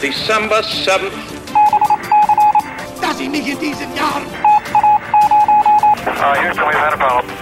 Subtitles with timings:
[0.00, 1.12] December 7th.
[3.00, 4.26] dass ich mich in diesen Jahren
[6.20, 7.34] Uh, Houston, we've had a problem.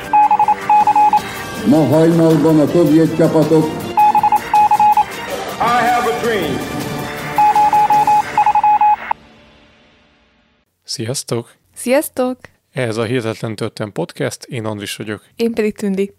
[1.67, 3.65] Ma hajnalban a szovjet csapatok
[5.59, 6.59] I have a dream.
[10.85, 11.55] Sziasztok!
[11.75, 12.39] Sziasztok!
[12.73, 15.23] Ez a Hihetetlen Történet Podcast, én Andris vagyok.
[15.37, 16.15] Én pedig Tündi.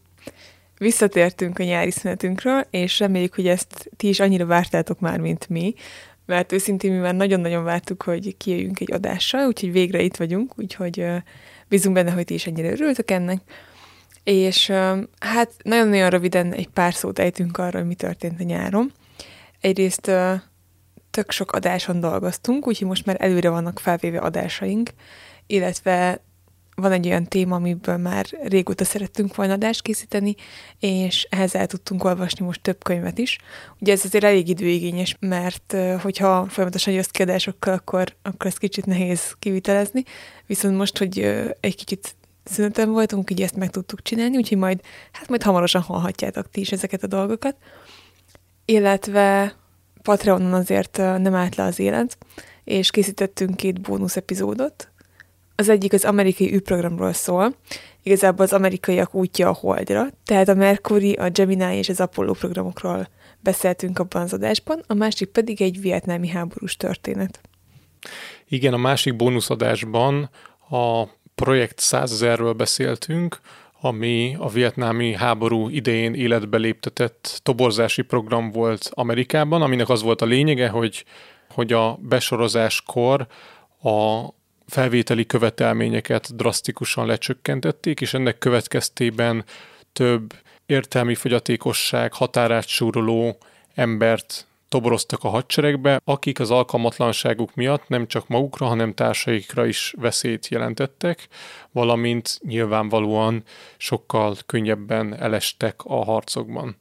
[0.77, 5.73] Visszatértünk a nyári szünetünkről, és reméljük, hogy ezt ti is annyira vártátok már, mint mi,
[6.27, 11.05] mert őszintén mi már nagyon-nagyon vártuk, hogy kijöjjünk egy adással, úgyhogy végre itt vagyunk, úgyhogy
[11.67, 13.41] bízunk benne, hogy ti is ennyire örültök ennek.
[14.23, 14.67] És
[15.19, 18.91] hát nagyon-nagyon röviden egy pár szót ejtünk arról, mi történt a nyáron.
[19.61, 20.11] Egyrészt
[21.11, 24.89] tök sok adáson dolgoztunk, úgyhogy most már előre vannak felvéve adásaink,
[25.45, 26.21] illetve
[26.81, 30.35] van egy olyan téma, amiből már régóta szerettünk volna adást készíteni,
[30.79, 33.37] és ehhez el tudtunk olvasni most több könyvet is.
[33.79, 38.85] Ugye ez azért elég időigényes, mert hogyha folyamatosan jössz ki adásokkal, akkor, akkor ez kicsit
[38.85, 40.03] nehéz kivitelezni,
[40.45, 41.19] viszont most, hogy
[41.59, 46.49] egy kicsit szüneten voltunk, így ezt meg tudtuk csinálni, úgyhogy majd, hát majd hamarosan hallhatjátok
[46.49, 47.55] ti is ezeket a dolgokat.
[48.65, 49.55] Illetve
[50.01, 52.17] Patreonon azért nem állt le az élet,
[52.63, 54.91] és készítettünk két bónusz epizódot,
[55.59, 57.55] az egyik az amerikai űrprogramról szól,
[58.03, 63.07] igazából az amerikaiak útja a Holdra, tehát a Mercury, a Gemini és az Apollo programokról
[63.39, 67.39] beszéltünk abban az adásban, a másik pedig egy vietnámi háborús történet.
[68.47, 70.29] Igen, a másik bónuszadásban
[70.69, 71.03] a
[71.35, 73.39] projekt 100 ezerről beszéltünk,
[73.81, 80.25] ami a vietnámi háború idején életbe léptetett toborzási program volt Amerikában, aminek az volt a
[80.25, 81.05] lényege, hogy,
[81.49, 83.27] hogy a besorozáskor
[83.81, 84.25] a
[84.67, 89.45] felvételi követelményeket drasztikusan lecsökkentették, és ennek következtében
[89.93, 90.33] több
[90.65, 93.37] értelmi fogyatékosság, határát súroló
[93.75, 100.47] embert toboroztak a hadseregbe, akik az alkalmatlanságuk miatt nem csak magukra, hanem társaikra is veszélyt
[100.47, 101.27] jelentettek,
[101.71, 103.43] valamint nyilvánvalóan
[103.77, 106.75] sokkal könnyebben elestek a harcokban.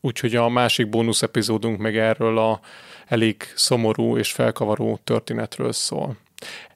[0.00, 2.60] Úgyhogy a másik bónusz epizódunk meg erről a
[3.06, 6.16] elég szomorú és felkavaró történetről szól.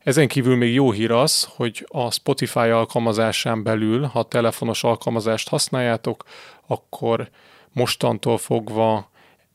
[0.02, 6.24] Ezen kívül még jó hír az, hogy a Spotify alkalmazásán belül, ha telefonos alkalmazást használjátok,
[6.66, 7.30] akkor
[7.72, 9.10] mostantól fogva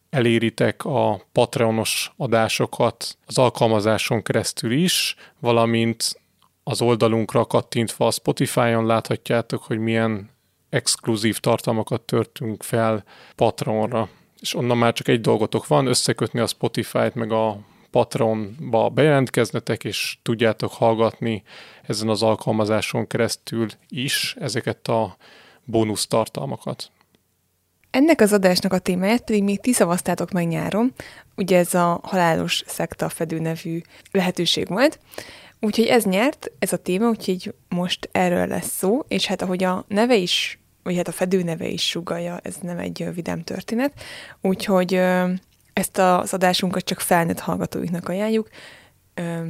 [0.09, 6.21] eléritek a Patreonos adásokat az alkalmazáson keresztül is, valamint
[6.63, 10.29] az oldalunkra kattintva a Spotify-on láthatjátok, hogy milyen
[10.69, 13.03] exkluzív tartalmakat törtünk fel
[13.35, 14.09] Patreonra.
[14.39, 17.57] És onnan már csak egy dolgotok van, összekötni a Spotify-t meg a
[17.93, 21.43] Patreonba bejelentkeznetek, és tudjátok hallgatni
[21.83, 25.17] ezen az alkalmazáson keresztül is ezeket a
[25.63, 26.91] bónusz tartalmakat.
[27.91, 30.93] Ennek az adásnak a témáját pedig még ti szavaztátok meg nyáron,
[31.35, 33.81] ugye ez a halálos szekta fedő nevű
[34.11, 34.99] lehetőség volt,
[35.59, 39.85] úgyhogy ez nyert, ez a téma, úgyhogy most erről lesz szó, és hát ahogy a
[39.87, 43.93] neve is, vagy hát a fedő neve is sugalja, ez nem egy vidám történet,
[44.41, 44.99] úgyhogy
[45.73, 48.49] ezt az adásunkat csak felnőtt hallgatóiknak ajánljuk,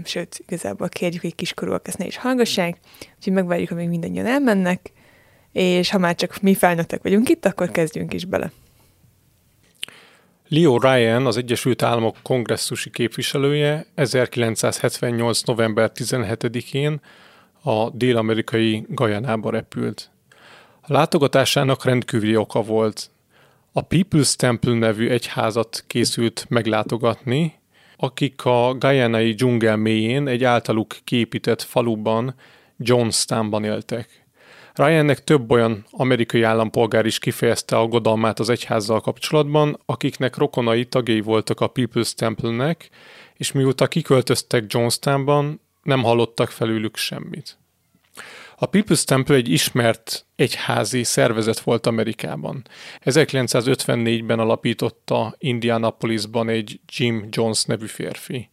[0.03, 2.77] sőt, igazából kérjük, hogy kiskorúak ezt ne is hallgassák,
[3.17, 4.91] úgyhogy megvárjuk, amíg mindannyian elmennek,
[5.51, 8.51] és ha már csak mi felnőttek vagyunk itt, akkor kezdjünk is bele.
[10.47, 15.41] Leo Ryan, az Egyesült Államok kongresszusi képviselője 1978.
[15.41, 17.01] november 17-én
[17.61, 20.11] a dél-amerikai Gajanába repült.
[20.81, 23.09] A látogatásának rendkívüli oka volt.
[23.75, 27.53] A People's Temple nevű egyházat készült meglátogatni,
[27.95, 32.35] akik a Gajanai dzsungel mélyén egy általuk képített faluban,
[32.77, 34.25] Johnstownban éltek.
[34.73, 41.59] Ryannek több olyan amerikai állampolgár is kifejezte aggodalmát az egyházzal kapcsolatban, akiknek rokonai tagjai voltak
[41.59, 42.89] a People's Temple-nek,
[43.37, 47.57] és mióta kiköltöztek Johnstownban, nem hallottak felülük semmit.
[48.63, 52.67] A People's Temple egy ismert egyházi szervezet volt Amerikában.
[53.05, 58.49] 1954-ben alapította Indianapolisban egy Jim Jones nevű férfi.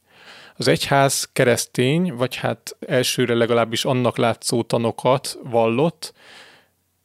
[0.57, 6.13] Az egyház keresztény, vagy hát elsőre legalábbis annak látszó tanokat vallott,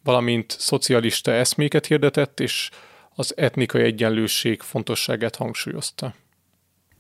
[0.03, 2.69] valamint szocialista eszméket hirdetett, és
[3.09, 6.13] az etnikai egyenlőség fontosságát hangsúlyozta.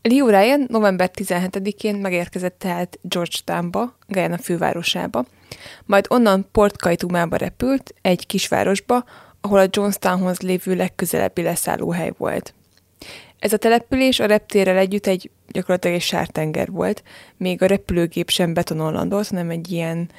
[0.07, 5.25] Leo Ryan november 17-én megérkezett tehát Georgetownba, Guyana fővárosába,
[5.85, 9.03] majd onnan Port Kaitumába repült, egy kisvárosba,
[9.41, 12.53] ahol a Johnstownhoz lévő legközelebbi leszállóhely volt.
[13.39, 17.03] Ez a település a reptérrel együtt egy gyakorlatilag egy sártenger volt,
[17.37, 20.09] még a repülőgép sem betonon landolt, hanem egy ilyen,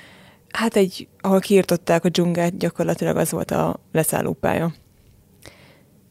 [0.51, 4.75] hát egy, ahol kiirtották a dzsungát, gyakorlatilag az volt a leszállópálya.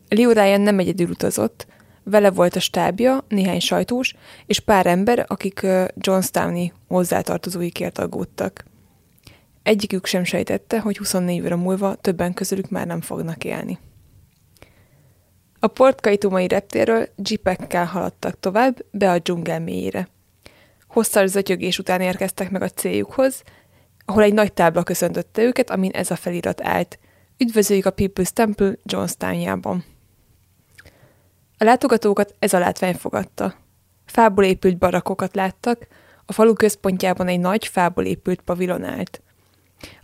[0.10, 1.68] Liu Ryan nem egyedül utazott,
[2.08, 4.16] Vele volt a stábja, néhány sajtós,
[4.46, 5.66] és pár ember, akik
[5.96, 8.66] Johnstowni hozzátartozóikért aggódtak.
[9.64, 13.80] Egyikük sem sejtette, hogy 24 óra múlva többen közülük már nem fognak élni.
[15.60, 20.08] A portkaitumai reptérről jeepekkel haladtak tovább, be a dzsungel mélyére.
[20.88, 23.44] Hosszas zötyögés után érkeztek meg a céljukhoz,
[24.06, 27.00] ahol egy nagy tábla köszöntötte őket, amin ez a felirat állt.
[27.38, 29.95] Üdvözöljük a People's Temple Johnstownjában.
[31.58, 33.56] A látogatókat ez a látvány fogadta.
[34.06, 35.88] Fából épült barakokat láttak,
[36.26, 39.22] a falu központjában egy nagy fából épült pavilon állt.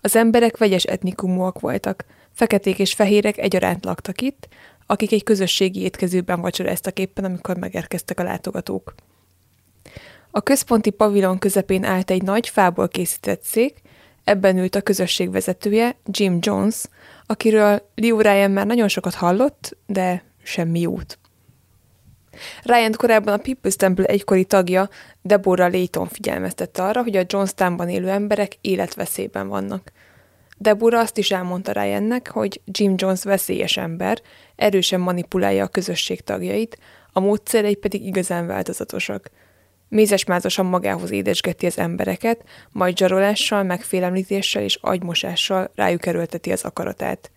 [0.01, 4.47] Az emberek vegyes etnikumúak voltak, feketék és fehérek egyaránt laktak itt,
[4.85, 8.93] akik egy közösségi étkezőben vacsoráztak éppen, amikor megérkeztek a látogatók.
[10.31, 13.81] A központi pavilon közepén állt egy nagy fából készített szék,
[14.23, 16.83] ebben ült a közösség vezetője, Jim Jones,
[17.25, 21.19] akiről Liu Ryan már nagyon sokat hallott, de semmi jót.
[22.63, 24.89] Ryan korábban a People's Temple egykori tagja,
[25.21, 29.91] Deborah Layton figyelmeztette arra, hogy a Johnstownban élő emberek életveszélyben vannak.
[30.57, 34.21] Deborah azt is elmondta Ryannek, hogy Jim Jones veszélyes ember,
[34.55, 36.77] erősen manipulálja a közösség tagjait,
[37.13, 39.29] a módszerei pedig igazán változatosak.
[39.87, 47.31] Mézesmázosan magához édesgeti az embereket, majd zsarolással, megfélemlítéssel és agymosással rájuk erőlteti az akaratát.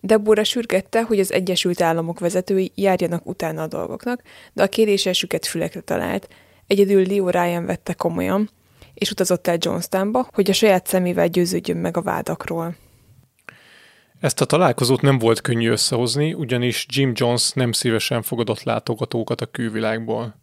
[0.00, 4.22] Deborah sürgette, hogy az Egyesült Államok vezetői járjanak utána a dolgoknak,
[4.52, 6.28] de a kérésesüket fülekre talált.
[6.66, 8.50] Egyedül Leo Ryan vette komolyan,
[8.94, 12.76] és utazott el Johnstownba, hogy a saját szemével győződjön meg a vádakról.
[14.20, 19.46] Ezt a találkozót nem volt könnyű összehozni, ugyanis Jim Jones nem szívesen fogadott látogatókat a
[19.46, 20.34] külvilágból.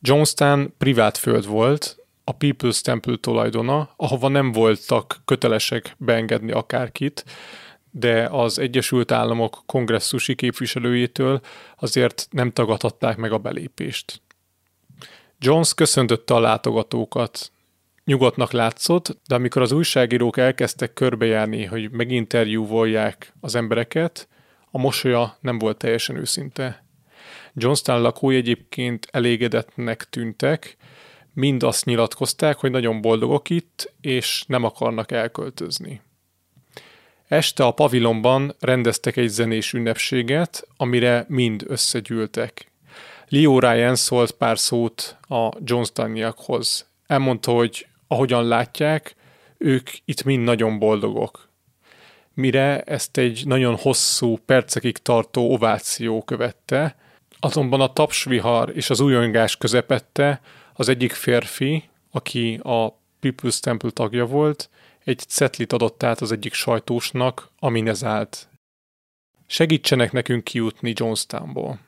[0.00, 7.24] Johnstown privát föld volt, a People's Temple tulajdona, ahova nem voltak kötelesek beengedni akárkit,
[7.98, 11.40] de az Egyesült Államok kongresszusi képviselőjétől
[11.76, 14.22] azért nem tagadhatták meg a belépést.
[15.38, 17.52] Jones köszöntötte a látogatókat.
[18.04, 24.28] Nyugodtnak látszott, de amikor az újságírók elkezdtek körbejárni, hogy meginterjúvolják az embereket,
[24.70, 26.84] a mosolya nem volt teljesen őszinte.
[27.54, 30.76] Johnstown lakói egyébként elégedettnek tűntek,
[31.32, 36.00] mind azt nyilatkozták, hogy nagyon boldogok itt, és nem akarnak elköltözni.
[37.28, 42.70] Este a pavilonban rendeztek egy zenés ünnepséget, amire mind összegyűltek.
[43.28, 46.86] Leo Ryan szólt pár szót a Johnstoniakhoz.
[47.06, 49.14] Elmondta, hogy ahogyan látják,
[49.58, 51.48] ők itt mind nagyon boldogok.
[52.34, 56.96] Mire ezt egy nagyon hosszú, percekig tartó ováció követte,
[57.40, 60.40] azonban a tapsvihar és az újongás közepette
[60.72, 64.70] az egyik férfi, aki a People's Temple tagja volt,
[65.06, 68.48] egy cetlit adott át az egyik sajtósnak, amin ez állt.
[69.46, 71.78] Segítsenek nekünk kijutni Johnstownból.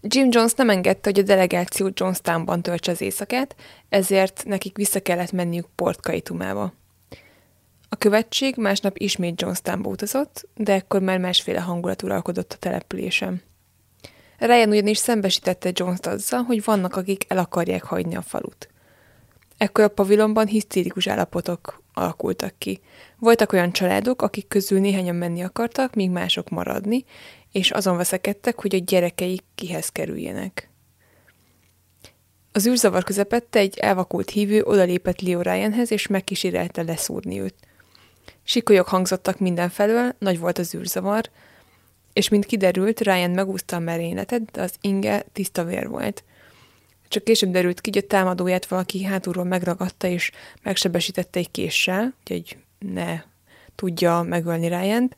[0.00, 3.56] Jim Jones nem engedte, hogy a delegáció Johnstownban töltse az éjszakát,
[3.88, 6.72] ezért nekik vissza kellett menniük Port Kaitumába.
[7.88, 13.42] A követség másnap ismét Johnstownba utazott, de ekkor már másféle hangulat uralkodott a településen.
[14.38, 18.68] Ryan ugyanis szembesítette Jones-t azzal, hogy vannak, akik el akarják hagyni a falut.
[19.56, 22.80] Ekkor a pavilonban hisztérikus állapotok alakultak ki.
[23.18, 27.04] Voltak olyan családok, akik közül néhányan menni akartak, míg mások maradni,
[27.52, 30.70] és azon veszekedtek, hogy a gyerekeik kihez kerüljenek.
[32.52, 37.54] Az űrzavar közepette egy elvakult hívő odalépett Leo Ryanhez, és megkísérelte leszúrni őt.
[38.42, 41.30] Sikolyok hangzottak mindenfelől, nagy volt az űrzavar,
[42.12, 46.24] és mint kiderült, Ryan megúszta a merényletet, de az inge tiszta vér volt–
[47.14, 50.30] csak később derült ki, hogy a támadóját valaki hátulról megragadta és
[50.62, 53.22] megsebesítette egy késsel, hogy ne
[53.74, 55.14] tudja megölni ryan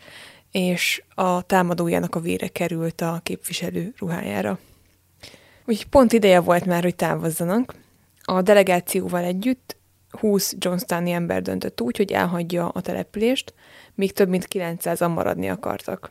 [0.51, 4.59] és a támadójának a vére került a képviselő ruhájára.
[5.65, 7.75] Úgy pont ideje volt már, hogy távozzanak.
[8.23, 9.77] A delegációval együtt
[10.11, 13.55] 20 Johnstoni ember döntött úgy, hogy elhagyja a települést,
[13.95, 16.11] míg több mint 900-an maradni akartak.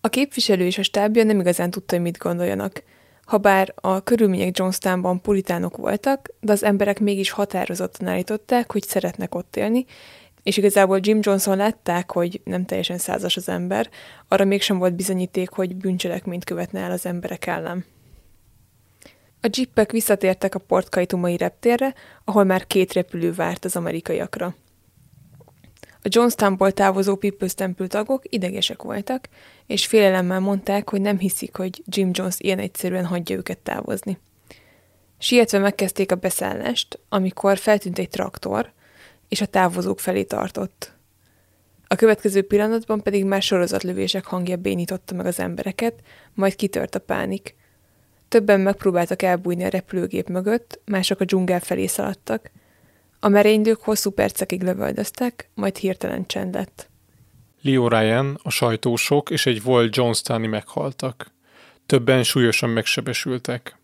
[0.00, 2.82] A képviselő és a stábja nem igazán tudta, hogy mit gondoljanak–
[3.30, 9.56] Habár a körülmények Johnstownban puritánok voltak, de az emberek mégis határozottan állították, hogy szeretnek ott
[9.56, 9.84] élni,
[10.42, 13.90] és igazából Jim Johnson látták, hogy nem teljesen százas az ember,
[14.28, 17.84] arra mégsem volt bizonyíték, hogy bűncselekményt követne el az emberek ellen.
[19.40, 21.94] A jeepek visszatértek a portkaitumai reptérre,
[22.24, 24.54] ahol már két repülő várt az amerikaiakra.
[26.02, 29.28] A Johnstownból távozó People's Temple tagok idegesek voltak,
[29.66, 34.18] és félelemmel mondták, hogy nem hiszik, hogy Jim Jones ilyen egyszerűen hagyja őket távozni.
[35.18, 38.72] Sietve megkezdték a beszállást, amikor feltűnt egy traktor,
[39.28, 40.92] és a távozók felé tartott.
[41.86, 45.94] A következő pillanatban pedig már sorozatlövések hangja bénította meg az embereket,
[46.34, 47.54] majd kitört a pánik.
[48.28, 52.50] Többen megpróbáltak elbújni a repülőgép mögött, mások a dzsungel felé szaladtak.
[53.22, 56.88] A merénylők hosszú percekig lövöldöztek, majd hirtelen csend lett.
[57.62, 61.32] Leo Ryan, a sajtósok és egy volt Johnstoni meghaltak.
[61.86, 63.78] Többen súlyosan megsebesültek.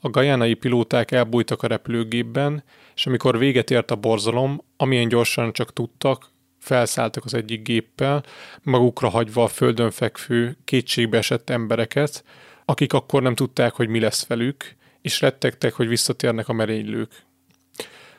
[0.00, 5.72] A gajánai pilóták elbújtak a repülőgépben, és amikor véget ért a borzalom, amilyen gyorsan csak
[5.72, 8.24] tudtak, felszálltak az egyik géppel,
[8.62, 12.24] magukra hagyva a földön fekvő, kétségbe esett embereket,
[12.64, 17.24] akik akkor nem tudták, hogy mi lesz velük, és rettegtek, hogy visszatérnek a merénylők.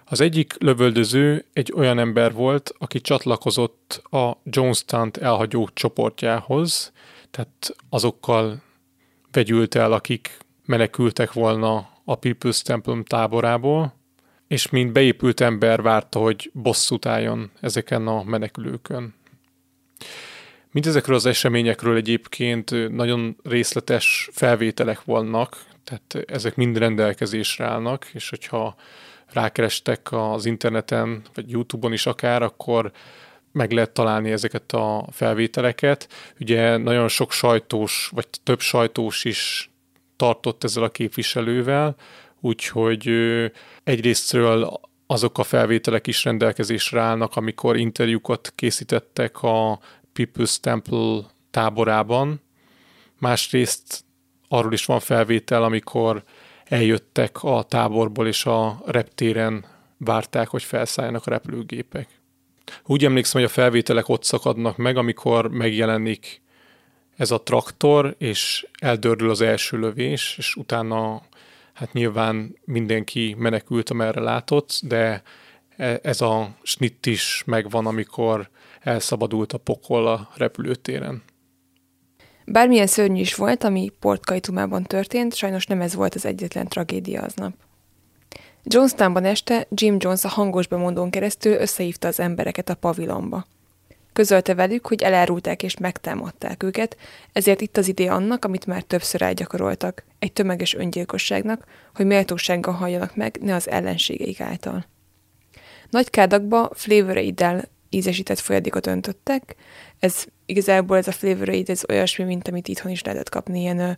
[0.08, 6.92] Az egyik lövöldöző egy olyan ember volt, aki csatlakozott a Jonestown elhagyó csoportjához,
[7.32, 8.62] tehát azokkal
[9.32, 13.94] vegyült el, akik menekültek volna a People's Temple táborából,
[14.48, 19.14] és mint beépült ember várta, hogy bosszút álljon ezeken a menekülőkön.
[20.72, 28.76] Mindezekről az eseményekről egyébként nagyon részletes felvételek vannak, tehát ezek mind rendelkezésre állnak, és hogyha
[29.34, 32.92] rákerestek az interneten, vagy YouTube-on is akár, akkor
[33.52, 36.08] meg lehet találni ezeket a felvételeket.
[36.40, 39.70] Ugye nagyon sok sajtós, vagy több sajtós is
[40.16, 41.96] tartott ezzel a képviselővel,
[42.42, 43.10] úgyhogy
[43.84, 49.80] egyrésztről azok a felvételek is rendelkezésre állnak, amikor interjúkat készítettek a
[50.14, 52.42] People's Temple táborában.
[53.20, 54.04] Másrészt
[54.48, 56.24] arról is van felvétel, amikor
[56.66, 59.66] eljöttek a táborból, és a reptéren
[59.98, 62.08] várták, hogy felszálljanak a repülőgépek.
[62.86, 66.42] Úgy emlékszem, hogy a felvételek ott szakadnak meg, amikor megjelenik
[67.18, 71.22] ez a traktor, és eldördül az első lövés, és utána
[71.74, 75.24] hát nyilván mindenki menekült, amerre látott, de
[75.78, 81.24] e, ez a snitt is megvan, amikor elszabadult a pokol a repülőtéren.
[82.46, 87.22] Bármilyen szörnyű is volt, ami Port Kaitumában történt, sajnos nem ez volt az egyetlen tragédia
[87.22, 87.54] aznap.
[88.64, 93.46] Jonestownban este Jim Jones a hangos bemondón keresztül összehívta az embereket a pavilonba.
[94.14, 96.98] Közölte velük, hogy elárulták és megtámadták őket,
[97.34, 103.16] ezért itt az ideje annak, amit már többször elgyakoroltak, egy tömeges öngyilkosságnak, hogy méltósággal halljanak
[103.16, 104.86] meg, ne az ellenségeik által.
[105.90, 109.56] Nagy kádakba flavoreiddel ízesített folyadékot öntöttek,
[110.00, 113.98] ez igazából ez a flavoreid, ez olyasmi, mint amit itthon is lehetett kapni, ilyen,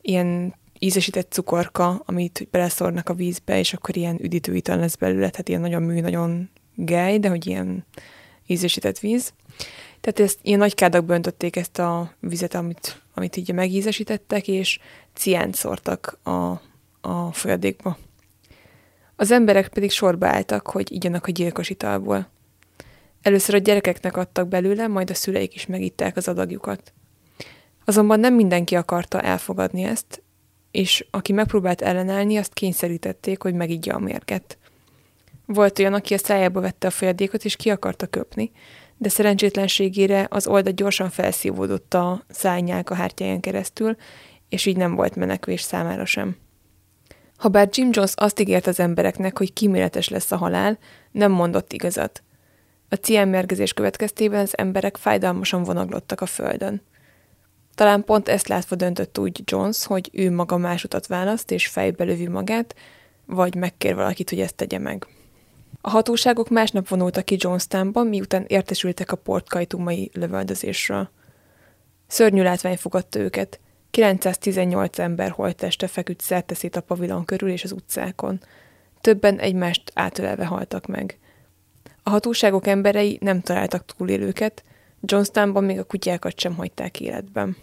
[0.00, 5.48] ilyen ízesített cukorka, amit beleszornak a vízbe, és akkor ilyen üdítő ital lesz belőle, tehát
[5.48, 7.84] ilyen nagyon mű, nagyon gáj, de hogy ilyen
[8.46, 9.32] ízesített víz.
[10.00, 14.78] Tehát ezt ilyen nagy kádakba öntötték ezt a vizet, amit, amit így megízesítettek, és
[15.14, 16.60] ciánt szórtak a,
[17.00, 17.98] a folyadékba.
[19.16, 22.28] Az emberek pedig sorba álltak, hogy igyanak a gyilkos italból.
[23.22, 26.92] Először a gyerekeknek adtak belőle, majd a szüleik is megitták az adagjukat.
[27.84, 30.22] Azonban nem mindenki akarta elfogadni ezt,
[30.70, 34.58] és aki megpróbált ellenállni, azt kényszerítették, hogy megigya a mérget.
[35.46, 38.50] Volt olyan, aki a szájába vette a folyadékot, és ki akarta köpni,
[38.96, 43.96] de szerencsétlenségére az oldat gyorsan felszívódott a szájnyák a hártyáján keresztül,
[44.48, 46.36] és így nem volt menekvés számára sem.
[47.36, 50.78] Habár Jim Jones azt ígért az embereknek, hogy kíméletes lesz a halál,
[51.10, 52.22] nem mondott igazat.
[52.88, 56.82] A ciánmérgezés következtében az emberek fájdalmasan vonaglottak a földön.
[57.74, 62.04] Talán pont ezt látva döntött úgy Jones, hogy ő maga más utat választ és fejbe
[62.04, 62.74] lövi magát,
[63.26, 65.06] vagy megkér valakit, hogy ezt tegye meg.
[65.80, 71.10] A hatóságok másnap vonultak ki Jonestownban, miután értesültek a portkajtumai lövöldözésről.
[72.06, 73.60] Szörnyű látvány fogadta őket.
[73.90, 78.40] 918 ember holtteste feküdt szerteszét a pavilon körül és az utcákon.
[79.00, 81.18] Többen egymást átölelve haltak meg.
[82.08, 84.62] A hatóságok emberei nem találtak túlélőket,
[85.00, 87.56] Johnstownban még a kutyákat sem hagyták életben.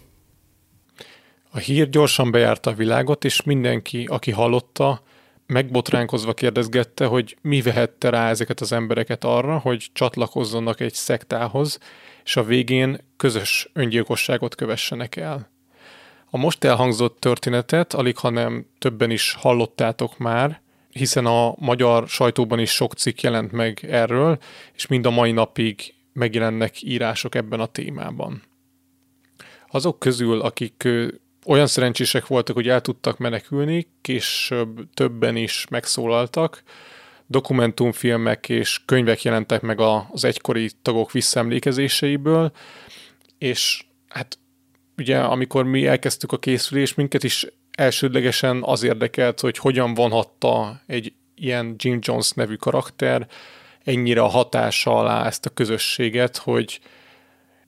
[1.51, 5.01] A hír gyorsan bejárta a világot, és mindenki, aki hallotta,
[5.45, 11.79] megbotránkozva kérdezgette, hogy mi vehette rá ezeket az embereket arra, hogy csatlakozzanak egy szektához,
[12.23, 15.49] és a végén közös öngyilkosságot kövessenek el.
[16.29, 20.63] A most elhangzott történetet alig, hanem többen is hallottátok már,
[20.99, 24.37] hiszen a magyar sajtóban is sok cikk jelent meg erről,
[24.75, 28.41] és mind a mai napig megjelennek írások ebben a témában.
[29.67, 30.87] Azok közül, akik
[31.45, 36.63] olyan szerencsések voltak, hogy el tudtak menekülni, később többen is megszólaltak,
[37.27, 39.79] dokumentumfilmek és könyvek jelentek meg
[40.11, 42.51] az egykori tagok visszaemlékezéseiből,
[43.37, 44.39] és hát
[44.97, 51.13] ugye amikor mi elkezdtük a készülést, minket is elsődlegesen az érdekelt, hogy hogyan vonhatta egy
[51.36, 53.27] ilyen Jim Jones nevű karakter
[53.84, 56.79] ennyire a hatása alá ezt a közösséget, hogy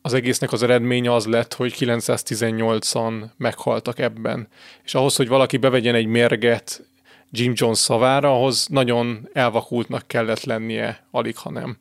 [0.02, 4.48] az egésznek az eredménye az lett, hogy 918-an meghaltak ebben.
[4.84, 6.84] És ahhoz, hogy valaki bevegyen egy mérget
[7.32, 11.78] Jim Jones szavára, ahhoz nagyon elvakultnak kellett lennie, alig ha nem.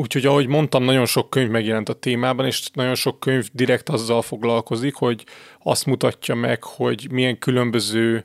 [0.00, 4.22] Úgyhogy ahogy mondtam, nagyon sok könyv megjelent a témában, és nagyon sok könyv direkt azzal
[4.22, 5.24] foglalkozik, hogy
[5.62, 8.24] azt mutatja meg, hogy milyen különböző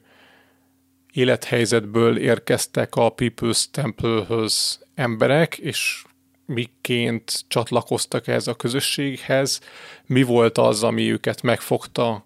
[1.13, 6.03] élethelyzetből érkeztek a People's Temple-höz emberek, és
[6.45, 9.61] miként csatlakoztak ehhez a közösséghez,
[10.05, 12.25] mi volt az, ami őket megfogta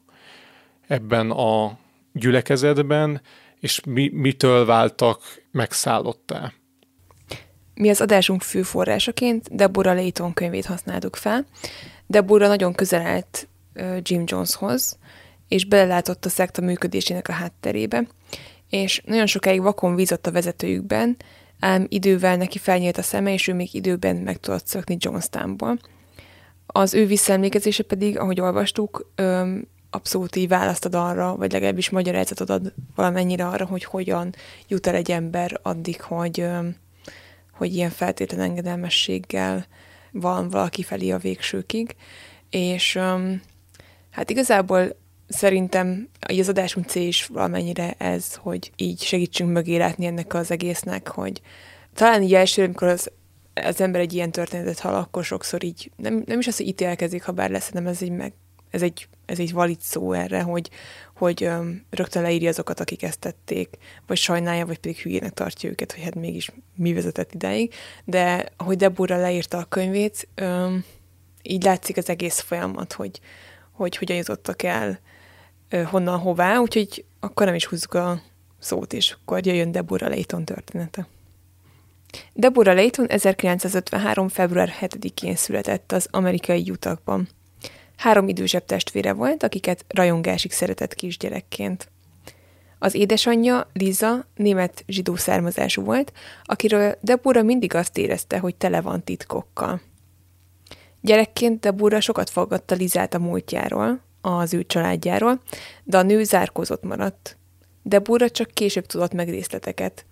[0.88, 1.78] ebben a
[2.14, 3.22] gyülekezetben,
[3.60, 6.54] és mi, mitől váltak megszállottá.
[7.80, 11.46] Mi az adásunk fő forrásaként Deborah Layton könyvét használtuk fel.
[12.08, 13.48] Deborah nagyon közel állt
[14.02, 14.98] Jim Joneshoz,
[15.48, 18.08] és belelátott a szekta működésének a hátterébe,
[18.70, 21.18] és nagyon sokáig vakon vízott a vezetőjükben,
[21.60, 25.80] ám idővel neki felnyílt a szeme, és ő még időben meg tudott szökni Johnstownból.
[26.66, 32.50] Az ő visszaemlékezése pedig, ahogy olvastuk, öm, abszolút így választ ad arra, vagy legalábbis magyarázatot
[32.50, 34.36] ad valamennyire arra, hogy hogyan
[34.68, 36.76] jut el egy ember addig, hogy, öm,
[37.60, 39.66] hogy ilyen feltétlen engedelmességgel
[40.12, 41.96] van valaki felé a végsőkig.
[42.50, 43.42] És öm,
[44.10, 44.96] hát igazából
[45.28, 51.08] szerintem az adásunk cél is valamennyire ez, hogy így segítsünk mögé látni ennek az egésznek,
[51.08, 51.42] hogy
[51.94, 53.12] talán így elsőre, amikor az,
[53.54, 57.24] az ember egy ilyen történetet hall, akkor sokszor így nem, nem is az, hogy ítélkezik,
[57.24, 58.34] ha bár lesz, hanem ez egy, meg,
[58.70, 60.70] ez egy, ez egy valid szó erre, hogy,
[61.20, 61.50] hogy
[61.90, 63.70] rögtön leírja azokat, akik ezt tették,
[64.08, 67.74] vagy sajnálja, vagy pedig hülyének tartja őket, hogy hát mégis mi vezetett idáig.
[68.06, 70.28] De ahogy Deborah leírta a könyvét,
[71.42, 73.20] így látszik az egész folyamat, hogy,
[73.72, 75.00] hogy hogyan jutottak el
[75.86, 78.22] honnan hová, úgyhogy akkor nem is húzzuk a
[78.60, 81.08] szót, és akkor jöjjön Deborah Layton története.
[82.34, 84.30] Deborah Layton 1953.
[84.30, 87.30] február 7-én született az amerikai utakban.
[88.00, 91.92] Három idősebb testvére volt, akiket rajongásig szeretett kisgyerekként.
[92.78, 96.12] Az édesanyja, Liza, német zsidó származású volt,
[96.44, 99.82] akiről Deborah mindig azt érezte, hogy tele van titkokkal.
[101.02, 105.42] Gyerekként Deborah sokat fogadta Lizát a múltjáról, az ő családjáról,
[105.84, 107.38] de a nő zárkózott maradt.
[107.84, 110.06] Deborah csak később tudott meg részleteket.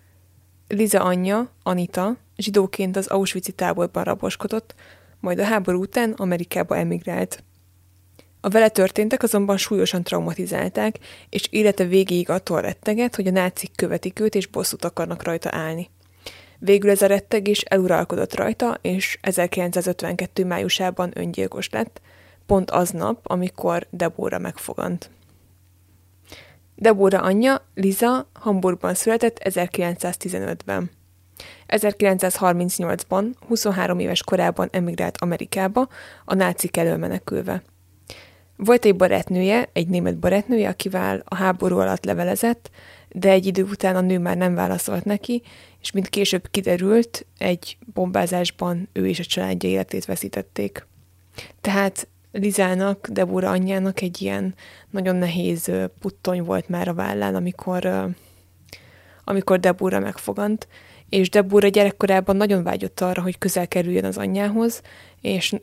[0.66, 4.74] Liza anyja, Anita, zsidóként az Auschwitz-i táborban raboskodott,
[5.20, 7.42] majd a háború után Amerikába emigrált.
[8.40, 10.98] A vele történtek azonban súlyosan traumatizálták,
[11.28, 15.90] és élete végéig attól retteget, hogy a nácik követik őt és bosszút akarnak rajta állni.
[16.58, 20.44] Végül ez a rettegés eluralkodott rajta, és 1952.
[20.44, 22.00] májusában öngyilkos lett,
[22.46, 25.10] pont aznap, amikor Debora megfogant.
[26.74, 30.90] Debora anyja, Liza, Hamburgban született 1915-ben.
[31.68, 35.88] 1938-ban, 23 éves korában emigrált Amerikába,
[36.24, 37.62] a nácik elől menekülve.
[38.64, 42.70] Volt egy barátnője, egy német barátnője, akivel a háború alatt levelezett,
[43.08, 45.42] de egy idő után a nő már nem válaszolt neki,
[45.80, 50.86] és mint később kiderült, egy bombázásban ő és a családja életét veszítették.
[51.60, 54.54] Tehát Lizának, Debora anyjának egy ilyen
[54.90, 58.14] nagyon nehéz puttony volt már a vállán, amikor,
[59.24, 60.68] amikor Debora megfogant,
[61.08, 64.82] és Debora gyerekkorában nagyon vágyott arra, hogy közel kerüljön az anyjához,
[65.20, 65.54] és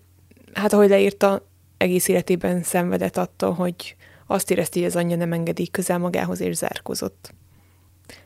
[0.53, 3.95] hát ahogy leírta, egész életében szenvedett attól, hogy
[4.27, 7.33] azt érezte, hogy az anyja nem engedi közel magához, és zárkozott.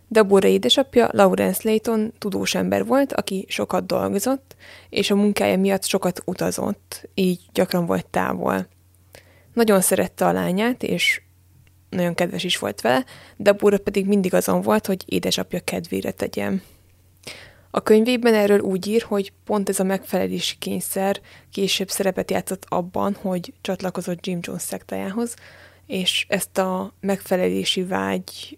[0.08, 4.56] Deborah édesapja, Lawrence Layton tudós ember volt, aki sokat dolgozott,
[4.90, 8.68] és a munkája miatt sokat utazott, így gyakran volt távol.
[9.54, 11.22] Nagyon szerette a lányát, és
[11.90, 13.06] nagyon kedves is volt vele,
[13.38, 16.62] Deborah pedig mindig azon volt, hogy édesapja kedvére tegyen.
[17.72, 21.20] A könyvében erről úgy ír, hogy pont ez a megfelelési kényszer
[21.52, 25.36] később szerepet játszott abban, hogy csatlakozott Jim Jones szektájához,
[25.86, 28.58] és ezt a megfelelési vágy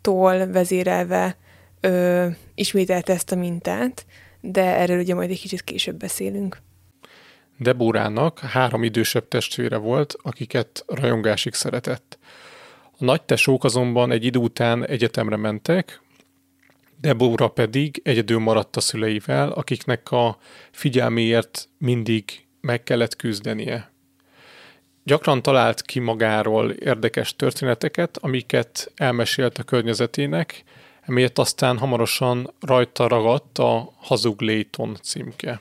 [0.00, 1.36] tól vezérelve
[1.80, 4.06] ö, ismételte ezt a mintát,
[4.40, 6.62] de erről ugye majd egy kicsit később beszélünk.
[7.58, 12.18] Debórának három idősebb testvére volt, akiket rajongásig szeretett.
[12.82, 16.00] A nagy tesók azonban egy idő után egyetemre mentek,
[17.00, 20.38] Debóra pedig egyedül maradt a szüleivel, akiknek a
[20.70, 22.24] figyelméért mindig
[22.60, 23.90] meg kellett küzdenie.
[25.04, 30.64] Gyakran talált ki magáról érdekes történeteket, amiket elmesélt a környezetének,
[31.00, 35.60] emiatt aztán hamarosan rajta ragadt a Hazug Layton címke.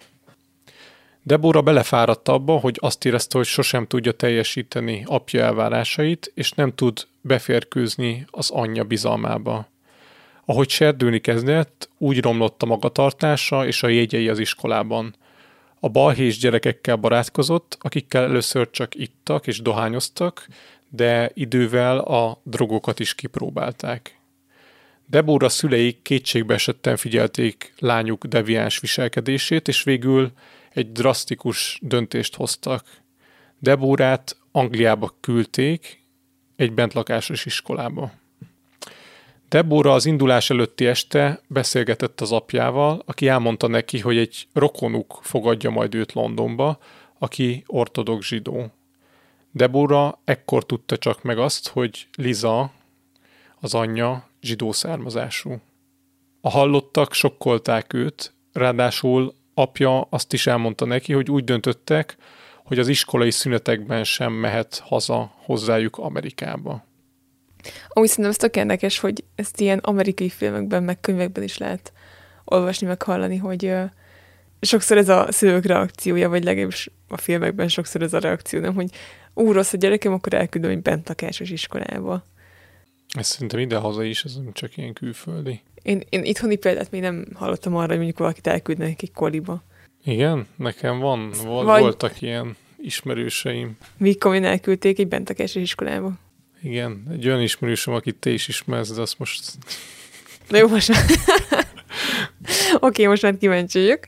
[1.23, 7.08] Debora belefáradt abba, hogy azt érezte, hogy sosem tudja teljesíteni apja elvárásait, és nem tud
[7.21, 9.67] beférkőzni az anyja bizalmába.
[10.49, 15.15] Ahogy serdülni kezdett, úgy romlott a magatartása és a jegyei az iskolában.
[15.79, 20.47] A balhés gyerekekkel barátkozott, akikkel először csak ittak és dohányoztak,
[20.89, 24.19] de idővel a drogokat is kipróbálták.
[25.05, 30.31] Debora szüleik kétségbe esetten figyelték lányuk deviáns viselkedését, és végül
[30.69, 32.86] egy drasztikus döntést hoztak.
[33.60, 36.01] Deborát Angliába küldték,
[36.55, 38.12] egy bentlakásos iskolába.
[39.49, 45.69] Debora az indulás előtti este beszélgetett az apjával, aki elmondta neki, hogy egy rokonuk fogadja
[45.69, 46.77] majd őt Londonba,
[47.19, 48.71] aki ortodox zsidó.
[49.51, 52.71] Debora ekkor tudta csak meg azt, hogy Liza,
[53.60, 55.62] az anyja, zsidó származású.
[56.41, 62.17] A hallottak sokkolták őt, ráadásul apja azt is elmondta neki, hogy úgy döntöttek,
[62.63, 66.86] hogy az iskolai szünetekben sem mehet haza hozzájuk Amerikába.
[67.88, 71.93] Amúgy szerintem ez tök érdekes, hogy ezt ilyen amerikai filmekben, meg könyvekben is lehet
[72.45, 73.84] olvasni, meg hallani, hogy uh,
[74.62, 78.89] sokszor ez a szülők reakciója, vagy legalábbis a filmekben sokszor ez a reakció, nem, hogy
[79.34, 82.23] ú, rossz a gyerekem, akkor elküldöm egy bent lakásos iskolába.
[83.13, 85.62] Ez szerintem idehaza is, ez nem csak ilyen külföldi.
[85.82, 89.63] Én, én itthoni példát még nem hallottam arra, hogy mondjuk valakit elküldnek egy koliba.
[90.03, 90.47] Igen?
[90.56, 91.82] Nekem van, vol- Vagy...
[91.82, 93.77] voltak ilyen ismerőseim.
[93.97, 96.12] Mikor elküldték egy bent lakásos iskolába.
[96.67, 99.41] Igen, egy olyan ismerősöm, akit te is ismersz, de azt most...
[100.49, 100.89] Na jó, most.
[102.73, 103.99] Oké, okay, most már kíváncsi vagyok.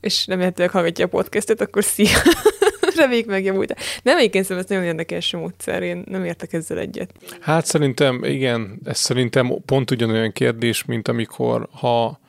[0.00, 2.18] És remélhetőleg hallgatja a podcastet, akkor szia!
[2.96, 3.74] Reméljük megjavult.
[4.02, 7.12] Nem, egyébként szerintem ez nagyon érdekes módszer, én nem értek ezzel egyet.
[7.40, 12.20] Hát szerintem, igen, ez szerintem pont ugyanolyan kérdés, mint amikor ha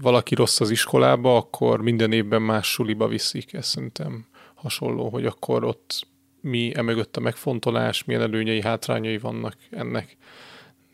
[0.00, 3.52] valaki rossz az iskolába, akkor minden évben más suliba viszik.
[3.52, 6.06] Ez szerintem hasonló, hogy akkor ott
[6.46, 10.16] mi emögött a megfontolás, milyen előnyei, hátrányai vannak ennek.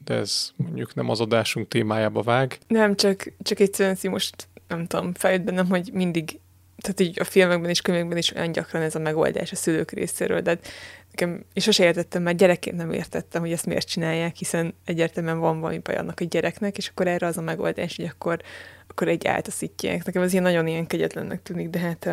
[0.05, 2.59] De ez mondjuk nem az adásunk témájába vág.
[2.67, 6.41] Nem, csak, csak egyszerűen most nem tudom, fejed bennem, hogy mindig
[6.77, 10.41] tehát így a filmekben és könyvekben is olyan gyakran ez a megoldás a szülők részéről,
[10.41, 10.69] de hát
[11.11, 15.61] nekem, és sose értettem, mert gyerekként nem értettem, hogy ezt miért csinálják, hiszen egyértelműen van
[15.61, 18.41] valami baj annak a gyereknek, és akkor erre az a megoldás, hogy akkor,
[18.89, 20.05] akkor egy áltaszítják.
[20.05, 22.11] Nekem ez ilyen nagyon ilyen kegyetlennek tűnik, de hát...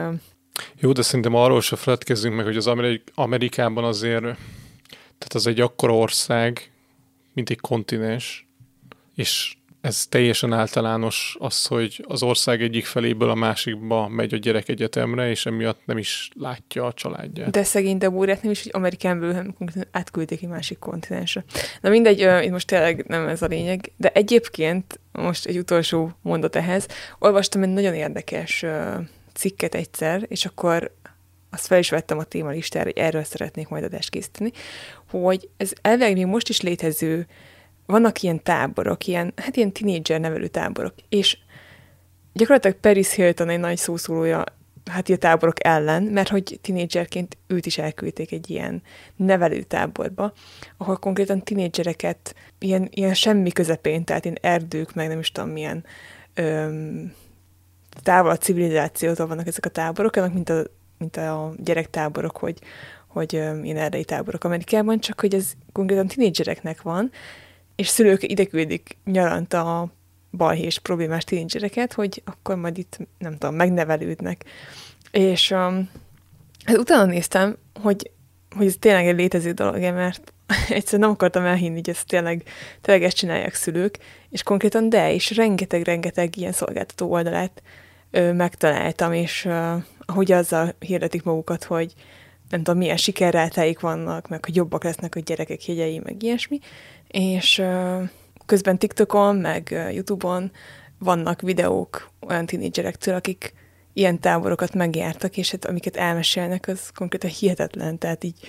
[0.80, 4.24] Jó, de szerintem arról se feledkezzünk meg, hogy az Amerik- Amerikában azért,
[4.92, 6.72] tehát az egy akkora ország,
[7.34, 8.48] mint egy kontinens,
[9.16, 14.70] és ez teljesen általános az, hogy az ország egyik feléből a másikba megy a gyerek
[14.70, 17.50] egyetemre, és emiatt nem is látja a családját.
[17.50, 19.56] De szegény Debórát nem is, hogy Amerikánból, hanem
[19.92, 21.44] átküldték egy másik kontinensre.
[21.82, 26.56] Na mindegy, itt most tényleg nem ez a lényeg, de egyébként most egy utolsó mondat
[26.56, 26.88] ehhez.
[27.20, 28.66] Olvastam egy nagyon érdekes
[29.40, 30.92] cikket egyszer, és akkor
[31.50, 34.52] azt fel is vettem a témalistára, hogy erről szeretnék majd adást készíteni,
[35.10, 37.28] hogy ez elvileg még most is létező
[37.86, 41.38] vannak ilyen táborok, ilyen, hát ilyen tinédzser nevelő táborok, és
[42.34, 44.44] gyakorlatilag Paris Hilton egy nagy szószólója
[44.90, 48.82] hát a táborok ellen, mert hogy tinédzserként őt is elküldték egy ilyen
[49.16, 50.34] nevelő táborba,
[50.78, 55.86] ahol konkrétan tinédzsereket ilyen, ilyen semmi közepén, tehát ilyen erdők, meg nem is tudom milyen
[56.34, 57.14] öm,
[58.00, 60.64] távol a civilizációtól vannak ezek a táborok, annak mint a,
[60.98, 62.60] mint a gyerektáborok, hogy,
[63.08, 67.12] hogy ilyen erdei táborok Amerikában, csak hogy ez konkrétan tinédzsereknek van,
[67.76, 69.92] és szülők ide küldik nyaranta a
[70.32, 74.46] balhés problémás tínédzsereket, hogy akkor majd itt, nem tudom, megnevelődnek.
[75.12, 75.90] És um,
[76.66, 78.12] hát utána néztem, hogy,
[78.56, 80.34] hogy ez tényleg egy létező dolog, mert
[80.70, 82.44] egyszerűen nem akartam elhinni, hogy ezt tényleg,
[82.82, 83.98] tényleg ezt csinálják szülők,
[84.30, 87.62] és konkrétan de, és rengeteg-rengeteg ilyen szolgáltató oldalát
[88.12, 91.94] ö, megtaláltam, és ö, ahogy azzal hirdetik magukat, hogy
[92.50, 96.60] nem tudom, milyen sikerrátáik vannak, meg hogy jobbak lesznek a gyerekek jegyei, meg ilyesmi,
[97.08, 97.62] és
[98.46, 100.52] közben TikTokon, meg YouTube-on
[101.00, 103.54] vannak videók olyan tinédzserektől, akik
[103.94, 108.40] ilyen táborokat megjártak, és hát amiket elmesélnek, az konkrétan hihetetlen, tehát így,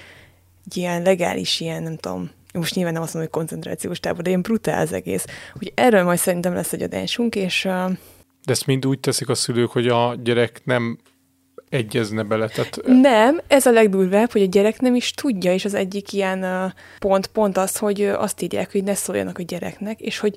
[0.66, 4.28] így ilyen legális, ilyen nem tudom, most nyilván nem azt mondom, hogy koncentrációs tábor, de
[4.28, 5.24] ilyen brutál az egész.
[5.54, 7.64] Úgy erről majd szerintem lesz egy adásunk, és...
[7.64, 7.90] Uh...
[8.44, 10.98] De ezt mind úgy teszik a szülők, hogy a gyerek nem
[11.68, 12.48] egyezne bele.
[12.48, 12.80] Tehát...
[12.84, 17.26] Nem, ez a legdurvább, hogy a gyerek nem is tudja, és az egyik ilyen pont,
[17.26, 20.36] pont az, hogy azt írják, hogy ne szóljanak a gyereknek, és hogy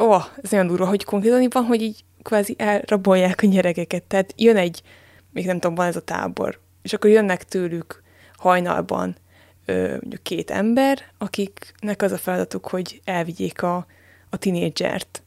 [0.00, 4.02] ó, oh, ez nagyon durva, hogy konkrétan van, hogy így kvázi elrabolják a gyerekeket.
[4.02, 4.82] Tehát jön egy,
[5.32, 8.02] még nem tudom, van ez a tábor, és akkor jönnek tőlük
[8.36, 9.16] hajnalban
[9.64, 13.86] ö, mondjuk két ember, akiknek az a feladatuk, hogy elvigyék a,
[14.30, 15.22] a tinédzsert,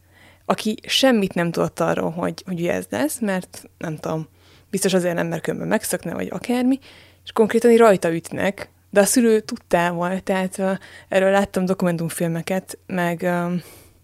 [0.50, 4.28] aki semmit nem tudott arról, hogy, hogy ez lesz, mert nem tudom,
[4.70, 6.80] biztos azért nem, mert különben megszökne, vagy akármi,
[7.24, 13.54] és konkrétan rajta ütnek, de a szülő tudtával, tehát uh, erről láttam dokumentumfilmeket, meg uh,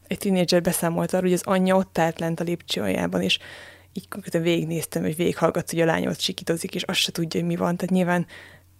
[0.08, 3.40] egy tínédzser beszámolt arról, hogy az anyja ott állt lent a lépcsőjában, és
[3.94, 7.50] így konkrétan végignéztem, hogy végighallgatsz, hogy a lány ott sikítozik, és azt se tudja, hogy
[7.50, 7.76] mi van.
[7.76, 8.26] Tehát nyilván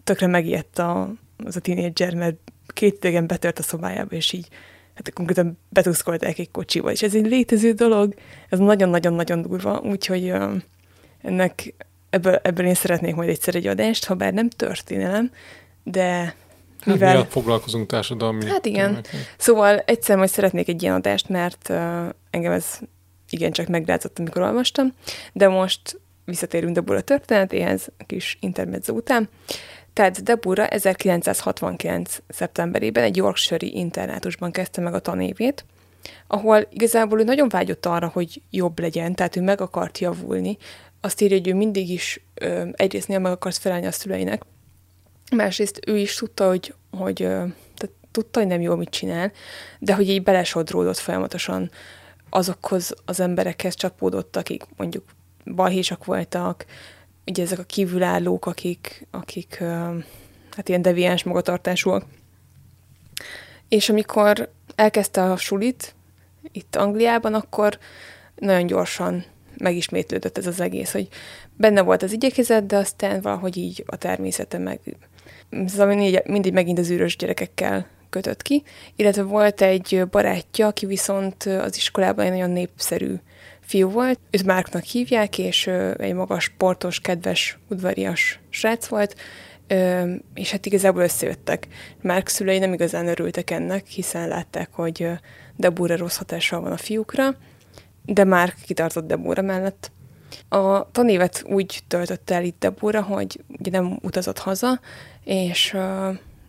[0.04, 1.12] tökre megijedt a,
[1.44, 4.48] az a tínédzser, mert két betört a szobájába, és így
[4.96, 6.92] hát konkrétan betuszkolták egy kocsival.
[6.92, 8.14] És ez egy létező dolog,
[8.48, 10.54] ez nagyon-nagyon-nagyon durva, úgyhogy uh,
[11.22, 11.74] ennek
[12.10, 15.30] ebből, ebből én szeretnék majd egyszer egy adást, ha bár nem történelem,
[15.82, 16.34] de
[16.84, 17.16] mivel...
[17.16, 18.46] Hát foglalkozunk társadalmi...
[18.46, 19.02] Hát igen.
[19.02, 19.34] Tényleg.
[19.38, 22.78] Szóval egyszer majd szeretnék egy ilyen adást, mert uh, engem ez
[23.30, 24.92] igencsak megrázott, amikor olvastam,
[25.32, 29.28] de most visszatérünk Debura történetéhez, a kis intermezzo után.
[29.96, 32.18] Tehát Debura 1969.
[32.28, 35.64] szeptemberében egy Yorkshire internátusban kezdte meg a tanévét,
[36.26, 40.56] ahol igazából ő nagyon vágyott arra, hogy jobb legyen, tehát ő meg akart javulni.
[41.00, 44.42] Azt írja, hogy ő mindig is ö, egyrészt meg akart felelni a szüleinek,
[45.36, 47.26] másrészt ő is tudta, hogy, hogy ö,
[47.74, 49.32] tehát tudta, hogy nem jól mit csinál,
[49.78, 51.70] de hogy így belesodródott folyamatosan
[52.30, 55.04] azokhoz az emberekhez csapódott, akik mondjuk
[55.54, 56.64] balhésak voltak,
[57.26, 59.58] ugye ezek a kívülállók, akik, akik
[60.50, 62.04] hát ilyen deviáns magatartásúak.
[63.68, 65.94] És amikor elkezdte a sulit
[66.52, 67.78] itt Angliában, akkor
[68.34, 69.24] nagyon gyorsan
[69.58, 71.08] megismétlődött ez az egész, hogy
[71.56, 74.80] benne volt az igyekezet, de aztán valahogy így a természete meg...
[75.66, 78.62] Szóval mindig, mindig megint az űrös gyerekekkel kötött ki,
[78.96, 83.14] illetve volt egy barátja, aki viszont az iskolában egy nagyon népszerű
[83.66, 84.18] fiú volt.
[84.30, 89.16] Őt Márknak hívják, és egy magas, sportos, kedves, udvarias srác volt,
[90.34, 91.66] és hát igazából összejöttek.
[92.02, 95.08] Márk szülei nem igazán örültek ennek, hiszen látták, hogy
[95.56, 97.36] Debúra rossz hatással van a fiúkra,
[98.04, 99.90] de Márk kitartott Debúra mellett.
[100.48, 104.80] A tanévet úgy töltötte el itt Debúra, hogy ugye nem utazott haza,
[105.24, 105.76] és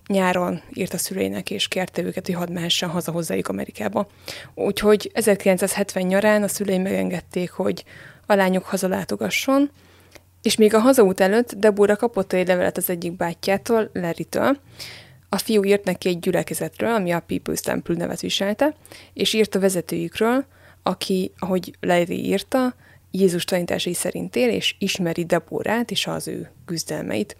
[0.07, 4.07] nyáron írt a szüleinek, és kérte őket, hogy hadd mehessen haza hozzájuk Amerikába.
[4.53, 7.83] Úgyhogy 1970 nyarán a szüleim megengedték, hogy
[8.25, 9.69] a lányok hazalátogasson,
[10.41, 14.57] és még a hazaút előtt Debora kapott egy levelet az egyik bátyjától, Larry-től.
[15.29, 18.75] A fiú írt neki egy gyülekezetről, ami a People's Temple nevet viselte,
[19.13, 20.45] és írt a vezetőjükről,
[20.83, 22.75] aki, ahogy Larry írta,
[23.11, 27.37] Jézus tanításai szerint él, és ismeri Deborát és az ő küzdelmeit.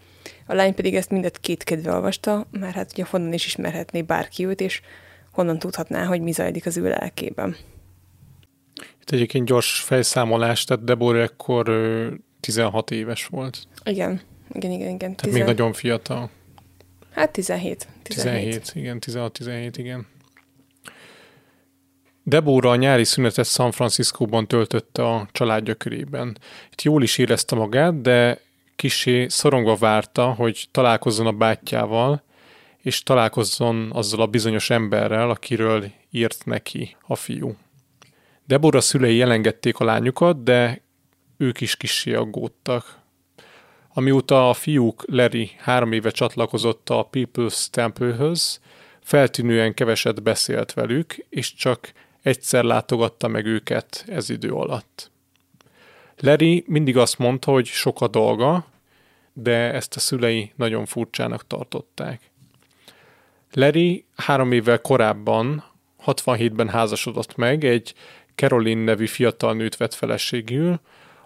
[0.48, 4.46] A lány pedig ezt mindet két kedve olvasta, mert hát ugye honnan is ismerhetné bárki
[4.46, 4.82] őt, és
[5.32, 7.56] honnan tudhatná, hogy mi zajlik az ő lelkében.
[9.02, 11.70] Itt egyébként gyors felszámolás, tehát Deborah ekkor
[12.40, 13.68] 16 éves volt.
[13.84, 14.22] Igen,
[14.54, 14.88] igen, igen.
[14.88, 14.98] igen.
[14.98, 15.38] Tehát Tizen...
[15.40, 16.30] még nagyon fiatal.
[17.12, 17.88] Hát 17.
[18.04, 20.08] 17, 17 igen, 16-17, igen.
[22.24, 26.38] Deborah a nyári szünetet San Franciscóban töltötte a családja körében.
[26.72, 28.40] Itt jól is érezte magát, de
[28.78, 32.24] kisé szorongva várta, hogy találkozzon a bátyjával,
[32.78, 37.56] és találkozzon azzal a bizonyos emberrel, akiről írt neki a fiú.
[38.46, 40.82] Deborah szülei elengedték a lányukat, de
[41.38, 43.00] ők is kissé aggódtak.
[43.94, 48.60] Amióta a fiúk Larry három éve csatlakozott a People's Temple-höz,
[49.02, 55.12] feltűnően keveset beszélt velük, és csak egyszer látogatta meg őket ez idő alatt.
[56.19, 58.65] Larry mindig azt mondta, hogy sok a dolga,
[59.34, 62.21] de ezt a szülei nagyon furcsának tartották.
[63.53, 65.63] Larry három évvel korábban,
[66.06, 67.93] 67-ben házasodott meg, egy
[68.36, 70.80] Caroline nevű fiatal nőt vett feleségül,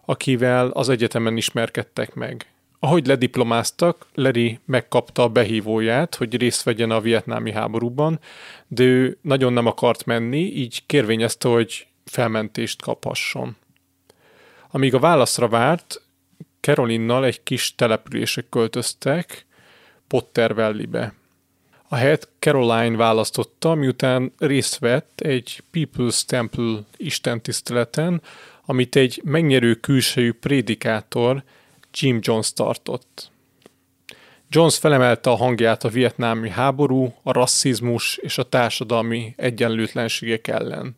[0.06, 2.46] akivel az egyetemen ismerkedtek meg.
[2.80, 8.20] Ahogy lediplomáztak, Larry megkapta a behívóját, hogy részt vegyen a vietnámi háborúban,
[8.68, 13.56] de ő nagyon nem akart menni, így kérvényezte, hogy felmentést kaphasson.
[14.74, 16.02] Amíg a válaszra várt,
[16.60, 19.46] Carolinnal egy kis településre költöztek,
[20.08, 21.14] Potter Valley-be.
[21.88, 28.22] A helyet Caroline választotta, miután részt vett egy People's Temple istentiszteleten,
[28.66, 31.44] amit egy megnyerő külsejű prédikátor
[31.94, 33.32] Jim Jones tartott.
[34.50, 40.96] Jones felemelte a hangját a vietnámi háború, a rasszizmus és a társadalmi egyenlőtlenségek ellen.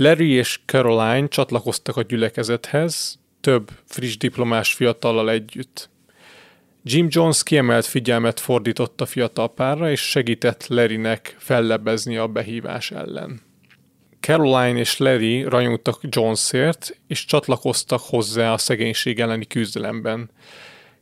[0.00, 5.90] Larry és Caroline csatlakoztak a gyülekezethez, több friss diplomás fiatallal együtt.
[6.82, 13.40] Jim Jones kiemelt figyelmet fordított a fiatal párra, és segített Larrynek fellebbezni a behívás ellen.
[14.20, 20.30] Caroline és Larry rajongtak Jonesért, és csatlakoztak hozzá a szegénység elleni küzdelemben.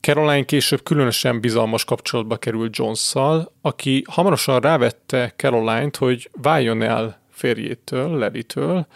[0.00, 8.18] Caroline később különösen bizalmas kapcsolatba került Jonesszal, aki hamarosan rávette Caroline-t, hogy váljon el férjétől,
[8.18, 8.86] Larry-től,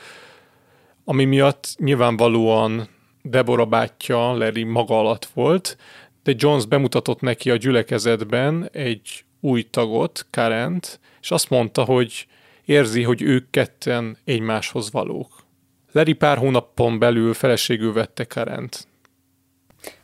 [1.04, 2.88] ami miatt nyilvánvalóan
[3.22, 5.76] Deborah bátyja Larry maga alatt volt,
[6.22, 12.26] de Jones bemutatott neki a gyülekezetben egy új tagot, Karent, és azt mondta, hogy
[12.64, 15.44] érzi, hogy ők ketten egymáshoz valók.
[15.92, 18.88] Larry pár hónapon belül feleségül vette Karent.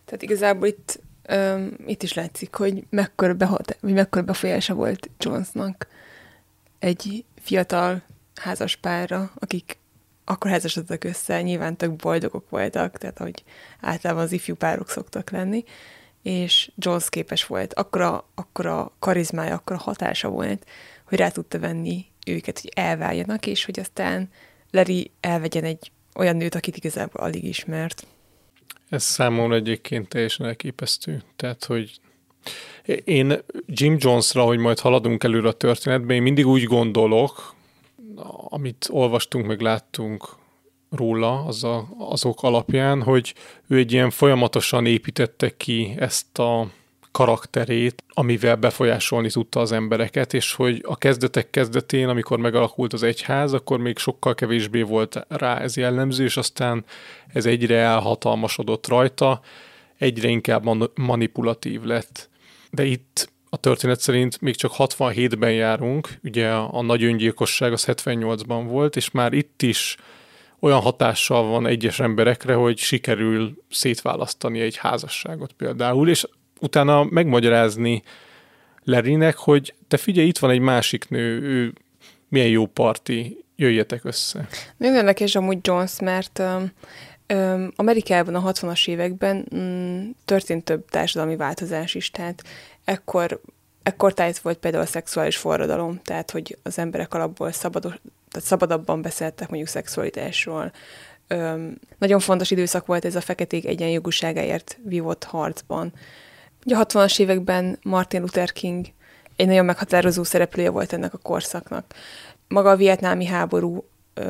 [0.04, 1.00] Tehát igazából itt,
[1.32, 5.86] um, itt is látszik, hogy mekkora, behat, vagy mekkora befolyása volt Jonesnak
[6.78, 8.02] egy fiatal
[8.40, 9.78] házas párra, akik
[10.24, 13.44] akkor házasodtak össze, nyilván tök boldogok voltak, tehát hogy
[13.80, 15.64] általában az ifjú párok szoktak lenni,
[16.22, 20.66] és Jones képes volt, akkora, akkora karizmája, akkora hatása volt,
[21.04, 24.28] hogy rá tudta venni őket, hogy elváljanak, és hogy aztán
[24.70, 28.06] Larry elvegyen egy olyan nőt, akit igazából alig ismert.
[28.88, 31.22] Ez számomra egyébként teljesen elképesztő.
[31.36, 32.00] Tehát, hogy
[33.04, 37.54] én Jim Jonesra, hogy majd haladunk előre a történetben, én mindig úgy gondolok,
[38.48, 40.28] amit olvastunk, meg láttunk
[40.90, 43.34] róla az a, azok alapján, hogy
[43.68, 46.70] ő egy ilyen folyamatosan építette ki ezt a
[47.16, 53.52] karakterét, amivel befolyásolni tudta az embereket, és hogy a kezdetek kezdetén, amikor megalakult az egyház,
[53.52, 56.84] akkor még sokkal kevésbé volt rá ez jellemző, és aztán
[57.32, 59.40] ez egyre elhatalmasodott rajta,
[59.98, 62.28] egyre inkább man- manipulatív lett.
[62.70, 68.64] De itt a történet szerint még csak 67-ben járunk, ugye a nagy öngyilkosság az 78-ban
[68.66, 69.96] volt, és már itt is
[70.60, 76.26] olyan hatással van egyes emberekre, hogy sikerül szétválasztani egy házasságot például, és
[76.60, 78.02] utána megmagyarázni
[78.84, 81.72] Lerinek, hogy te figyelj, itt van egy másik nő, ő
[82.28, 84.48] milyen jó parti, jöjjetek össze.
[84.76, 86.42] Nagyon érdekes amúgy Jones, mert
[87.32, 92.42] um, Amerikában a 60-as években um, történt több társadalmi változás is, tehát
[92.86, 93.40] ekkor,
[93.82, 97.92] ekkor tájt volt például a szexuális forradalom, tehát hogy az emberek alapból szabados,
[98.28, 100.72] tehát szabadabban beszéltek mondjuk szexualitásról.
[101.34, 105.92] Um, nagyon fontos időszak volt ez a feketék egyenjogúságáért vívott harcban.
[106.64, 108.86] Ugye a 60-as években Martin Luther King
[109.36, 111.94] egy nagyon meghatározó szereplője volt ennek a korszaknak.
[112.48, 113.84] Maga a vietnámi háború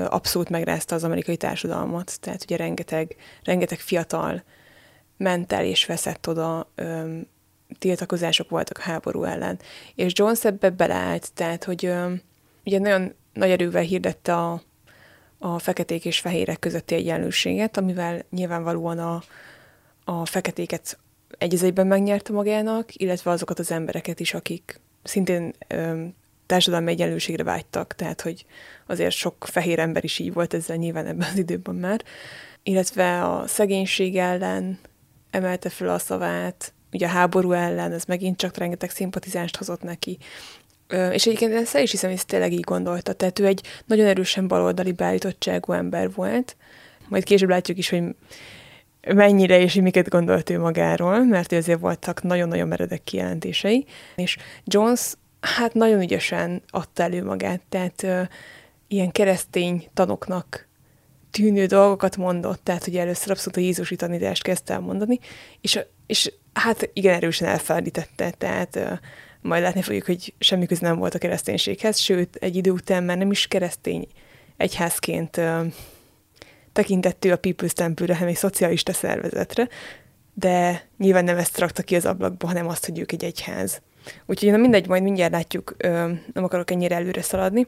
[0.08, 4.44] abszolút megrázta az amerikai társadalmat, tehát ugye rengeteg, rengeteg fiatal
[5.16, 7.26] ment el és veszett oda, öm,
[7.78, 9.58] tiltakozások voltak a háború ellen.
[9.94, 11.92] És Jones ebbe beleállt, tehát hogy
[12.64, 14.62] ugye nagyon nagy erővel hirdette a,
[15.38, 19.22] a feketék és fehérek közötti egyenlőséget, amivel nyilvánvalóan a,
[20.04, 20.98] a feketéket
[21.38, 26.04] egy megnyerte magának, illetve azokat az embereket is, akik szintén ö,
[26.46, 28.44] társadalmi egyenlőségre vágytak, tehát hogy
[28.86, 32.02] azért sok fehér ember is így volt ezzel nyilván ebben az időben már,
[32.62, 34.78] illetve a szegénység ellen
[35.30, 40.18] emelte fel a szavát, ugye a háború ellen, ez megint csak rengeteg szimpatizást hozott neki.
[40.88, 43.12] És egyébként ezt el is hiszem, hogy ezt tényleg így gondolta.
[43.12, 46.56] Tehát ő egy nagyon erősen baloldali beállítottságú ember volt.
[47.08, 48.02] Majd később látjuk is, hogy
[49.14, 53.84] mennyire és miket gondolt ő magáról, mert azért voltak nagyon-nagyon meredek kijelentései,
[54.16, 58.22] és Jones hát nagyon ügyesen adta elő magát, tehát ö,
[58.88, 60.68] ilyen keresztény tanoknak
[61.30, 65.18] tűnő dolgokat mondott, tehát hogy először abszolút a Jézusi tanítást kezdte el mondani,
[65.60, 69.00] és, és hát igen erősen elfeledítette, tehát
[69.40, 73.18] majd látni fogjuk, hogy semmi köze nem volt a kereszténységhez, sőt, egy idő után már
[73.18, 74.06] nem is keresztény
[74.56, 75.40] egyházként
[76.72, 79.68] tekintettő a People's Temple-re, hanem egy szocialista szervezetre,
[80.34, 83.82] de nyilván nem ezt rakta ki az ablakba, hanem azt, hogy ők egy egyház.
[84.26, 85.76] Úgyhogy na mindegy, majd mindjárt látjuk,
[86.32, 87.66] nem akarok ennyire előre szaladni.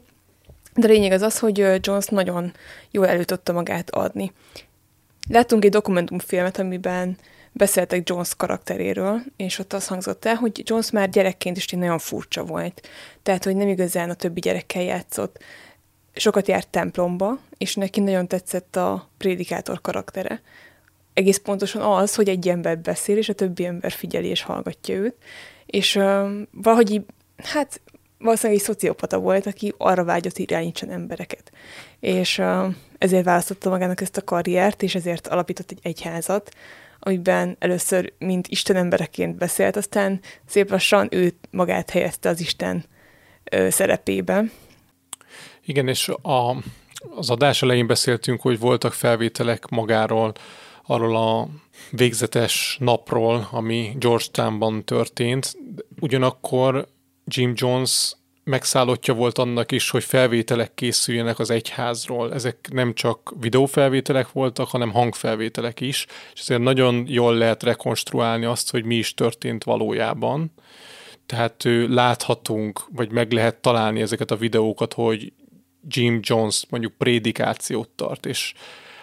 [0.75, 2.53] De a lényeg az az, hogy Jones nagyon
[2.91, 4.31] jól elő magát adni.
[5.29, 7.17] Láttunk egy dokumentumfilmet, amiben
[7.51, 12.43] beszéltek Jones karakteréről, és ott az hangzott el, hogy Jones már gyerekként is nagyon furcsa
[12.43, 12.87] volt.
[13.23, 15.43] Tehát, hogy nem igazán a többi gyerekkel játszott
[16.13, 20.41] sokat járt templomba, és neki nagyon tetszett a prédikátor karaktere.
[21.13, 25.15] Egész pontosan az, hogy egy ember beszél, és a többi ember figyeli és hallgatja őt.
[25.65, 27.01] És uh, valahogy
[27.37, 27.81] hát
[28.17, 31.51] valószínűleg egy szociopata volt, aki arra vágyott irányítson embereket.
[31.99, 36.51] És uh, ezért választotta magának ezt a karriert, és ezért alapított egy egyházat,
[36.99, 42.85] amiben először mint Isten embereként beszélt, aztán szép lassan ő magát helyezte az Isten
[43.51, 44.43] ö, szerepébe,
[45.69, 46.55] igen, és a,
[47.15, 50.33] az adás elején beszéltünk, hogy voltak felvételek magáról,
[50.85, 51.47] arról a
[51.91, 55.57] végzetes napról, ami Georgetownban történt.
[55.99, 56.87] Ugyanakkor
[57.25, 58.13] Jim Jones
[58.49, 62.33] megszállottja volt annak is, hogy felvételek készüljenek az egyházról.
[62.33, 68.71] Ezek nem csak videófelvételek voltak, hanem hangfelvételek is, és ezért nagyon jól lehet rekonstruálni azt,
[68.71, 70.51] hogy mi is történt valójában.
[71.25, 75.33] Tehát láthatunk, vagy meg lehet találni ezeket a videókat, hogy
[75.87, 78.53] Jim Jones mondjuk prédikációt tart, és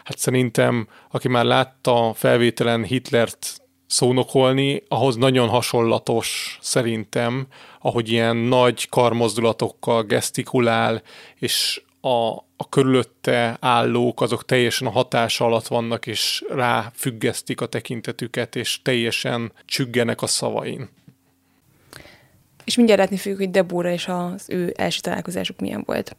[0.05, 7.47] hát szerintem, aki már látta felvételen Hitlert szónokolni, ahhoz nagyon hasonlatos szerintem,
[7.87, 11.03] ahogy ilyen nagy karmozdulatokkal gesztikulál,
[11.39, 18.57] és a, a körülötte állók azok teljesen a hatása alatt vannak, és ráfüggesztik a tekintetüket,
[18.57, 20.89] és teljesen csüggenek a szavain.
[22.65, 26.17] És mindjárt látni fogjuk, hogy Debora és az ő első találkozásuk milyen volt.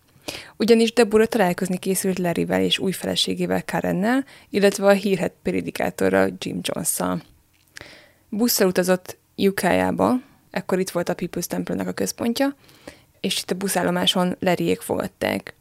[0.58, 7.22] Ugyanis Deborah találkozni készült Larryvel és új feleségével Karennel, illetve a hírhet prédikátorral Jim Jones-szal.
[8.30, 10.14] Busszal utazott Jukájába,
[10.58, 12.56] ekkor itt volt a People's temple a központja,
[13.20, 15.56] és itt a buszállomáson Larryék fogadták.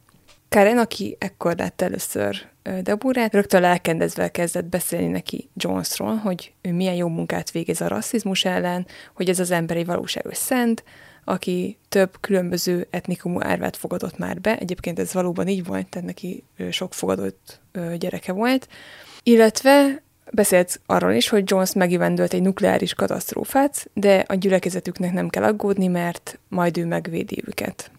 [0.49, 2.45] Karen, aki ekkor látta először
[2.81, 8.45] Deborát, rögtön lelkendezve kezdett beszélni neki Jonesról, hogy ő milyen jó munkát végez a rasszizmus
[8.45, 10.83] ellen, hogy ez az emberi valóságos szent,
[11.23, 14.57] aki több különböző etnikumú árvát fogadott már be.
[14.57, 17.59] Egyébként ez valóban így volt, tehát neki sok fogadott
[17.97, 18.67] gyereke volt.
[19.23, 20.01] Illetve
[20.31, 25.87] beszélt arról is, hogy Jones megivendőlt egy nukleáris katasztrófát, de a gyülekezetüknek nem kell aggódni,
[25.87, 27.91] mert majd ő megvédi őket.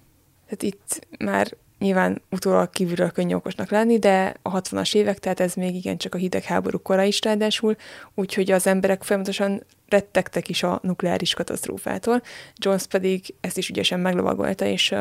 [0.45, 5.55] Tehát itt már nyilván utólag kívülről könnyű okosnak lenni, de a 60-as évek, tehát ez
[5.55, 7.77] még igencsak a hidegháború kora is ráadásul,
[8.15, 12.23] úgyhogy az emberek folyamatosan rettegtek is a nukleáris katasztrófától.
[12.57, 14.95] Jones pedig ezt is ügyesen meglovagolta, és,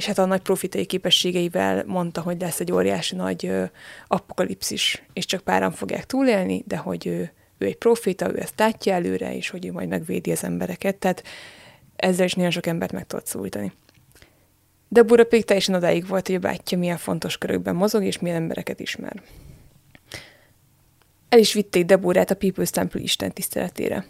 [0.00, 3.52] és hát a nagy profitai képességeivel mondta, hogy lesz egy óriási nagy
[4.06, 8.92] apokalipszis, és csak páran fogják túlélni, de hogy ő, ő egy profita, ő ezt látja
[8.92, 11.22] előre, és hogy ő majd megvédi az embereket, tehát
[11.96, 13.72] ezzel is nagyon sok embert meg tudott szólítani.
[14.88, 18.42] De Bura pedig teljesen odáig volt, hogy a bátyja milyen fontos körökben mozog, és milyen
[18.42, 19.22] embereket ismer.
[21.28, 24.04] El is vitték Deborát a People's Temple Isten tiszteletére.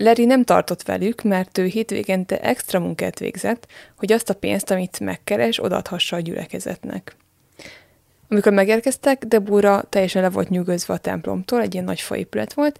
[0.00, 5.00] Larry nem tartott velük, mert ő hétvégente extra munkát végzett, hogy azt a pénzt, amit
[5.00, 7.16] megkeres, odaadhassa a gyülekezetnek.
[8.28, 12.78] Amikor megérkeztek, Debora teljesen le volt nyugodva a templomtól, egy ilyen nagy faépület volt,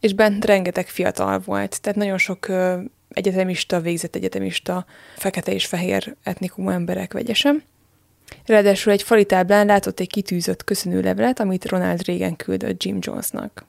[0.00, 2.46] és bent rengeteg fiatal volt, tehát nagyon sok
[3.08, 7.62] egyetemista, végzett egyetemista, fekete és fehér etnikumú emberek vegyesen.
[8.46, 13.64] Ráadásul egy fali táblán látott egy kitűzött köszönőlevelet, amit Ronald Reagan küldött Jim Jonesnak.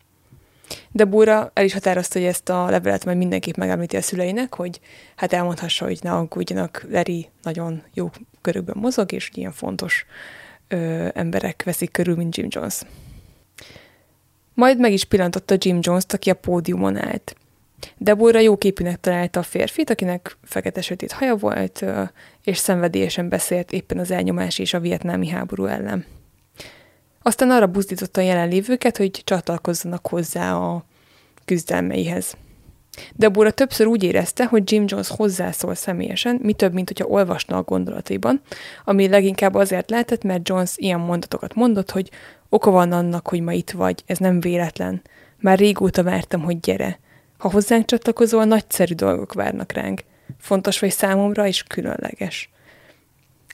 [0.92, 4.80] De Búra el is határozta, hogy ezt a levelet majd mindenképp megemlíti a szüleinek, hogy
[5.16, 8.10] hát elmondhassa, hogy ne aggódjanak, Larry nagyon jó
[8.42, 10.06] körülben mozog, és ilyen fontos
[10.68, 12.82] ö, emberek veszik körül, mint Jim Jones.
[14.54, 17.36] Majd meg is pillantotta Jim Jones-t, aki a pódiumon állt.
[17.98, 21.86] Deborah jó képűnek találta a férfit, akinek fekete-sötét haja volt,
[22.44, 26.06] és szenvedélyesen beszélt éppen az elnyomás és a vietnámi háború ellen.
[27.22, 30.86] Aztán arra buzdította a jelenlévőket, hogy csatlakozzanak hozzá a
[31.46, 32.36] küzdelmeihez.
[33.16, 37.64] Deborah többször úgy érezte, hogy Jim Jones hozzászól személyesen, mi több, mint hogyha olvasna a
[37.64, 38.42] gondolataiban,
[38.86, 42.10] ami leginkább azért lehetett, mert Jones ilyen mondatokat mondott, hogy
[42.50, 45.02] oka van annak, hogy ma itt vagy, ez nem véletlen.
[45.40, 47.00] Már régóta vártam, hogy gyere.
[47.38, 50.04] Ha hozzánk csatlakozol, nagyszerű dolgok várnak ránk.
[50.40, 52.50] Fontos vagy számomra, és különleges.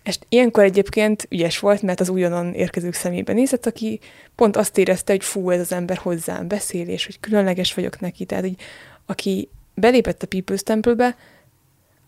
[0.07, 3.99] És ilyenkor egyébként ügyes volt, mert az újonnan érkezők szemébe nézett, aki
[4.35, 8.25] pont azt érezte, hogy fú, ez az ember hozzám beszél, és hogy különleges vagyok neki.
[8.25, 8.55] Tehát, hogy
[9.05, 11.15] aki belépett a People's Temple-be,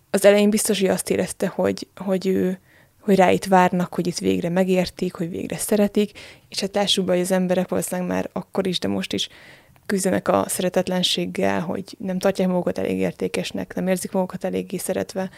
[0.10, 2.60] az elején biztos, hogy azt érezte, hogy, hogy ő,
[3.00, 6.20] hogy rá itt várnak, hogy itt végre megértik, hogy végre szeretik,
[6.50, 9.30] és hát lássuk be, hogy az emberek valószínűleg már akkor is, de most is
[9.86, 15.30] küzdenek a szeretetlenséggel, hogy nem tartják magukat elég értékesnek, nem érzik magukat eléggé szeretve,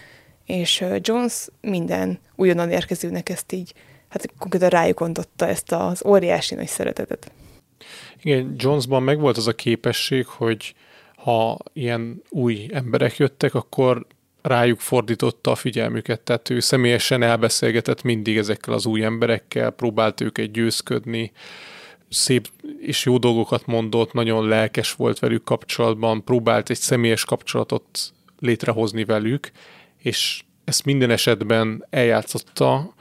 [0.51, 3.73] és Jones minden újonnan érkezőnek ezt így,
[4.09, 7.31] hát konkrétan rájuk ontotta ezt az óriási nagy szeretetet.
[8.21, 10.75] Igen, Jonesban megvolt az a képesség, hogy
[11.15, 14.05] ha ilyen új emberek jöttek, akkor
[14.41, 20.51] rájuk fordította a figyelmüket, tehát ő személyesen elbeszélgetett mindig ezekkel az új emberekkel, próbált őket
[20.51, 21.31] győzködni,
[22.09, 22.47] szép
[22.79, 29.51] és jó dolgokat mondott, nagyon lelkes volt velük kapcsolatban, próbált egy személyes kapcsolatot létrehozni velük,
[30.01, 32.93] és ezt minden esetben eljátszotta,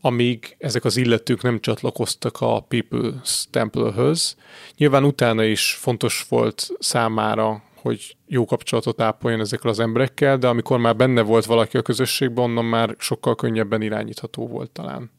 [0.00, 4.36] amíg ezek az illetők nem csatlakoztak a People's Temple-höz.
[4.76, 10.78] Nyilván utána is fontos volt számára, hogy jó kapcsolatot ápoljon ezekkel az emberekkel, de amikor
[10.78, 15.10] már benne volt valaki a közösségben, onnan már sokkal könnyebben irányítható volt talán.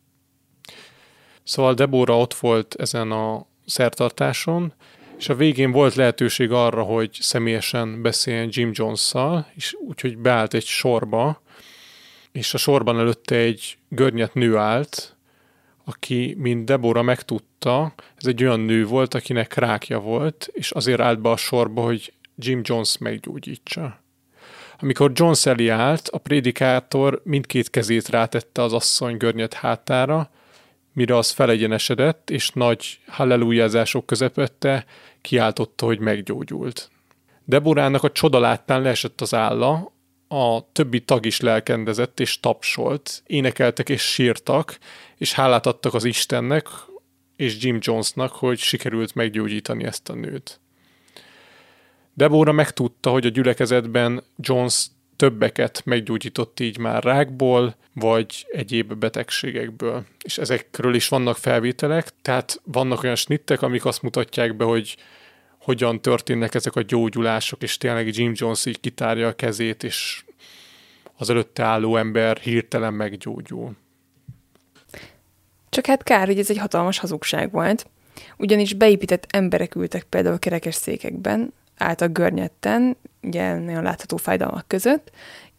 [1.43, 4.73] Szóval Debora ott volt ezen a szertartáson,
[5.21, 10.65] és a végén volt lehetőség arra, hogy személyesen beszéljen Jim Jones-szal, és úgyhogy beállt egy
[10.65, 11.41] sorba,
[12.31, 15.15] és a sorban előtte egy görnyet nő állt,
[15.83, 21.21] aki, mint Debora megtudta, ez egy olyan nő volt, akinek rákja volt, és azért állt
[21.21, 23.99] be a sorba, hogy Jim Jones meggyógyítsa.
[24.79, 30.29] Amikor Jones elé állt, a prédikátor mindkét kezét rátette az asszony görnyet hátára,
[30.93, 34.85] mire az felegyenesedett, és nagy hallelujázások közepette
[35.21, 36.89] kiáltotta, hogy meggyógyult.
[37.45, 39.91] Deborának a csoda láttán leesett az álla,
[40.27, 44.77] a többi tag is lelkendezett és tapsolt, énekeltek és sírtak,
[45.17, 46.67] és hálát adtak az Istennek
[47.35, 50.59] és Jim Jonesnak, hogy sikerült meggyógyítani ezt a nőt.
[52.13, 54.87] Deborah megtudta, hogy a gyülekezetben Jones
[55.21, 60.05] többeket meggyógyított így már rákból, vagy egyéb betegségekből.
[60.23, 64.97] És ezekről is vannak felvételek, tehát vannak olyan snittek, amik azt mutatják be, hogy
[65.59, 70.23] hogyan történnek ezek a gyógyulások, és tényleg Jim Jones így kitárja a kezét, és
[71.17, 73.75] az előtte álló ember hirtelen meggyógyul.
[75.69, 77.85] Csak hát kár, hogy ez egy hatalmas hazugság volt,
[78.37, 85.11] ugyanis beépített emberek ültek például kerekes székekben, álltak görnyetten, ugye nagyon látható fájdalmak között,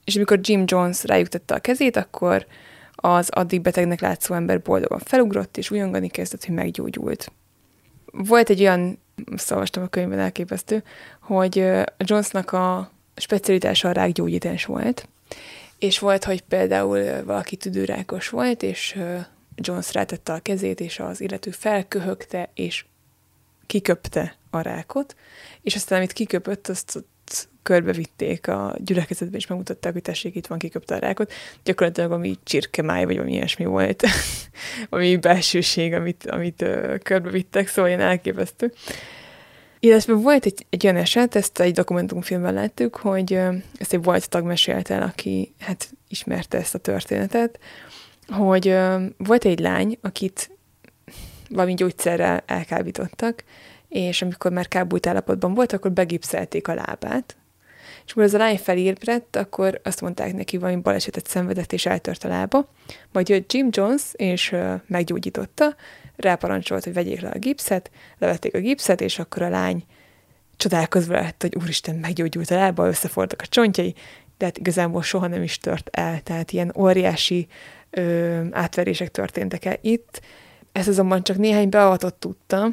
[0.05, 2.47] és amikor Jim Jones rájuk tette a kezét, akkor
[2.95, 7.33] az addig betegnek látszó ember boldogan felugrott, és újongani kezdett, hogy meggyógyult.
[8.13, 8.99] Volt egy olyan,
[9.33, 10.83] azt olvastam a könyvben elképesztő,
[11.21, 11.57] hogy
[11.99, 15.09] Jonesnak a specialitása a rákgyógyítás volt,
[15.79, 18.99] és volt, hogy például valaki tüdőrákos volt, és
[19.55, 22.85] Jones rátette a kezét, és az illető felköhögte, és
[23.67, 25.17] kiköpte a rákot,
[25.63, 27.05] és aztán amit kiköpött, azt
[27.63, 31.33] körbevitték a gyülekezetben, és megmutatták, hogy tessék, itt van, kiköpte a rákot.
[31.65, 34.03] Gyakorlatilag valami csirkemáj, vagy valami ilyesmi volt,
[34.91, 36.65] valami belsőség, amit, amit
[37.03, 38.73] körbevittek, szóval ilyen elképesztő.
[39.81, 43.33] Illetve volt egy, egy olyan eset, ezt egy dokumentumfilmben láttuk, hogy
[43.79, 47.59] ezt egy volt tag mesélt el, aki hát ismerte ezt a történetet,
[48.29, 48.77] hogy
[49.17, 50.51] volt egy lány, akit
[51.49, 53.45] valami gyógyszerrel elkábítottak,
[53.89, 57.37] és amikor már kábult állapotban volt, akkor begipszelték a lábát,
[58.13, 62.25] és amikor az a lány felébredt, akkor azt mondták neki, valami balesetet szenvedett, és eltört
[62.25, 62.69] a lába.
[63.13, 65.75] Majd jött Jim Jones, és uh, meggyógyította,
[66.17, 69.85] ráparancsolt, hogy vegyék le a gipszet, levették a gipszet, és akkor a lány
[70.57, 73.95] csodálkozva lett, hogy úristen, meggyógyult a lába, összefordultak a csontjai,
[74.39, 77.47] de hát igazából soha nem is tört el, tehát ilyen óriási
[77.91, 80.21] ö, átverések történtek el itt.
[80.73, 82.69] Ez azonban csak néhány beavatott tudta,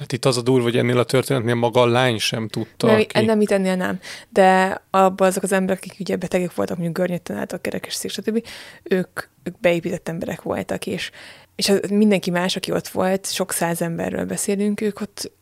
[0.00, 2.86] tehát itt az a durva, hogy ennél a történetnél maga a lány sem tudta.
[2.86, 3.24] Nem, ki.
[3.24, 3.98] nem itt ennél nem.
[4.28, 8.46] De abban azok az emberek, akik ugye betegek voltak, mondjuk görnyetten álltak, kerekes stb.,
[8.82, 11.10] ők, ők beépített emberek voltak, és,
[11.56, 15.32] és mindenki más, aki ott volt, sok száz emberről beszélünk, ők ott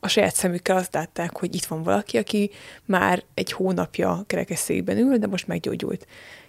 [0.00, 2.50] a saját szemükkel azt látták, hogy itt van valaki, aki
[2.84, 6.06] már egy hónapja kerekesszékben ül, de most meggyógyult.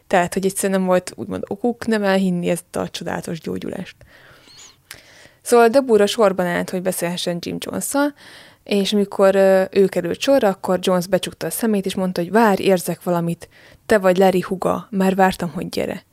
[0.08, 3.96] Tehát, hogy egyszerűen nem volt úgymond okuk nem elhinni ezt a csodálatos gyógyulást.
[5.42, 7.94] Szóval Debura sorban állt, hogy beszélhessen Jim jones
[8.64, 9.36] és amikor
[9.72, 13.50] ő került sorra, akkor Jones becsukta a szemét, és mondta, hogy várj, érzek valamit,
[13.86, 16.04] te vagy Larry huga, már vártam, hogy gyere.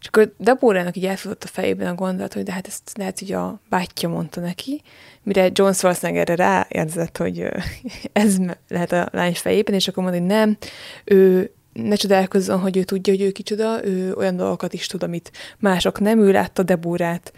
[0.00, 3.32] És akkor Deborah-nak így elfutott a fejében a gondolat, hogy de hát ezt lehet, hogy
[3.32, 4.82] a bátyja mondta neki,
[5.22, 7.48] mire Jones valószínűleg erre ráérzett, hogy
[8.12, 8.36] ez
[8.68, 10.56] lehet a lány fejében, és akkor mondta, hogy nem,
[11.04, 15.32] ő ne csodálkozzon, hogy ő tudja, hogy ő kicsoda, ő olyan dolgokat is tud, amit
[15.58, 17.32] mások nem, ő látta Deborát,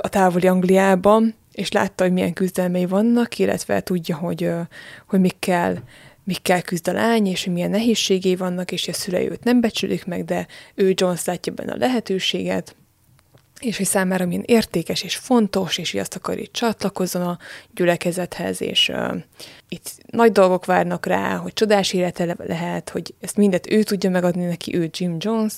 [0.00, 4.50] a távoli Angliában, és látta, hogy milyen küzdelmei vannak, illetve tudja, hogy,
[5.06, 5.82] hogy mikkel,
[6.24, 10.24] mikkel küzd a lány, és milyen nehézségei vannak, és a szülei őt nem becsülik meg,
[10.24, 12.76] de ő Jones látja benne a lehetőséget,
[13.60, 17.38] és hogy számára milyen értékes és fontos, és hogy azt akar, hogy csatlakozzon a
[17.74, 19.16] gyülekezethez, és uh,
[19.68, 24.44] itt nagy dolgok várnak rá, hogy csodás élete lehet, hogy ezt mindet ő tudja megadni
[24.44, 25.52] neki, ő Jim Jones,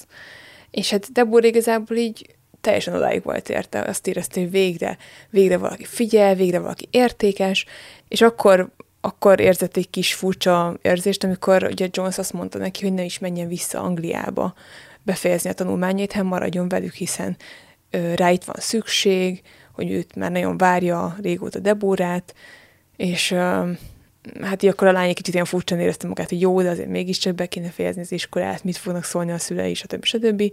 [0.70, 4.96] és hát Deborah igazából így teljesen odáig volt érte, azt érezte, hogy végre,
[5.30, 7.66] végre valaki figyel, végre valaki értékes,
[8.08, 12.94] és akkor, akkor érzett egy kis furcsa érzést, amikor ugye Jones azt mondta neki, hogy
[12.94, 14.54] ne is menjen vissza Angliába
[15.02, 17.36] befejezni a tanulmányait, hanem maradjon velük, hiszen
[17.90, 19.42] ö, rá itt van szükség,
[19.72, 22.34] hogy őt már nagyon várja régóta Debórát,
[22.96, 23.70] és ö,
[24.40, 26.88] hát így akkor a lány egy kicsit ilyen furcsán érezte magát, hogy jó, de azért
[26.88, 30.04] mégiscsak be kéne fejezni az iskolát, mit fognak szólni a szülei, stb.
[30.04, 30.24] stb.
[30.24, 30.52] stb.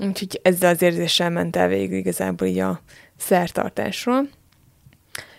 [0.00, 2.80] Úgyhogy ezzel az érzéssel ment el végig igazából így a
[3.16, 4.28] szertartásról.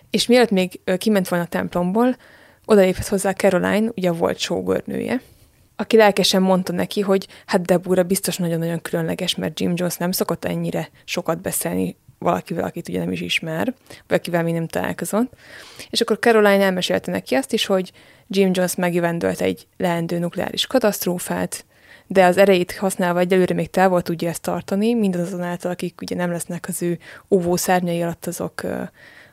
[0.10, 2.18] És mielőtt még kiment volna a templomból,
[2.66, 5.22] odalépett hozzá Caroline, ugye volt sógornője,
[5.76, 10.46] aki lelkesen mondta neki, hogy hát Debura biztos nagyon-nagyon különleges, mert Jim Jones nem szokott
[10.46, 13.74] ennyire sokat beszélni valakivel, akit ugye nem is ismer,
[14.08, 15.34] vagy akivel még nem találkozott.
[15.90, 17.92] És akkor Caroline elmesélte neki azt is, hogy
[18.28, 21.66] Jim Jones megjövendölt egy leendő nukleáris katasztrófát,
[22.08, 26.66] de az erejét használva egyelőre még távol tudja ezt tartani, mindazonáltal, akik ugye nem lesznek
[26.68, 27.00] az ő
[27.30, 28.62] óvó szárnyai alatt, azok,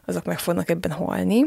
[0.05, 1.45] azok meg fognak ebben halni.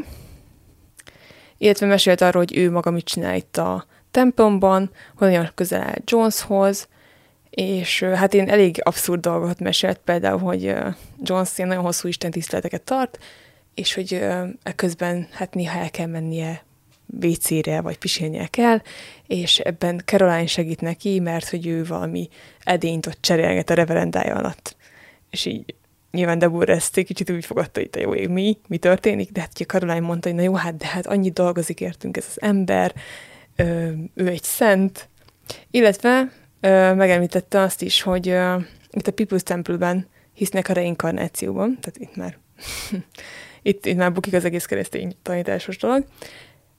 [1.58, 5.98] Illetve mesélt arról, hogy ő maga mit csinál itt a templomban, hogy nagyon közel áll
[6.04, 6.88] Joneshoz,
[7.50, 10.74] és hát én elég abszurd dolgokat mesélt, például, hogy
[11.22, 13.18] Jones ilyen nagyon hosszú istentiszteleteket tart,
[13.74, 14.26] és hogy
[14.62, 16.64] ekközben hát néha el kell mennie
[17.20, 18.82] WC-re, vagy pisilnie kell,
[19.26, 22.28] és ebben Caroline segít neki, mert hogy ő valami
[22.64, 24.76] edényt ott cserélget a reverendája alatt.
[25.30, 25.74] És így
[26.14, 29.50] nyilván Debor ezt kicsit úgy fogadta, hogy te jó ég, mi, mi történik, de hát
[29.54, 32.94] ugye Caroline mondta, hogy na jó, hát de hát annyit dolgozik értünk ez az ember,
[33.56, 35.08] ö, ő egy szent,
[35.70, 38.56] illetve ö, megemlítette azt is, hogy ö,
[38.90, 42.38] itt a People's Temple-ben hisznek a reinkarnációban, tehát itt már
[43.62, 46.04] itt, itt már bukik az egész keresztény tanításos dolog,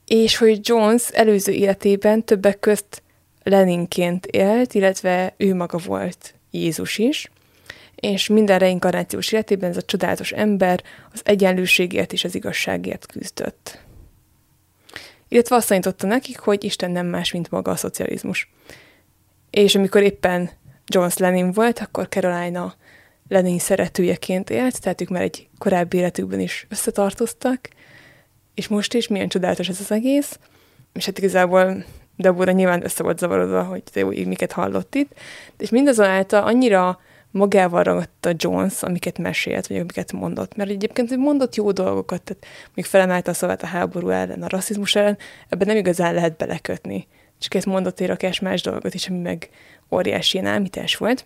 [0.05, 3.03] és hogy Jones előző életében többek közt
[3.43, 7.31] Leninként élt, illetve ő maga volt Jézus is,
[7.95, 10.83] és minden reinkarnációs életében ez a csodálatos ember
[11.13, 13.79] az egyenlőségért és az igazságért küzdött.
[15.27, 18.51] Illetve azt tanította nekik, hogy Isten nem más, mint maga a szocializmus.
[19.49, 20.49] És amikor éppen
[20.87, 22.75] Jones Lenin volt, akkor Carolina
[23.27, 27.69] Lenin szeretőjeként élt, tehát ők már egy korábbi életükben is összetartoztak,
[28.55, 30.39] és most is milyen csodálatos ez az egész,
[30.93, 31.85] és hát igazából
[32.15, 35.11] Deborah nyilván össze volt zavarodva, hogy jó, miket hallott itt,
[35.57, 36.99] és mindazonáltal annyira
[37.31, 40.55] magával ragadta Jones, amiket mesélt, vagy amiket mondott.
[40.55, 44.95] Mert egyébként mondott jó dolgokat, tehát még felemelte a szavát a háború ellen, a rasszizmus
[44.95, 45.17] ellen,
[45.49, 47.07] ebben nem igazán lehet belekötni.
[47.39, 49.49] Csak ezt mondott egy rakás más dolgot is, ami meg
[49.91, 51.25] óriási ilyen volt.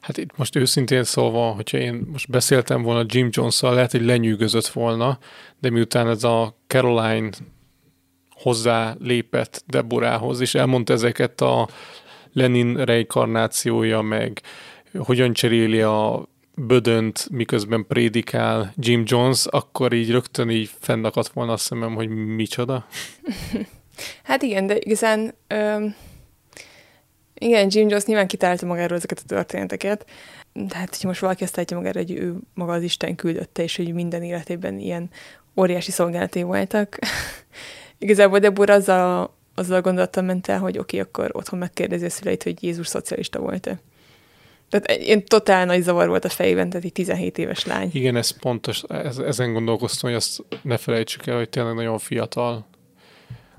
[0.00, 4.66] Hát itt most őszintén szólva, hogyha én most beszéltem volna Jim Jones-szal, lehet, hogy lenyűgözött
[4.66, 5.18] volna,
[5.60, 7.30] de miután ez a Caroline
[8.30, 11.68] hozzá lépett Deborához, és elmondta ezeket a
[12.32, 14.40] Lenin reinkarnációja, meg
[14.98, 21.56] hogyan cseréli a bödönt, miközben prédikál Jim Jones, akkor így rögtön így fennakadt volna a
[21.56, 22.86] szemem, hogy micsoda.
[24.22, 25.86] hát igen, de igazán ö,
[27.44, 30.06] igen, Jim Jones nyilván kitálta magáról ezeket a történeteket,
[30.52, 33.76] de hát, hogy most valaki azt látja magára, hogy ő maga az Isten küldötte, és
[33.76, 35.10] hogy minden életében ilyen
[35.56, 36.98] óriási szolgálaté voltak.
[37.98, 42.42] Igazából Deborah azzal, azzal gondolattal ment el, hogy oké, okay, akkor otthon megkérdezi a szüleit,
[42.42, 43.80] hogy Jézus szocialista volt-e.
[44.68, 47.90] Tehát én totál nagy zavar volt a fejében, tehát egy 17 éves lány.
[47.92, 52.66] Igen, ez pontos, ez, ezen gondolkoztam, hogy azt ne felejtsük el, hogy tényleg nagyon fiatal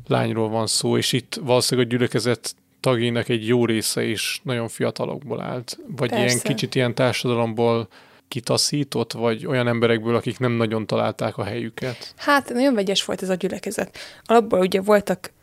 [0.08, 2.56] lányról van szó, és itt valószínűleg a gyülekezet
[2.86, 6.26] tagjainak egy jó része is nagyon fiatalokból állt, vagy Persze.
[6.26, 7.88] ilyen kicsit ilyen társadalomból
[8.28, 12.14] kitaszított, vagy olyan emberekből, akik nem nagyon találták a helyüket?
[12.16, 13.98] Hát nagyon vegyes volt ez a gyülekezet.
[14.24, 15.34] Alapból ugye voltak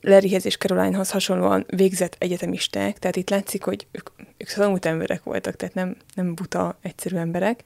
[0.00, 5.56] Larryhez és Carolinehoz hasonlóan végzett egyetemisták, tehát itt látszik, hogy ők, ők tanult emberek voltak,
[5.56, 7.60] tehát nem, nem buta, egyszerű emberek.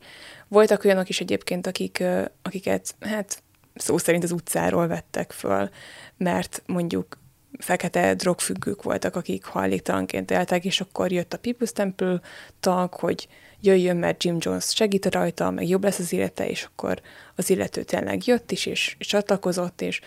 [0.49, 2.05] Voltak olyanok is egyébként, akik,
[2.43, 3.43] akiket hát
[3.75, 5.71] szó szerint az utcáról vettek föl,
[6.17, 7.19] mert mondjuk
[7.59, 12.21] fekete drogfüggők voltak, akik hajléktalanként éltek, és akkor jött a People's Temple
[12.61, 13.29] tag, hogy
[13.61, 17.01] jöjjön, mert Jim Jones segít rajta, meg jobb lesz az élete, és akkor
[17.35, 20.01] az illető tényleg jött is, és, és csatlakozott, és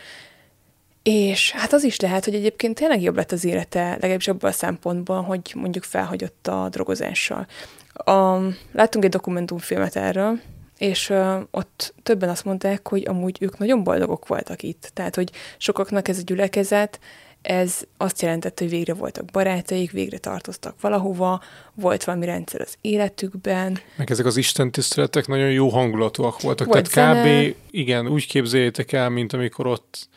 [1.04, 4.54] és hát az is lehet, hogy egyébként tényleg jobb lett az élete, legalábbis abban a
[4.54, 7.48] szempontból, hogy mondjuk felhagyott a drogozással.
[7.94, 8.38] A,
[8.72, 10.40] láttunk egy dokumentumfilmet erről,
[10.78, 14.92] és uh, ott többen azt mondták, hogy amúgy ők nagyon boldogok voltak itt.
[14.94, 17.00] Tehát, hogy sokaknak ez a gyülekezet,
[17.42, 21.42] ez azt jelentette, hogy végre voltak barátaik, végre tartoztak valahova,
[21.74, 23.80] volt valami rendszer az életükben.
[23.96, 26.68] Meg ezek az Isten tiszteletek nagyon jó hangulatúak voltak.
[26.68, 27.48] Volt Tehát zene.
[27.48, 27.56] kb.
[27.72, 30.10] igen, úgy képzeljétek el, mint amikor ott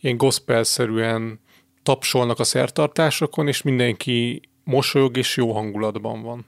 [0.00, 1.40] ilyen gospel-szerűen
[1.82, 6.46] tapsolnak a szertartásokon, és mindenki mosolyog és jó hangulatban van.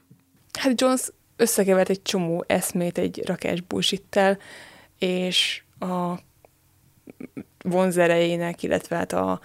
[0.59, 4.19] Hát Jones összekevert egy csomó eszmét egy rakás bullshit
[4.99, 6.13] és a
[7.63, 9.39] vonzerejének, illetve hát a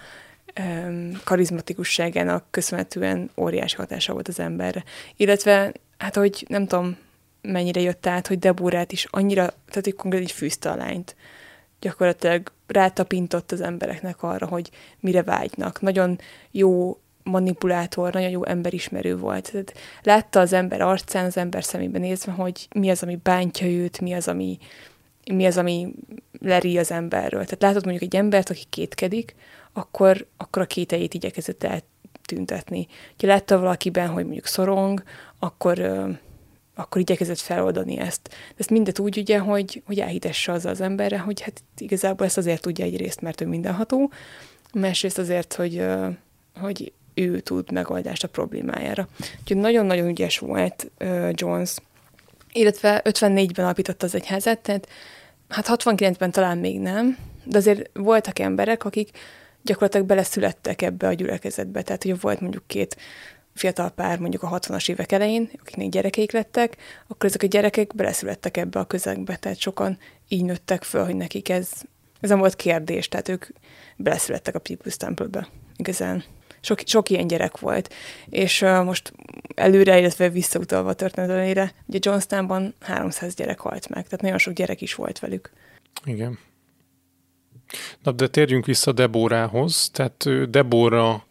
[1.23, 4.83] karizmatikusságának köszönhetően óriási hatása volt az emberre.
[5.15, 6.97] Illetve, hát hogy nem tudom,
[7.41, 11.15] mennyire jött át, hogy Deborát is annyira, tehát hogy konkrét így fűzte a lányt.
[11.79, 15.81] Gyakorlatilag rátapintott az embereknek arra, hogy mire vágynak.
[15.81, 16.19] Nagyon
[16.51, 19.51] jó manipulátor, nagyon jó emberismerő volt.
[19.51, 24.01] Tehát látta az ember arcán, az ember szemében nézve, hogy mi az, ami bántja őt,
[24.01, 24.57] mi az, ami,
[25.31, 25.93] mi az, ami
[26.41, 27.43] leri az emberről.
[27.43, 29.35] Tehát látod mondjuk egy embert, aki kétkedik,
[29.77, 32.87] akkor, akkor a kételjét igyekezett eltüntetni.
[33.17, 35.03] Ha látta valakiben, hogy mondjuk szorong,
[35.39, 35.79] akkor,
[36.75, 38.35] akkor igyekezett feloldani ezt.
[38.57, 42.61] Ezt mindet úgy ugye, hogy, hogy elhitesse azzal az emberre, hogy hát igazából ezt azért
[42.61, 44.11] tudja egyrészt, mert ő mindenható,
[44.73, 45.85] másrészt azért, hogy,
[46.59, 49.07] hogy ő tud megoldást a problémájára.
[49.39, 50.91] Úgyhogy nagyon-nagyon ügyes volt
[51.31, 51.75] Jones,
[52.51, 54.87] illetve 54-ben alapította az egyházat, tehát
[55.49, 59.09] hát 69-ben talán még nem, de azért voltak emberek, akik
[59.67, 61.81] gyakorlatilag beleszülettek ebbe a gyülekezetbe.
[61.81, 62.97] Tehát, hogy volt mondjuk két
[63.53, 68.57] fiatal pár mondjuk a 60-as évek elején, akiknek gyerekeik lettek, akkor ezek a gyerekek beleszülettek
[68.57, 69.97] ebbe a közegbe, tehát sokan
[70.27, 71.69] így nőttek föl, hogy nekik ez,
[72.19, 73.45] ez nem volt kérdés, tehát ők
[73.95, 75.47] beleszülettek a People's Temple-be.
[75.75, 76.23] Igazán
[76.61, 77.93] sok, sok ilyen gyerek volt.
[78.29, 79.13] És uh, most
[79.55, 84.53] előre, illetve visszautalva a történet elére, ugye Johnstownban 300 gyerek halt meg, tehát nagyon sok
[84.53, 85.51] gyerek is volt velük.
[86.05, 86.39] Igen.
[88.03, 89.89] Na, de térjünk vissza Debórához.
[89.89, 91.25] Tehát Debora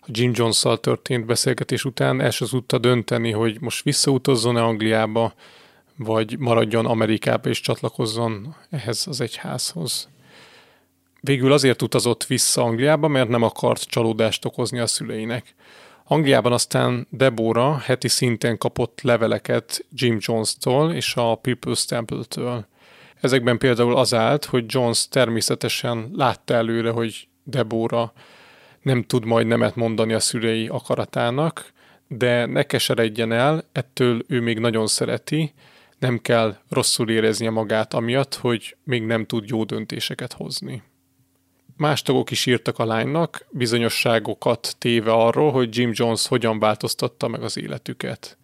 [0.00, 5.34] a Jim jones történt beszélgetés után el az tudta dönteni, hogy most visszautazzon-e Angliába,
[5.96, 10.08] vagy maradjon Amerikába és csatlakozzon ehhez az egyházhoz.
[11.20, 15.54] Végül azért utazott vissza Angliába, mert nem akart csalódást okozni a szüleinek.
[16.04, 22.66] Angliában aztán Debora heti szinten kapott leveleket Jim Jones-tól és a People's Temple-től.
[23.20, 28.12] Ezekben például az állt, hogy Jones természetesen látta előre, hogy Debora
[28.82, 31.72] nem tud majd nemet mondani a szülei akaratának,
[32.08, 35.52] de ne keseredjen el, ettől ő még nagyon szereti,
[35.98, 40.82] nem kell rosszul éreznie magát amiatt, hogy még nem tud jó döntéseket hozni.
[41.76, 47.42] Más tagok is írtak a lánynak, bizonyosságokat téve arról, hogy Jim Jones hogyan változtatta meg
[47.42, 48.37] az életüket.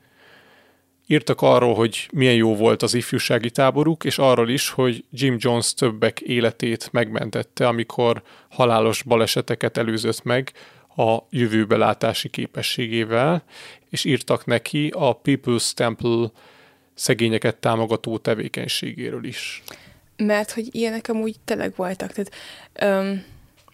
[1.07, 5.75] Írtak arról, hogy milyen jó volt az ifjúsági táboruk, és arról is, hogy Jim Jones
[5.75, 10.53] többek életét megmentette, amikor halálos baleseteket előzött meg
[10.97, 13.45] a jövőbelátási képességével,
[13.91, 16.31] és írtak neki a People's Temple
[16.95, 19.63] szegényeket támogató tevékenységéről is.
[20.17, 22.13] Mert hogy ilyenek amúgy tényleg voltak.
[22.13, 22.33] Tehát,
[23.05, 23.25] um,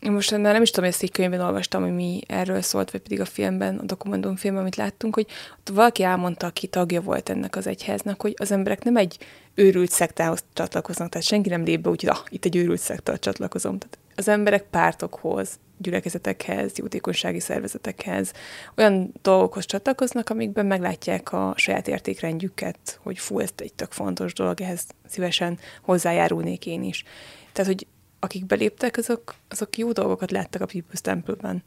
[0.09, 3.01] most már nem is tudom, hogy ezt egy könyvben olvastam, hogy mi erről szólt, vagy
[3.01, 5.27] pedig a filmben, a dokumentumfilmben, amit láttunk, hogy
[5.59, 9.19] ott valaki elmondta, aki tagja volt ennek az egyháznak, hogy az emberek nem egy
[9.55, 13.21] őrült szektához csatlakoznak, tehát senki nem lép be úgy, hogy ah, itt egy őrült szektához
[13.21, 13.79] csatlakozom.
[13.79, 18.33] Tehát az emberek pártokhoz, gyülekezetekhez, jótékonysági szervezetekhez,
[18.77, 24.61] olyan dolgokhoz csatlakoznak, amikben meglátják a saját értékrendjüket, hogy fú, ez egy tök fontos dolog,
[24.61, 27.05] ehhez szívesen hozzájárulnék én is.
[27.53, 27.87] Tehát, hogy
[28.21, 31.63] akik beléptek, azok, azok jó dolgokat láttak a People's Temple-ben.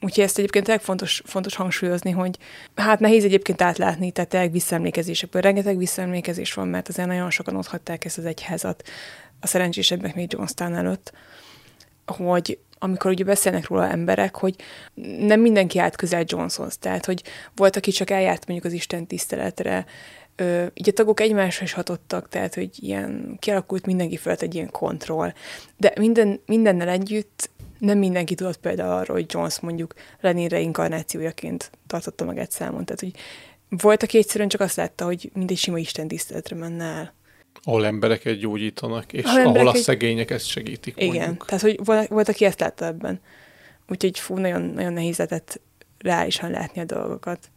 [0.00, 2.38] Úgyhogy ezt egyébként tényleg fontos, fontos hangsúlyozni, hogy
[2.74, 7.66] hát nehéz egyébként átlátni, tehát tényleg visszaemlékezésekből rengeteg visszaemlékezés van, mert azért nagyon sokan ott
[7.66, 8.82] hagyták ezt az egyházat,
[9.40, 11.12] a szerencsésebbek még Johnstown előtt,
[12.06, 14.54] hogy amikor ugye beszélnek róla emberek, hogy
[15.18, 17.22] nem mindenki állt közel Johnsonhoz, tehát hogy
[17.54, 19.84] volt, aki csak eljárt mondjuk az Isten tiszteletre,
[20.36, 24.70] Ö, így a tagok egymásra is hatottak, tehát hogy ilyen kialakult mindenki felett egy ilyen
[24.70, 25.32] kontroll.
[25.76, 32.24] De minden, mindennel együtt nem mindenki tudott például arról, hogy Jones mondjuk Lenin reinkarnációjaként tartotta
[32.24, 32.84] magát számon.
[32.84, 33.12] Tehát, hogy
[33.68, 37.14] volt, aki egyszerűen csak azt látta, hogy mindegy sima Isten tiszteletre menne el.
[37.62, 39.80] Ahol embereket gyógyítanak, és ahol, ahol a egy...
[39.80, 40.94] szegények ezt segítik.
[40.96, 41.46] Igen, mondjuk.
[41.46, 43.20] tehát hogy volt, volt, aki ezt látta ebben.
[43.88, 45.60] Úgyhogy fú, nagyon, nagyon nehéz lehetett
[45.98, 47.50] reálisan látni a dolgokat.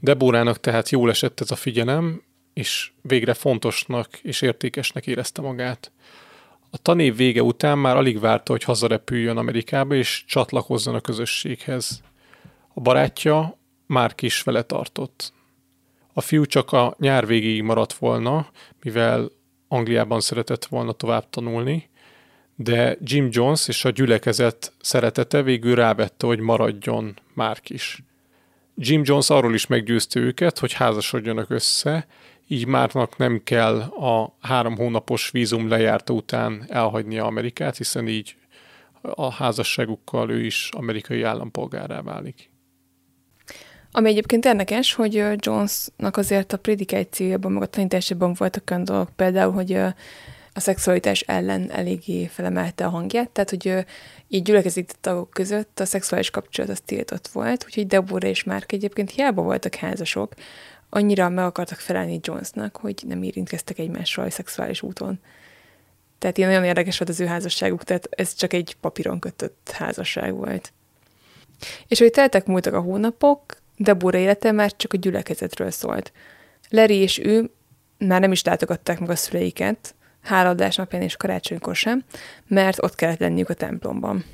[0.00, 2.22] Debórának tehát jól esett ez a figyelem,
[2.52, 5.92] és végre fontosnak és értékesnek érezte magát.
[6.70, 12.02] A tanév vége után már alig várta, hogy hazarepüljön Amerikába és csatlakozzon a közösséghez.
[12.74, 15.32] A barátja már kis vele tartott.
[16.12, 18.50] A fiú csak a nyár végéig maradt volna,
[18.82, 19.30] mivel
[19.68, 21.90] Angliában szeretett volna tovább tanulni,
[22.54, 28.02] de Jim Jones és a gyülekezet szeretete végül rávette, hogy maradjon már is.
[28.78, 32.06] Jim Jones arról is meggyőzte őket, hogy házasodjanak össze,
[32.48, 38.36] így Márknak nem kell a három hónapos vízum lejárta után elhagynia Amerikát, hiszen így
[39.00, 42.50] a házasságukkal ő is amerikai állampolgárá válik.
[43.92, 49.52] Ami egyébként érdekes, hogy Jonesnak azért a prédikációjában, meg a tanításában voltak olyan dolgok, például,
[49.52, 49.78] hogy
[50.56, 53.84] a szexualitás ellen eléggé felemelte a hangját, tehát hogy
[54.28, 59.10] így gyülekezik tagok között a szexuális kapcsolat az tiltott volt, úgyhogy Deborah és Mark egyébként
[59.10, 60.34] hiába voltak házasok,
[60.90, 65.20] annyira meg akartak felelni Jonesnak, hogy nem érintkeztek egymással szexuális úton.
[66.18, 70.34] Tehát ilyen nagyon érdekes volt az ő házasságuk, tehát ez csak egy papíron kötött házasság
[70.34, 70.72] volt.
[71.88, 76.12] És hogy teltek múltak a hónapok, Deborah élete már csak a gyülekezetről szólt.
[76.68, 77.50] Larry és ő
[77.98, 79.94] már nem is látogatták meg a szüleiket,
[80.26, 82.04] háladás napján és karácsonykor sem,
[82.46, 84.24] mert ott kellett lenniük a templomban.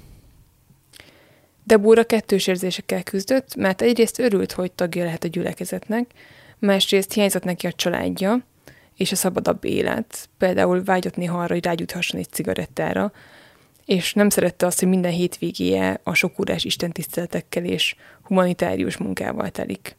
[1.64, 6.10] Debúra kettős érzésekkel küzdött, mert egyrészt örült, hogy tagja lehet a gyülekezetnek,
[6.58, 8.44] másrészt hiányzott neki a családja,
[8.96, 10.28] és a szabadabb élet.
[10.38, 13.12] Például vágyott néha arra, hogy rágyújthasson egy cigarettára,
[13.84, 19.96] és nem szerette azt, hogy minden hétvégéje a sok órás istentiszteletekkel és humanitárius munkával telik.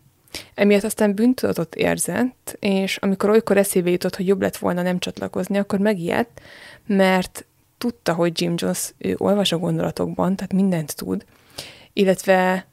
[0.53, 5.57] Emiatt aztán bűntudatot érzett, és amikor olykor eszébe jutott, hogy jobb lett volna nem csatlakozni,
[5.57, 6.41] akkor megijedt,
[6.85, 7.45] mert
[7.77, 11.25] tudta, hogy Jim Jones ő olvas a gondolatokban, tehát mindent tud,
[11.93, 12.67] illetve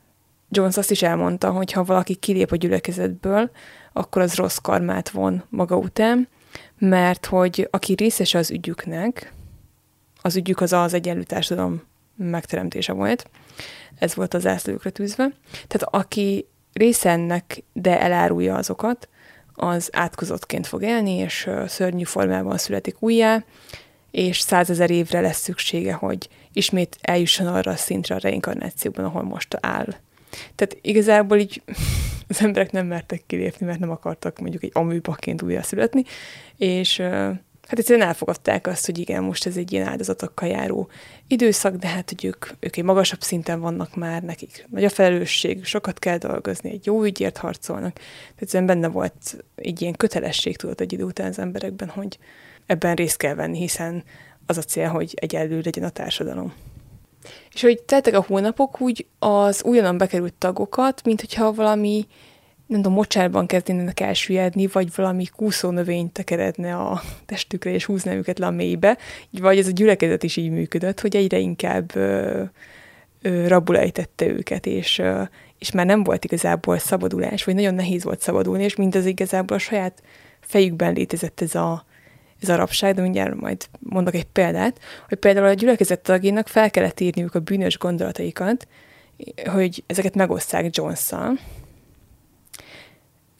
[0.49, 3.51] Jones azt is elmondta, hogy ha valaki kilép a gyülekezetből,
[3.93, 6.29] akkor az rossz karmát von maga után,
[6.79, 9.33] mert hogy aki részese az ügyüknek,
[10.23, 11.83] az ügyük az az egyenlő társadalom
[12.17, 13.31] megteremtése volt.
[13.99, 15.33] Ez volt az zászlójukra tűzve.
[15.51, 19.09] Tehát aki része ennek, de elárulja azokat,
[19.55, 23.45] az átkozottként fog élni, és szörnyű formában születik újjá,
[24.11, 29.57] és százezer évre lesz szüksége, hogy ismét eljusson arra a szintre a reinkarnációban, ahol most
[29.61, 29.95] áll.
[30.55, 31.63] Tehát igazából így
[32.29, 36.05] az emberek nem mertek kilépni, mert nem akartak mondjuk egy aműpaként újra születni,
[36.57, 37.03] és
[37.71, 40.89] hát egyszerűen elfogadták azt, hogy igen, most ez egy ilyen áldozatokkal járó
[41.27, 45.65] időszak, de hát, hogy ők, ők egy magasabb szinten vannak már, nekik nagy a felelősség,
[45.65, 47.93] sokat kell dolgozni, egy jó ügyért harcolnak.
[47.93, 52.19] Tehát egyszerűen benne volt egy ilyen kötelesség, tudott egy idő után az emberekben, hogy
[52.67, 54.05] ebben részt kell venni, hiszen
[54.47, 56.55] az a cél, hogy egyenlő legyen a társadalom.
[57.53, 62.07] És hogy teltek a hónapok, úgy az újonnan bekerült tagokat, mint hogyha valami
[62.71, 65.27] nem tudom, mocsárban kezdenének elsüllyedni, vagy valami
[65.61, 68.99] növényt tekeredne a testükre, és húzna őket le a mélybe,
[69.31, 72.43] vagy ez a gyülekezet is így működött, hogy egyre inkább ö,
[73.23, 75.23] ö, rabul ejtette őket, és, ö,
[75.59, 79.61] és már nem volt igazából szabadulás, vagy nagyon nehéz volt szabadulni, és mindez igazából a
[79.61, 80.03] saját
[80.41, 81.85] fejükben létezett ez a,
[82.41, 86.71] ez a rabság, de mindjárt majd mondok egy példát, hogy például a gyülekezet tagjának fel
[86.71, 88.67] kellett írniuk a bűnös gondolataikat,
[89.45, 91.39] hogy ezeket megosszák Jones-szal,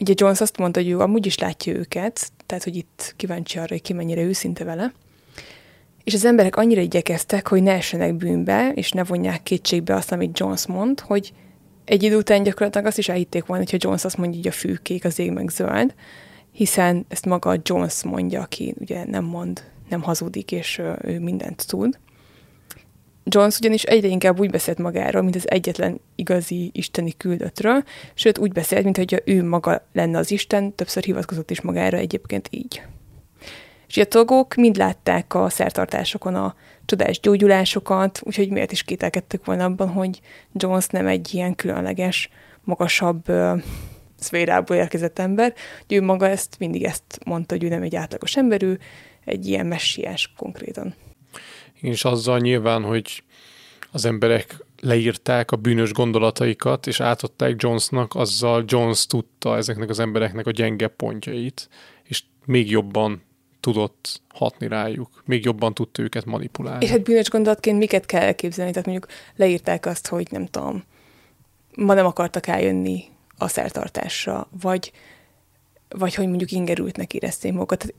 [0.01, 3.67] Ugye Jones azt mondta, hogy ő amúgy is látja őket, tehát hogy itt kíváncsi arra,
[3.69, 4.93] hogy ki mennyire őszinte vele.
[6.03, 10.39] És az emberek annyira igyekeztek, hogy ne essenek bűnbe, és ne vonják kétségbe azt, amit
[10.39, 11.33] Jones mond, hogy
[11.85, 14.73] egy idő után gyakorlatilag azt is elhitték volna, hogyha Jones azt mondja, hogy a fű
[14.73, 15.93] kék, az ég meg zöld,
[16.51, 21.99] hiszen ezt maga Jones mondja, aki ugye nem mond, nem hazudik, és ő mindent tud.
[23.23, 28.51] Jones ugyanis egyre inkább úgy beszélt magáról, mint az egyetlen igazi isteni küldöttről, sőt úgy
[28.51, 32.81] beszélt, mintha ő maga lenne az Isten, többször hivatkozott is magára egyébként így.
[33.87, 36.55] És a tagok mind látták a szertartásokon a
[36.85, 40.19] csodás gyógyulásokat, úgyhogy miért is kételkedtek volna abban, hogy
[40.53, 42.29] Jones nem egy ilyen különleges,
[42.63, 43.61] magasabb uh,
[44.19, 45.53] szférából érkezett ember,
[45.87, 48.79] hogy ő maga ezt mindig ezt mondta, hogy ő nem egy átlagos ember, ő
[49.25, 50.95] egy ilyen messiás konkrétan
[51.81, 53.23] és azzal nyilván, hogy
[53.91, 60.47] az emberek leírták a bűnös gondolataikat, és átadták Jonesnak, azzal Jones tudta ezeknek az embereknek
[60.47, 61.69] a gyenge pontjait,
[62.03, 63.21] és még jobban
[63.59, 66.85] tudott hatni rájuk, még jobban tudta őket manipulálni.
[66.85, 68.71] És hát bűnös gondolatként miket kell elképzelni?
[68.71, 70.83] Tehát mondjuk leírták azt, hogy nem tudom,
[71.75, 73.03] ma nem akartak eljönni
[73.37, 74.91] a szertartásra, vagy,
[75.89, 77.93] vagy hogy mondjuk ingerültnek érezték magukat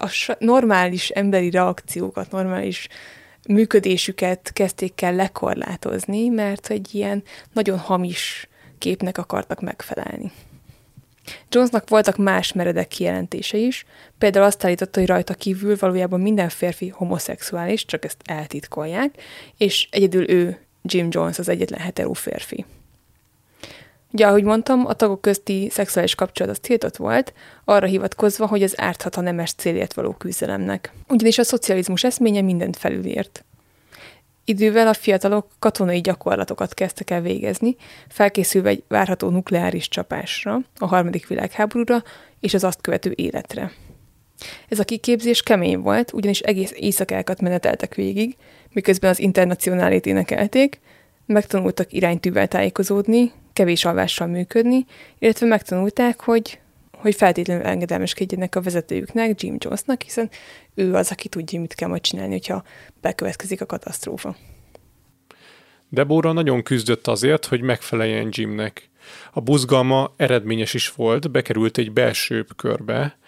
[0.00, 2.88] a normális emberi reakciókat, normális
[3.48, 7.22] működésüket kezdték el lekorlátozni, mert egy ilyen
[7.52, 10.32] nagyon hamis képnek akartak megfelelni.
[11.48, 13.84] Jonesnak voltak más meredek kijelentése is,
[14.18, 19.14] például azt állította, hogy rajta kívül valójában minden férfi homoszexuális, csak ezt eltitkolják,
[19.56, 22.64] és egyedül ő, Jim Jones, az egyetlen hetero férfi.
[24.12, 27.32] Ugye, ahogy mondtam, a tagok közti szexuális kapcsolat az tiltott volt,
[27.64, 30.92] arra hivatkozva, hogy az árthat a nemes célért való küzdelemnek.
[31.08, 33.44] Ugyanis a szocializmus eszménye mindent felülírt.
[34.44, 37.76] Idővel a fiatalok katonai gyakorlatokat kezdtek el végezni,
[38.08, 42.02] felkészülve egy várható nukleáris csapásra, a harmadik világháborúra
[42.40, 43.72] és az azt követő életre.
[44.68, 48.36] Ez a kiképzés kemény volt, ugyanis egész éjszakákat meneteltek végig,
[48.72, 50.80] miközben az internacionálét énekelték,
[51.26, 54.86] megtanultak iránytűvel tájékozódni, kevés alvással működni,
[55.18, 56.60] illetve megtanulták, hogy,
[56.92, 60.30] hogy feltétlenül engedelmeskedjenek a vezetőjüknek, Jim Jonesnak, hiszen
[60.74, 62.64] ő az, aki tudja, mit kell majd csinálni, hogyha
[63.00, 64.36] bekövetkezik a katasztrófa.
[65.88, 68.90] Deborah nagyon küzdött azért, hogy megfeleljen Jimnek.
[69.32, 73.18] A buzgalma eredményes is volt, bekerült egy belső körbe,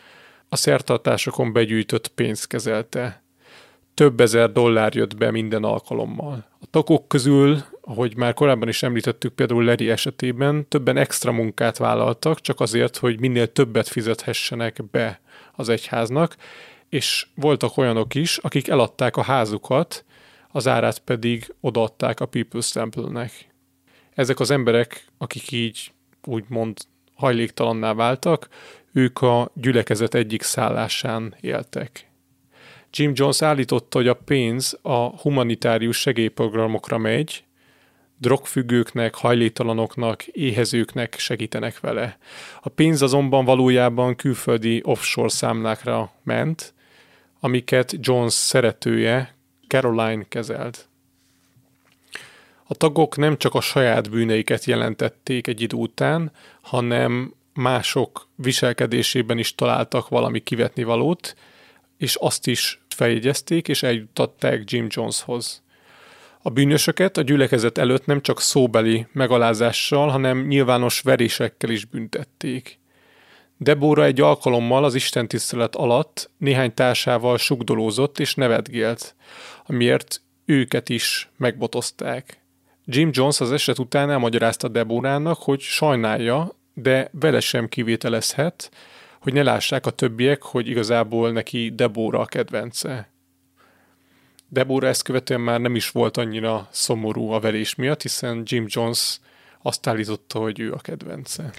[0.49, 3.23] a szertartásokon begyűjtött pénzt kezelte.
[3.99, 6.47] Több ezer dollár jött be minden alkalommal.
[6.61, 12.41] A tagok közül ahogy már korábban is említettük, például Leri esetében többen extra munkát vállaltak,
[12.41, 15.21] csak azért, hogy minél többet fizethessenek be
[15.53, 16.37] az egyháznak,
[16.89, 20.05] és voltak olyanok is, akik eladták a házukat,
[20.49, 23.33] az árát pedig odaadták a People's Temple-nek.
[24.15, 25.93] Ezek az emberek, akik így
[26.25, 26.79] úgymond
[27.15, 28.49] hajléktalanná váltak,
[28.93, 32.08] ők a gyülekezet egyik szállásán éltek.
[32.93, 37.45] Jim Jones állította, hogy a pénz a humanitárius segélyprogramokra megy,
[38.21, 42.19] drogfüggőknek, hajléktalanoknak, éhezőknek segítenek vele.
[42.61, 46.75] A pénz azonban valójában külföldi offshore számlákra ment,
[47.41, 49.35] amiket Jones szeretője
[49.69, 50.89] Caroline kezelt.
[52.65, 59.55] A tagok nem csak a saját bűneiket jelentették egy idő után, hanem mások viselkedésében is
[59.55, 61.35] találtak valami kivetni valót,
[61.99, 65.63] és azt is feljegyezték és eljuttatták Jim Joneshoz.
[66.43, 72.79] A bűnösöket a gyülekezet előtt nem csak szóbeli megalázással, hanem nyilvános verésekkel is büntették.
[73.57, 79.15] Debóra egy alkalommal az Isten tisztelet alatt néhány társával sugdolózott és nevetgélt,
[79.67, 82.41] amiért őket is megbotozták.
[82.85, 88.71] Jim Jones az eset után elmagyarázta Debórának, hogy sajnálja, de vele sem kivételezhet,
[89.21, 93.09] hogy ne lássák a többiek, hogy igazából neki Debóra a kedvence.
[94.49, 99.21] Debóra ezt követően már nem is volt annyira szomorú a verés miatt, hiszen Jim Jones
[99.63, 101.51] azt állította, hogy ő a kedvence.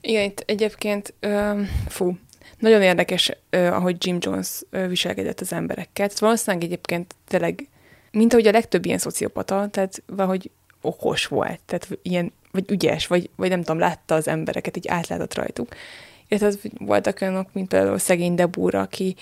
[0.00, 2.18] Igen, itt egyébként, ö, fú,
[2.58, 6.06] nagyon érdekes, ö, ahogy Jim Jones ö, viselkedett az emberekkel.
[6.06, 7.68] Tehát valószínűleg egyébként tényleg,
[8.10, 10.50] mint ahogy a legtöbb ilyen szociopata, tehát valahogy
[10.80, 15.34] okos volt, tehát ilyen, vagy ügyes, vagy, vagy nem tudom, látta az embereket, így átlátott
[15.34, 15.68] rajtuk.
[16.40, 19.16] Illetve voltak olyanok, mint például szegény Debúra, aki,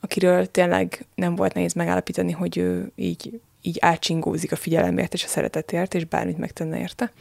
[0.00, 5.28] akiről tényleg nem volt nehéz megállapítani, hogy ő így, így átsingózik a figyelemért és a
[5.28, 7.12] szeretetért, és bármit megtenne érte.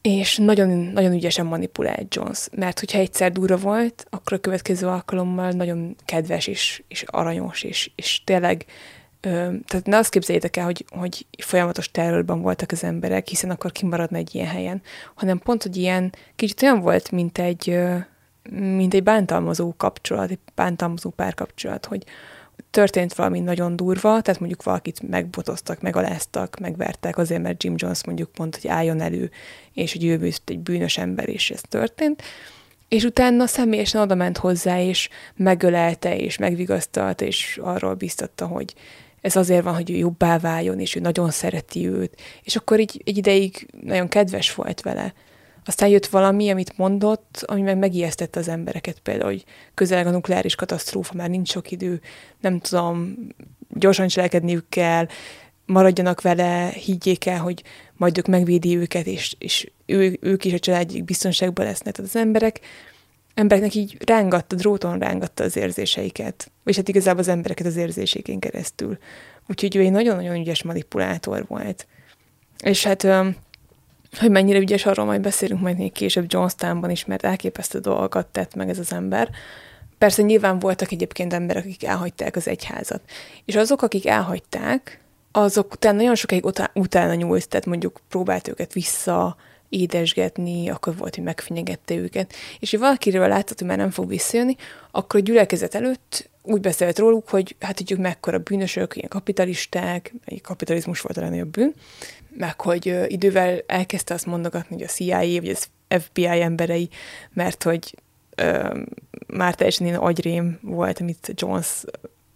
[0.00, 5.50] És nagyon, nagyon ügyesen manipulált Jones, mert hogyha egyszer durva volt, akkor a következő alkalommal
[5.50, 8.64] nagyon kedves és, és aranyos, és, és tényleg
[9.20, 14.16] tehát ne azt képzeljétek el, hogy, hogy folyamatos terrorban voltak az emberek, hiszen akkor kimaradna
[14.16, 14.82] egy ilyen helyen,
[15.14, 17.78] hanem pont, hogy ilyen kicsit olyan volt, mint egy,
[18.50, 22.04] mint egy bántalmazó kapcsolat, egy bántalmazó párkapcsolat, hogy
[22.70, 28.30] történt valami nagyon durva, tehát mondjuk valakit megbotoztak, megaláztak, megvertek azért, mert Jim Jones mondjuk
[28.36, 29.30] mondta, hogy álljon elő,
[29.72, 32.22] és hogy ő egy bűnös ember, és ez történt,
[32.88, 38.74] és utána személyesen oda ment hozzá, és megölelte, és megvigasztalta, és arról biztatta, hogy
[39.26, 43.02] ez azért van, hogy ő jobbá váljon, és ő nagyon szereti őt, és akkor így
[43.04, 45.14] egy ideig nagyon kedves volt vele.
[45.64, 50.54] Aztán jött valami, amit mondott, ami meg megijesztette az embereket, például, hogy közeleg a nukleáris
[50.54, 52.00] katasztrófa, már nincs sok idő,
[52.40, 53.16] nem tudom,
[53.68, 55.06] gyorsan cselekedniük kell,
[55.64, 57.62] maradjanak vele, higgyék el, hogy
[57.96, 61.94] majd ők megvédi őket, és, és ő, ők is a családjuk biztonságban lesznek.
[61.94, 62.60] Tehát az emberek,
[63.36, 66.50] embereknek így rángatta, dróton rángatta az érzéseiket.
[66.64, 68.98] Vagy hát igazából az embereket az érzésékén keresztül.
[69.48, 71.86] Úgyhogy ő egy nagyon-nagyon ügyes manipulátor volt.
[72.58, 73.06] És hát
[74.18, 78.54] hogy mennyire ügyes, arról majd beszélünk majd még később Johnstownban is, mert elképesztő dolgokat tett
[78.54, 79.30] meg ez az ember.
[79.98, 83.00] Persze nyilván voltak egyébként emberek, akik elhagyták az egyházat.
[83.44, 85.00] És azok, akik elhagyták,
[85.32, 89.36] azok utána nagyon sokáig utána nyúlt, tehát mondjuk próbált őket vissza
[89.76, 92.32] édesgetni, akkor volt, hogy megfenyegette őket.
[92.58, 94.56] És ha valakiről láttad, hogy már nem fog visszajönni,
[94.90, 100.40] akkor a gyülekezet előtt úgy beszélt róluk, hogy hát tudjuk mekkora bűnösök, ilyen kapitalisták, egy
[100.40, 101.74] kapitalizmus volt a legnagyobb bűn,
[102.36, 105.68] meg hogy idővel elkezdte azt mondogatni, hogy a CIA vagy az
[106.02, 106.88] FBI emberei,
[107.32, 107.94] mert hogy
[108.34, 108.78] ö,
[109.26, 111.84] már teljesen ilyen agyrém volt, amit Jones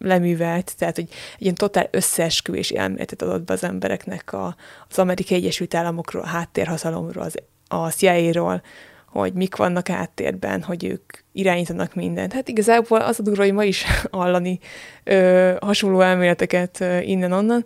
[0.01, 4.57] leművelt, tehát hogy egy ilyen totál összeesküvés elméletet adott be az embereknek a,
[4.89, 7.35] az Amerikai Egyesült Államokról, a háttérhatalomról, az,
[7.69, 8.63] a CIA-ról,
[9.07, 12.33] hogy mik vannak áttérben, hogy ők irányítanak mindent.
[12.33, 14.59] Hát igazából az a durva, hogy ma is hallani
[15.05, 17.65] ö, hasonló elméleteket innen-onnan,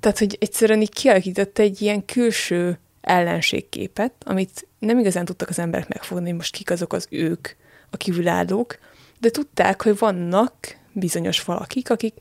[0.00, 5.88] tehát, hogy egyszerűen így kialakított egy ilyen külső ellenségképet, amit nem igazán tudtak az emberek
[5.88, 7.48] megfogni, hogy most kik azok az ők,
[7.90, 8.78] a kívülállók,
[9.20, 10.54] de tudták, hogy vannak
[10.92, 12.14] bizonyos valakik, akik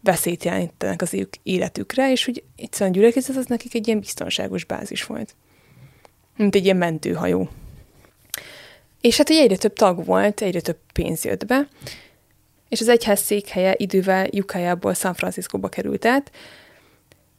[0.00, 5.04] veszélyt jelentenek az ők életükre, és hogy egyszerűen gyülekezet az nekik egy ilyen biztonságos bázis
[5.04, 5.34] volt.
[6.36, 7.48] Mint egy ilyen mentőhajó.
[9.00, 11.68] És hát egyre több tag volt, egyre több pénz jött be,
[12.68, 16.30] és az egyház székhelye idővel Jukájából San Franciscóba került át,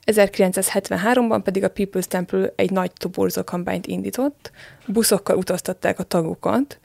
[0.05, 4.51] 1973-ban pedig a People's Temple egy nagy toborzó kampányt indított,
[4.87, 6.79] buszokkal utaztatták a tagokat,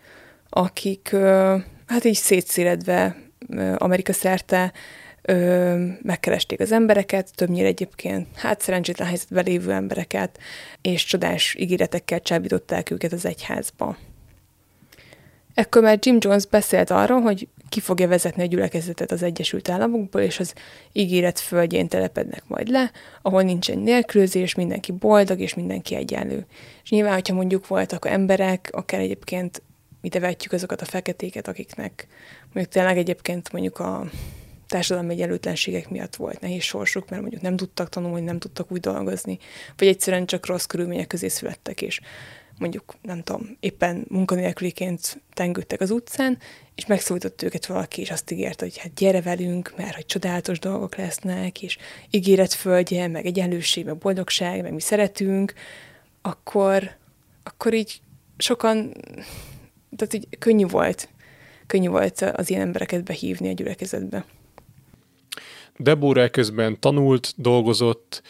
[0.48, 1.16] akik
[1.86, 3.16] hát így szétszéledve
[3.76, 4.72] Amerika szerte
[6.02, 10.38] megkeresték az embereket, többnyire egyébként hát szerencsétlen helyzetben lévő embereket,
[10.82, 13.96] és csodás ígéretekkel csábították őket az egyházba.
[15.54, 20.20] Ekkor már Jim Jones beszélt arról, hogy ki fogja vezetni a gyülekezetet az Egyesült Államokból,
[20.20, 20.54] és az
[20.92, 22.90] ígéret földjén telepednek majd le,
[23.22, 26.46] ahol nincsen nélkülözés, mindenki boldog, és mindenki egyenlő.
[26.82, 29.62] És nyilván, hogyha mondjuk voltak emberek, akár egyébként
[30.04, 32.06] ide vetjük azokat a feketéket, akiknek
[32.52, 34.10] mondjuk tényleg egyébként mondjuk a
[34.66, 39.38] társadalmi egyenlőtlenségek miatt volt nehéz sorsuk, mert mondjuk nem tudtak tanulni, nem tudtak úgy dolgozni,
[39.76, 42.00] vagy egyszerűen csak rossz körülmények közé születtek, és
[42.58, 46.38] mondjuk, nem tudom, éppen munkanélküliként tengődtek az utcán,
[46.74, 50.96] és megszólított őket valaki, és azt ígérte, hogy hát gyere velünk, mert hogy csodálatos dolgok
[50.96, 51.78] lesznek, és
[52.10, 55.52] ígéret földje, meg egyenlőség, meg boldogság, meg mi szeretünk,
[56.22, 56.90] akkor,
[57.42, 58.00] akkor így
[58.36, 58.92] sokan,
[59.96, 61.08] tehát így könnyű volt,
[61.66, 64.24] könnyű volt az ilyen embereket behívni a gyülekezetbe.
[65.76, 68.22] Deborah közben tanult, dolgozott,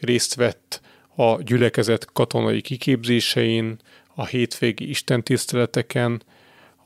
[0.00, 0.80] részt vett
[1.16, 3.78] a gyülekezet katonai kiképzésein,
[4.14, 6.22] a hétvégi istentiszteleteken,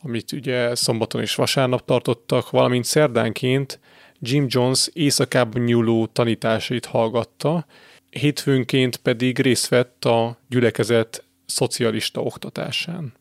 [0.02, 3.78] amit ugye szombaton és vasárnap tartottak, valamint szerdánként
[4.18, 7.66] Jim Jones éjszakában nyúló tanításait hallgatta,
[8.10, 13.12] hétfőnként pedig részt vett a gyülekezet szocialista oktatásán.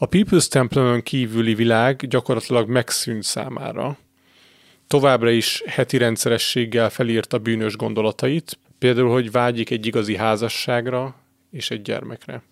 [0.00, 3.98] A People's Temple-ön kívüli világ gyakorlatilag megszűnt számára.
[4.86, 11.14] Továbbra is heti rendszerességgel felírta bűnös gondolatait, például, hogy vágyik egy igazi házasságra
[11.50, 12.42] és egy gyermekre.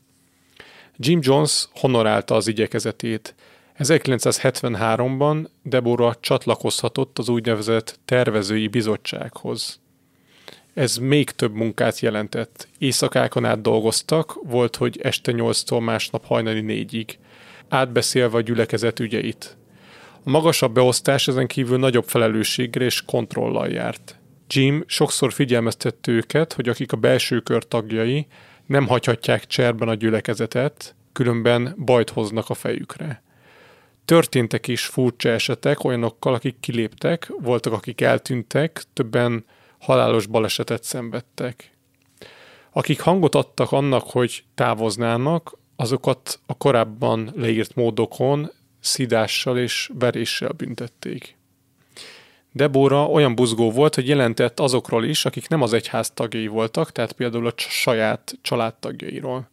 [0.97, 3.34] Jim Jones honorálta az igyekezetét.
[3.78, 9.80] 1973-ban Deborah csatlakozhatott az úgynevezett tervezői bizottsághoz.
[10.74, 12.68] Ez még több munkát jelentett.
[12.78, 17.18] Éjszakákon át dolgoztak, volt, hogy este 8-tól másnap hajnali négyig,
[17.69, 19.57] átbeszélve a gyülekezet ügyeit.
[20.25, 24.19] A magasabb beosztás ezen kívül nagyobb felelősségre és kontrollal járt.
[24.49, 28.27] Jim sokszor figyelmeztette őket, hogy akik a belső kör tagjai,
[28.67, 33.23] nem hagyhatják cserben a gyülekezetet, különben bajt hoznak a fejükre.
[34.05, 39.45] Történtek is furcsa esetek olyanokkal, akik kiléptek, voltak, akik eltűntek, többen
[39.79, 41.71] halálos balesetet szenvedtek.
[42.73, 48.51] Akik hangot adtak annak, hogy távoznának, azokat a korábban leírt módokon
[48.81, 51.37] szidással és veréssel büntették.
[52.53, 57.12] Debóra olyan buzgó volt, hogy jelentett azokról is, akik nem az egyház tagjai voltak, tehát
[57.12, 59.49] például a saját családtagjairól.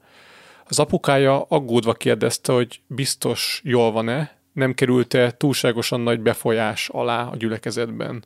[0.68, 7.36] Az apukája aggódva kérdezte, hogy biztos jól van-e, nem került-e túlságosan nagy befolyás alá a
[7.36, 8.26] gyülekezetben.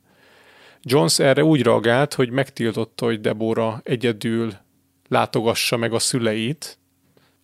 [0.82, 4.52] Jones erre úgy reagált, hogy megtiltotta, hogy Debora egyedül
[5.08, 6.78] látogassa meg a szüleit,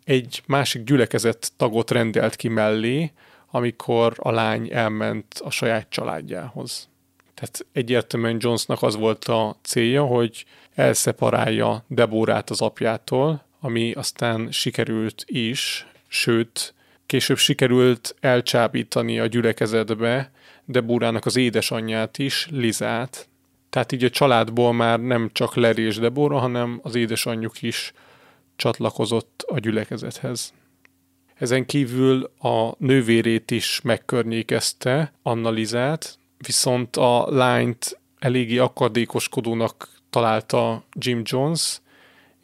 [0.04, 3.12] egy másik gyülekezet tagot rendelt ki mellé,
[3.50, 6.88] amikor a lány elment a saját családjához.
[7.34, 10.44] Tehát egyértelműen Jonesnak az volt a célja, hogy
[10.74, 16.74] elszeparálja Deborát az apjától, ami aztán sikerült is, sőt,
[17.06, 20.30] később sikerült elcsábítani a gyülekezetbe
[20.64, 23.28] Debórának az édesanyját is, Lizát.
[23.70, 27.92] Tehát így a családból már nem csak Larry és Debora, hanem az édesanyjuk is
[28.56, 30.52] csatlakozott a gyülekezethez.
[31.34, 41.22] Ezen kívül a nővérét is megkörnyékezte, Anna Lizát, viszont a lányt eléggé akadékoskodónak találta Jim
[41.24, 41.80] Jones,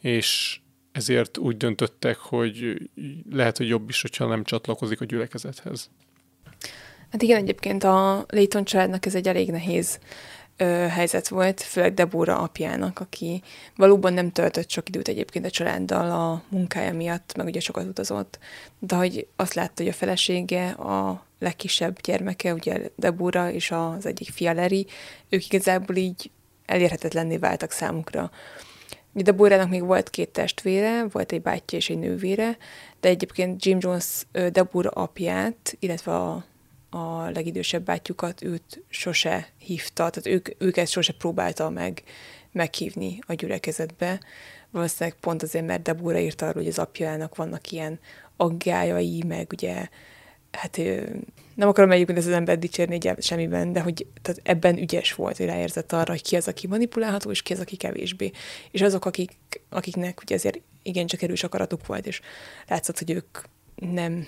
[0.00, 0.61] és
[0.92, 2.76] ezért úgy döntöttek, hogy
[3.30, 5.90] lehet, hogy jobb is, hogyha nem csatlakozik a gyülekezethez.
[7.11, 9.98] Hát igen, egyébként a Layton családnak ez egy elég nehéz
[10.61, 13.42] ö, helyzet volt, főleg Debora apjának, aki
[13.76, 18.38] valóban nem töltött sok időt egyébként a családdal a munkája miatt, meg ugye sokat utazott,
[18.78, 24.30] de hogy azt látta, hogy a felesége, a legkisebb gyermeke, ugye Debora és az egyik
[24.30, 24.86] fia Larry,
[25.28, 26.30] ők igazából így
[26.66, 28.30] elérhetetlenné váltak számukra.
[29.12, 32.56] Deborának még volt két testvére, volt egy bátyja és egy nővére,
[33.00, 36.44] de egyébként Jim Jones Debora apját, illetve a
[36.91, 42.03] a legidősebb bátyjukat, őt sose hívta, tehát ők, őket sose próbálta meg
[42.53, 44.20] meghívni a gyülekezetbe.
[44.70, 48.01] Valószínűleg pont azért, mert Debora írta arról, hogy az apjának vannak ilyen
[48.36, 49.88] aggájai, meg ugye,
[50.53, 50.80] hát
[51.55, 55.36] nem akarom egyébként ezt az ember dicsérni egy semmiben, de hogy tehát ebben ügyes volt,
[55.36, 58.30] hogy ráérzett arra, hogy ki az, aki manipulálható, és ki az, aki kevésbé.
[58.70, 59.32] És azok, akik,
[59.68, 62.20] akiknek ugye azért igencsak erős akaratuk volt, és
[62.68, 63.38] látszott, hogy ők
[63.74, 64.26] nem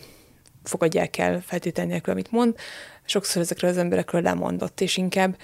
[0.63, 2.57] fogadják el feltétel nélkül, amit mond.
[3.05, 5.37] Sokszor ezekről az emberekről lemondott, és inkább,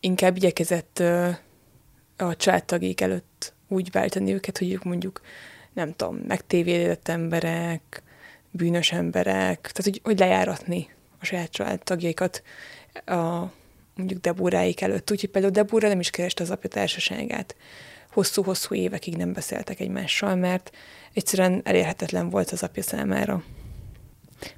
[0.00, 1.02] inkább igyekezett
[2.16, 5.20] a családtagék előtt úgy váltani őket, hogy ők mondjuk,
[5.72, 8.02] nem tudom, megtévédett emberek,
[8.50, 10.88] bűnös emberek, tehát hogy, hogy lejáratni
[11.20, 12.42] a saját családtagjaikat
[13.06, 13.52] a
[13.94, 15.10] mondjuk Debóráik előtt.
[15.10, 17.56] Úgyhogy például Debóra nem is kereste az apja társaságát.
[18.10, 20.70] Hosszú-hosszú évekig nem beszéltek egymással, mert
[21.12, 23.44] egyszerűen elérhetetlen volt az apja számára.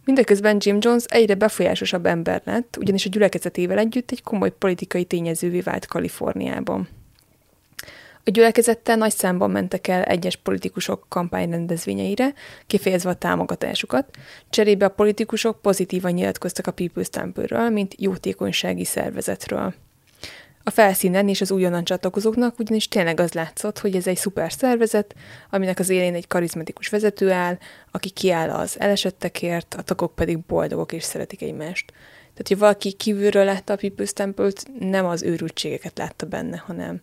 [0.04, 5.60] Mindeközben Jim Jones egyre befolyásosabb ember lett, ugyanis a gyülekezetével együtt egy komoly politikai tényezővé
[5.60, 6.88] vált Kaliforniában.
[8.24, 12.34] A gyülekezettel nagy számban mentek el egyes politikusok kampányrendezvényeire,
[12.66, 14.16] kifejezve a támogatásukat.
[14.50, 19.74] Cserébe a politikusok pozitívan nyilatkoztak a People's Temple-ről, mint jótékonysági szervezetről.
[20.64, 25.14] A felszínen és az újonnan csatlakozóknak ugyanis tényleg az látszott, hogy ez egy szuper szervezet,
[25.50, 27.58] aminek az élén egy karizmatikus vezető áll,
[27.90, 31.92] aki kiáll az elesettekért, a tagok pedig boldogok és szeretik egymást.
[32.32, 37.00] Tehát, hogy valaki kívülről látta a People's temple nem az őrültségeket látta benne, hanem,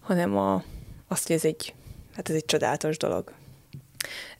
[0.00, 0.62] hanem a,
[1.08, 1.74] azt, hogy ez egy,
[2.14, 3.32] hát ez egy csodálatos dolog.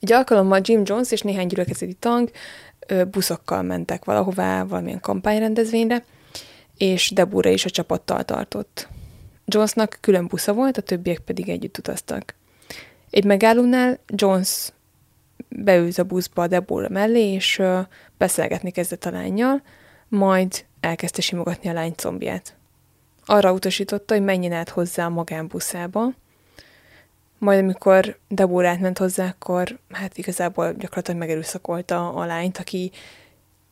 [0.00, 2.30] Egy alkalommal Jim Jones és néhány gyülekezeti tang
[3.10, 6.04] buszokkal mentek valahová, valamilyen kampányrendezvényre,
[6.78, 8.88] és Debura is a csapattal tartott.
[9.44, 12.34] Jonesnak külön busza volt, a többiek pedig együtt utaztak.
[13.10, 14.72] Egy megállónál Jones
[15.48, 17.62] beült a buszba a Deborah mellé, és
[18.18, 19.62] beszélgetni kezdett a lányjal,
[20.08, 22.56] majd elkezdte simogatni a lány combját.
[23.24, 26.12] Arra utasította, hogy menjen át hozzá a magánbuszába,
[27.38, 32.90] majd amikor Deborah ment hozzá, akkor hát igazából gyakorlatilag megerőszakolta a lányt, aki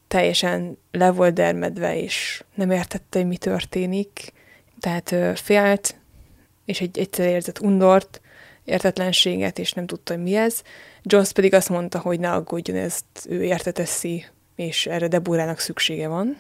[0.09, 4.33] teljesen le volt dermedve, és nem értette, hogy mi történik.
[4.81, 5.97] Tehát félt,
[6.65, 8.21] és egy egyszer érzett undort,
[8.65, 10.63] értetlenséget, és nem tudta, hogy mi ez.
[11.03, 14.25] Jones pedig azt mondta, hogy ne aggódjon, ezt ő érte teszi,
[14.57, 16.37] és erre Debúrának szüksége van.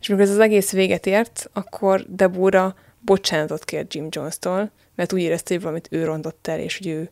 [0.00, 5.20] És mikor ez az egész véget ért, akkor Debúra bocsánatot kért Jim Jones-tól, mert úgy
[5.20, 7.10] érezte, hogy valamit ő rontott el, és hogy ő,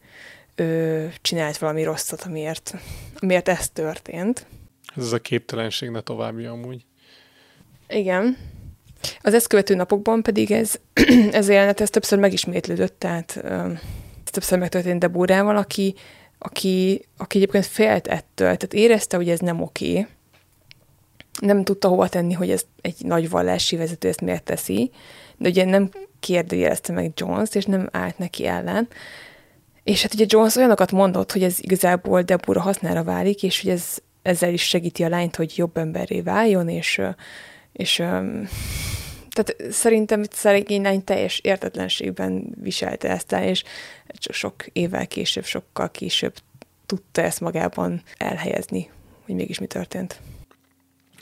[0.55, 2.75] ő csinált valami rosszat, amiért,
[3.21, 4.47] amiért ez történt.
[4.97, 6.85] Ez a képtelenség ne további amúgy.
[7.89, 8.37] Igen.
[9.21, 10.75] Az ezt követő napokban pedig ez,
[11.33, 13.37] ez a jelenet ez többször megismétlődött, tehát
[14.25, 15.95] ez többször megtörtént Debórával, aki,
[16.39, 20.07] aki, aki egyébként félt ettől, tehát érezte, hogy ez nem oké,
[21.41, 24.91] nem tudta hova tenni, hogy ez egy nagy vallási vezető ezt miért teszi,
[25.37, 25.91] de ugye nem
[26.21, 28.89] kérdőjelezte meg Jones, és nem állt neki ellen.
[29.83, 33.99] És hát ugye Jones olyanokat mondott, hogy ez igazából Deborah hasznára válik, és hogy ez
[34.25, 37.01] ezzel is segíti a lányt, hogy jobb emberré váljon, és,
[37.73, 37.95] és
[39.31, 43.63] tehát szerintem itt szeregény lány teljes értetlenségben viselte ezt el, és
[44.07, 46.35] csak sok évvel később, sokkal később
[46.87, 48.91] tudta ezt magában elhelyezni,
[49.25, 50.21] hogy mégis mi történt.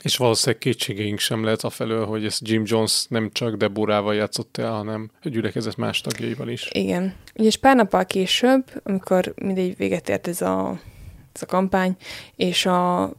[0.01, 4.71] És valószínűleg kétségeink sem lehet afelől, hogy ez Jim Jones nem csak Deborával játszott el,
[4.71, 6.69] hanem a gyülekezet más tagjaival is.
[6.71, 7.15] Igen.
[7.33, 10.79] És pár nappal később, amikor mindegy véget ért ez a,
[11.33, 11.95] ez a kampány,
[12.35, 13.11] és a,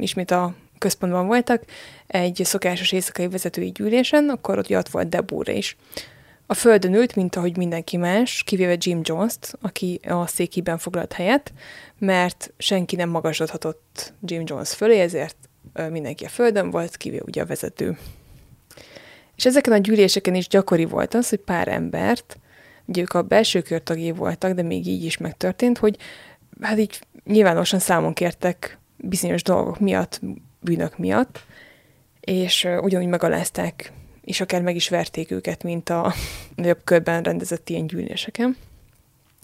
[0.00, 1.64] ismét a központban voltak,
[2.06, 5.76] egy szokásos éjszakai vezetői gyűlésen, akkor ott, ott volt Deborah is.
[6.46, 11.52] A földön ült, mint ahogy mindenki más, kivéve Jim Jones-t, aki a székiben foglalt helyet,
[11.98, 15.36] mert senki nem magasodhatott Jim Jones fölé, ezért
[15.90, 17.98] mindenki a földön volt, kivéve ugye a vezető.
[19.36, 22.38] És ezeken a gyűléseken is gyakori volt az, hogy pár embert,
[22.84, 25.96] ugye ők a belső kör tagjai voltak, de még így is megtörtént, hogy
[26.60, 30.20] hát így nyilvánosan számon kértek bizonyos dolgok miatt,
[30.60, 31.44] bűnök miatt,
[32.20, 33.92] és ugyanúgy megalázták,
[34.24, 36.14] és akár meg is verték őket, mint a
[36.56, 38.56] nagyobb körben rendezett ilyen gyűléseken.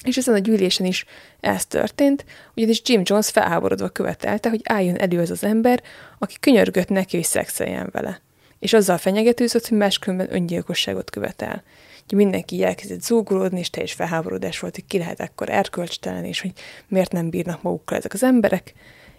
[0.02, 1.04] És ezen a gyűlésen is
[1.40, 5.82] ez történt, ugyanis Jim Jones felháborodva követelte, hogy álljon elő az az ember,
[6.18, 8.20] aki könyörgött neki, hogy szexeljen vele.
[8.58, 11.62] És azzal fenyegetőzött, hogy máskülönben öngyilkosságot követel.
[12.02, 16.52] Úgyhogy mindenki elkezdett zúgolódni, és teljes felháborodás volt, hogy ki lehet akkor erkölcstelen, és hogy
[16.88, 18.72] miért nem bírnak magukkal ezek az emberek.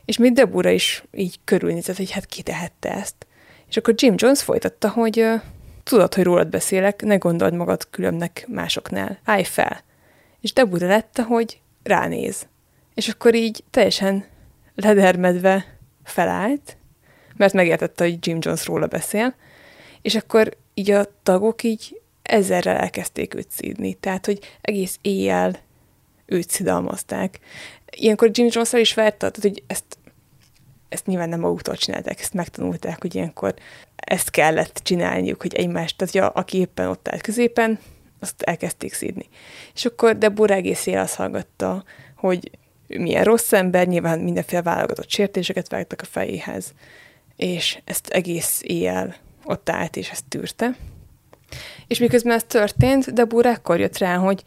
[0.05, 3.27] És még Debura is így körülnézett, hogy hát ki tehette ezt.
[3.69, 5.25] És akkor Jim Jones folytatta, hogy
[5.83, 9.19] tudod, hogy rólad beszélek, ne gondold magad különbnek másoknál.
[9.23, 9.83] Állj fel!
[10.43, 12.47] és Debuda lette, hogy ránéz.
[12.93, 14.25] És akkor így teljesen
[14.75, 16.77] ledermedve felállt,
[17.37, 19.35] mert megértette, hogy Jim Jones róla beszél,
[20.01, 25.59] és akkor így a tagok így ezerrel elkezdték őt szídni, tehát, hogy egész éjjel
[26.25, 27.39] őt szidalmazták.
[27.95, 29.97] Ilyenkor Jim jones is verte, hogy ezt,
[30.89, 33.53] ezt nyilván nem maguktól csinálták, ezt megtanulták, hogy ilyenkor
[33.95, 37.79] ezt kellett csinálniuk, hogy egymást, tehát hogy aki éppen ott állt középen,
[38.19, 39.25] azt elkezdték szídni.
[39.73, 41.83] És akkor Deborah egész él azt hallgatta,
[42.15, 42.51] hogy
[42.87, 46.73] milyen rossz ember, nyilván mindenféle válogatott sértéseket vágtak a fejéhez,
[47.35, 50.75] és ezt egész éjjel ott állt, és ezt tűrte.
[51.87, 54.43] És miközben ez történt, Deborah akkor jött rá, hogy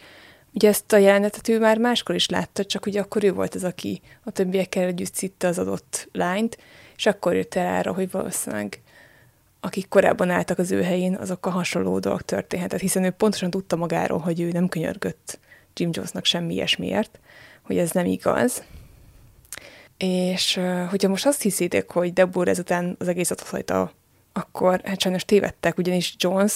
[0.53, 3.65] ugye ezt a jelenetet ő már máskor is látta, csak ugye akkor ő volt az,
[3.65, 6.59] aki a többiekkel együtt szitte az adott lányt,
[6.97, 8.81] és akkor jött el arra, hogy valószínűleg
[9.61, 14.19] akik korábban álltak az ő helyén, azokkal hasonló dolog történhetett, hiszen ő pontosan tudta magáról,
[14.19, 15.39] hogy ő nem könyörgött
[15.75, 17.19] Jim Jonesnak semmi ilyesmiért,
[17.63, 18.65] hogy ez nem igaz.
[19.97, 23.93] És hogyha most azt hiszitek, hogy Deborah ezután az egészet hagyta,
[24.33, 26.53] akkor hát sajnos tévedtek, ugyanis Jones,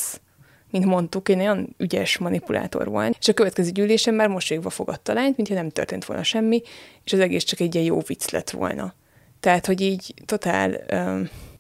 [0.71, 5.15] mint mondtuk, egy olyan ügyes manipulátor volt, és a következő gyűlésen már mosolyogva fogadta a
[5.15, 6.63] lányt, mintha nem történt volna semmi,
[7.05, 8.95] és az egész csak egy ilyen jó vicc lett volna.
[9.41, 10.81] Tehát, hogy így totál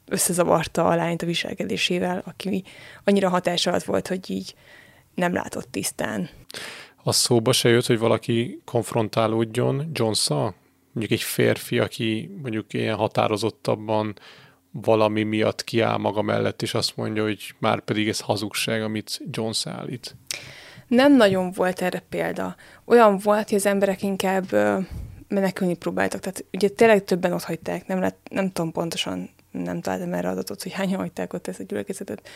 [0.08, 2.64] összezavarta a lányt a viselkedésével, aki
[3.04, 4.54] annyira hatás alatt volt, hogy így
[5.14, 6.28] nem látott tisztán.
[7.02, 10.28] A szóba se jött, hogy valaki konfrontálódjon jones
[10.92, 14.18] Mondjuk egy férfi, aki mondjuk ilyen határozottabban
[14.72, 19.66] valami miatt kiáll maga mellett, és azt mondja, hogy már pedig ez hazugság, amit Jones
[19.66, 20.16] állít.
[20.86, 22.56] Nem nagyon volt erre példa.
[22.84, 24.52] Olyan volt, hogy az emberek inkább
[25.28, 26.20] menekülni próbáltak.
[26.20, 30.62] Tehát ugye tényleg többen ott hagyták, nem, lett, nem tudom pontosan nem találtam erre adatot,
[30.62, 32.28] hogy hányan hagyták ott ezt a gyülekezetet.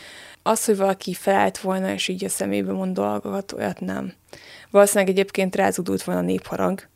[0.43, 4.13] Az, hogy valaki felállt volna, és így a szemébe mond dolgokat, olyat nem.
[4.71, 6.87] Valószínűleg egyébként rázudult volna a népharag.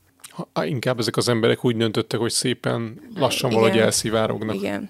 [0.63, 3.61] Inkább ezek az emberek úgy döntöttek, hogy szépen lassan Igen.
[3.61, 4.55] valahogy elszivárognak.
[4.55, 4.89] Igen.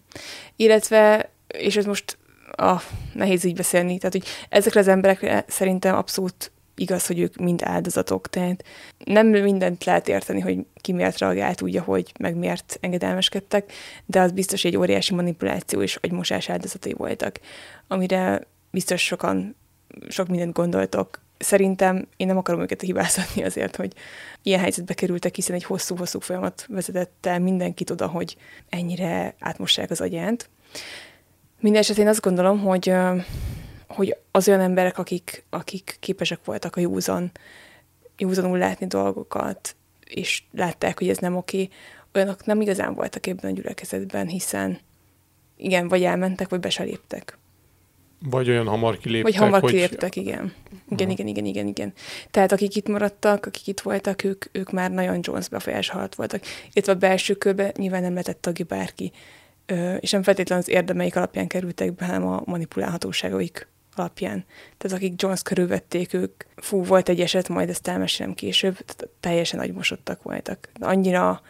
[0.55, 2.17] Illetve, és ez most
[2.51, 2.81] ah,
[3.13, 8.30] nehéz így beszélni, tehát hogy ezekre az emberekre szerintem abszolút igaz, hogy ők mind áldozatok,
[8.30, 8.65] tehát
[9.05, 13.71] nem mindent lehet érteni, hogy ki miért reagált úgy, ahogy, meg miért engedelmeskedtek,
[14.05, 17.39] de az biztos egy óriási manipuláció és agymosás áldozatai voltak,
[17.88, 19.55] amire biztos sokan,
[20.07, 21.21] sok mindent gondoltok.
[21.40, 23.94] Szerintem én nem akarom őket hibázatni azért, hogy
[24.44, 28.38] ilyen helyzetbe kerültek, hiszen egy hosszú-hosszú folyamat vezetett el mindenkit oda, hogy
[28.70, 30.49] ennyire átmossák az agyánt.
[31.60, 32.94] Mindenesetre én azt gondolom, hogy
[33.90, 37.32] hogy az olyan emberek, akik, akik képesek voltak a józan,
[38.18, 39.76] józanul látni dolgokat,
[40.06, 41.70] és látták, hogy ez nem oké,
[42.14, 44.80] olyanok nem igazán voltak ebben a gyülekezetben, hiszen
[45.57, 47.24] igen, vagy elmentek, vagy be.
[48.25, 49.31] Vagy olyan hamar kiléptek.
[49.31, 49.71] Vagy hamar hogy...
[49.71, 50.53] kiléptek, igen.
[50.89, 51.93] Igen, igen, igen, igen, igen.
[52.31, 56.43] Tehát akik itt maradtak, akik itt voltak, ők, ők már nagyon Jones befolyás alatt voltak.
[56.73, 59.11] Illetve a belső körbe nyilván nem lehetett tagja bárki,
[59.99, 64.45] és nem feltétlenül az érdemeik alapján kerültek be, hanem a manipulálhatóságaik alapján.
[64.77, 68.77] Tehát akik Jones körülvették, ők, fú, volt egy eset, majd ezt elmesélem később,
[69.19, 70.69] teljesen agymosodtak voltak.
[70.79, 71.41] Annyira,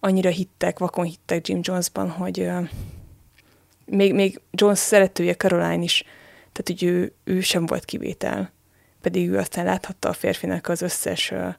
[0.00, 2.50] annyira hittek, vakon hittek Jim Jonesban, hogy
[3.84, 6.04] még, még Jones szeretője Caroline is,
[6.52, 8.52] tehát hogy ő, ő sem volt kivétel.
[9.00, 11.54] Pedig ő aztán láthatta a férfinak az összes uh,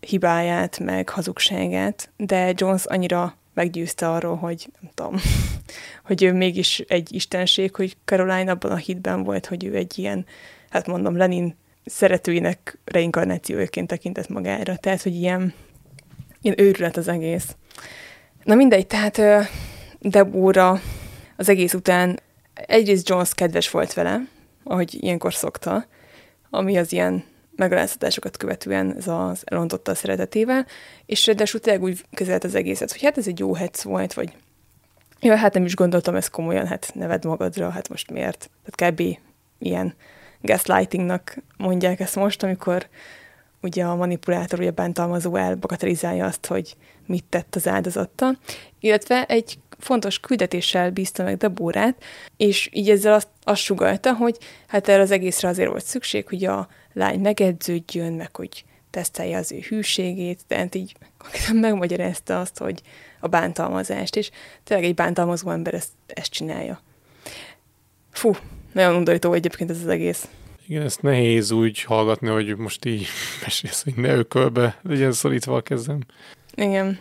[0.00, 5.20] hibáját, meg hazugságát, de Jones annyira meggyőzte arról, hogy nem tudom,
[6.06, 10.26] hogy ő mégis egy istenség, hogy Caroline abban a hitben volt, hogy ő egy ilyen,
[10.70, 14.76] hát mondom, Lenin szeretőinek reinkarnációjaként tekintett magára.
[14.76, 15.54] Tehát, hogy ilyen,
[16.40, 17.56] ilyen őrület az egész.
[18.44, 19.20] Na mindegy, tehát
[20.00, 20.80] Debóra
[21.40, 22.20] az egész után
[22.54, 24.20] egyrészt Jones kedves volt vele,
[24.64, 25.86] ahogy ilyenkor szokta,
[26.50, 27.24] ami az ilyen
[27.56, 30.66] megaláztatásokat követően ez az elontotta a szeretetével,
[31.06, 34.36] és ráadásul tényleg úgy kezelt az egészet, hogy hát ez egy jó hetsz volt, vagy
[35.20, 38.50] ja, hát nem is gondoltam ezt komolyan, hát neved magadra, hát most miért?
[38.64, 39.18] Tehát kb.
[39.58, 39.94] ilyen
[40.40, 42.86] gaslightingnak mondják ezt most, amikor
[43.62, 46.76] ugye a manipulátor, ugye a bántalmazó elbagatelizálja azt, hogy
[47.06, 48.38] mit tett az áldozattal,
[48.80, 52.02] illetve egy fontos küldetéssel bízta meg Debórát,
[52.36, 54.36] és így ezzel azt, azt sugalta, hogy
[54.66, 59.52] hát erre az egészre azért volt szükség, hogy a lány megedződjön, meg hogy tesztelje az
[59.52, 60.96] ő hűségét, tehát így
[61.52, 62.80] megmagyarázta azt, hogy
[63.20, 64.30] a bántalmazást, és
[64.64, 66.80] tényleg egy bántalmazó ember ezt, ezt csinálja.
[68.10, 68.36] Fú,
[68.72, 70.28] nagyon undorító egyébként ez az egész.
[70.66, 73.06] Igen, ezt nehéz úgy hallgatni, hogy most így
[73.42, 76.00] mesélsz, hogy ne ökölbe legyen szorítva a kezem.
[76.54, 77.00] Igen.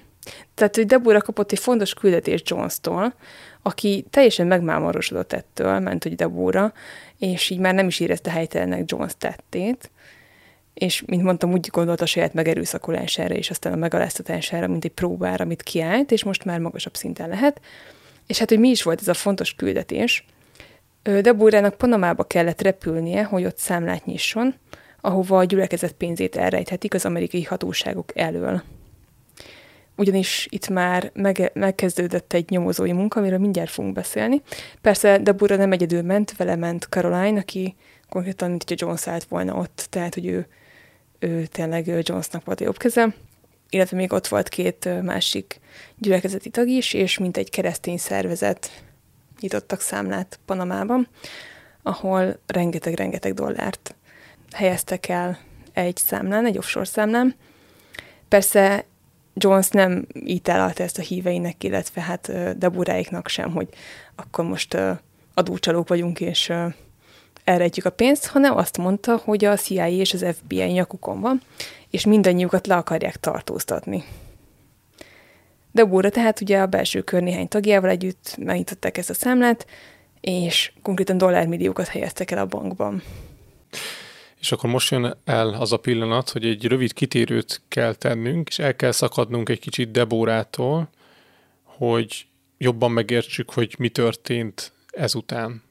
[0.53, 3.13] Tehát, hogy Deborah kapott egy fontos küldetés Jones-tól,
[3.61, 6.71] aki teljesen megmámorosodott ettől, ment, hogy Deborah,
[7.17, 9.91] és így már nem is érezte helytelennek Jones tettét,
[10.73, 15.43] és mint mondtam, úgy gondolta a saját megerőszakolására és aztán a megaláztatására, mint egy próbára,
[15.43, 17.61] amit kiállt, és most már magasabb szinten lehet.
[18.27, 20.25] És hát, hogy mi is volt ez a fontos küldetés,
[21.01, 24.55] Deborahnak Panamába kellett repülnie, hogy ott számlát nyisson,
[25.01, 28.61] ahova a gyülekezet pénzét elrejthetik az amerikai hatóságok elől
[29.99, 34.41] ugyanis itt már meg, megkezdődött egy nyomozói munka, amiről mindjárt fogunk beszélni.
[34.81, 37.75] Persze Deborah nem egyedül ment, vele ment Caroline, aki
[38.09, 40.47] konkrétan, mint hogyha Jones állt volna ott, tehát, hogy ő,
[41.19, 43.13] ő tényleg Jonesnak volt a jobb keze,
[43.69, 45.59] illetve még ott volt két másik
[45.97, 48.83] gyülekezeti tag is, és mint egy keresztény szervezet
[49.39, 51.07] nyitottak számlát Panamában,
[51.83, 53.95] ahol rengeteg-rengeteg dollárt
[54.51, 55.39] helyeztek el
[55.73, 57.35] egy számlán, egy offshore számlán.
[58.27, 58.85] Persze
[59.41, 63.67] Jones nem ítéllte ezt a híveinek, illetve hát Deburáiknak sem, hogy
[64.15, 64.77] akkor most
[65.33, 66.53] adócsalók vagyunk, és
[67.43, 71.41] elrejtjük a pénzt, hanem azt mondta, hogy a CIA és az FBI nyakukon van,
[71.89, 74.03] és mindannyiukat le akarják tartóztatni.
[75.71, 79.65] Debura tehát ugye a belső kör néhány tagjával együtt megnyitották ezt a számlát,
[80.21, 83.03] és konkrétan dollármilliókat helyeztek el a bankban.
[84.39, 88.59] És akkor most jön el az a pillanat, hogy egy rövid kitérőt kell tennünk, és
[88.59, 90.89] el kell szakadnunk egy kicsit Debórától,
[91.63, 92.25] hogy
[92.57, 95.63] jobban megértsük, hogy mi történt ezután.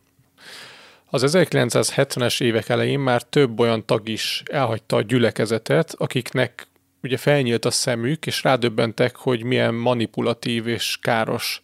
[1.11, 6.67] Az 1970-es évek elején már több olyan tag is elhagyta a gyülekezetet, akiknek
[7.03, 11.63] ugye felnyílt a szemük, és rádöbbentek, hogy milyen manipulatív és káros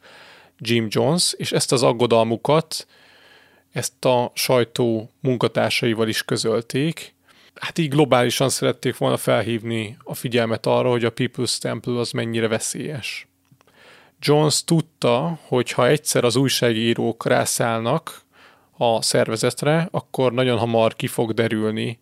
[0.58, 2.86] Jim Jones, és ezt az aggodalmukat
[3.74, 7.14] ezt a sajtó munkatársaival is közölték.
[7.54, 12.48] Hát így globálisan szerették volna felhívni a figyelmet arra, hogy a People's Temple az mennyire
[12.48, 13.28] veszélyes.
[14.20, 18.22] Jones tudta, hogy ha egyszer az újságírók rászállnak
[18.76, 21.98] a szervezetre, akkor nagyon hamar ki fog derülni,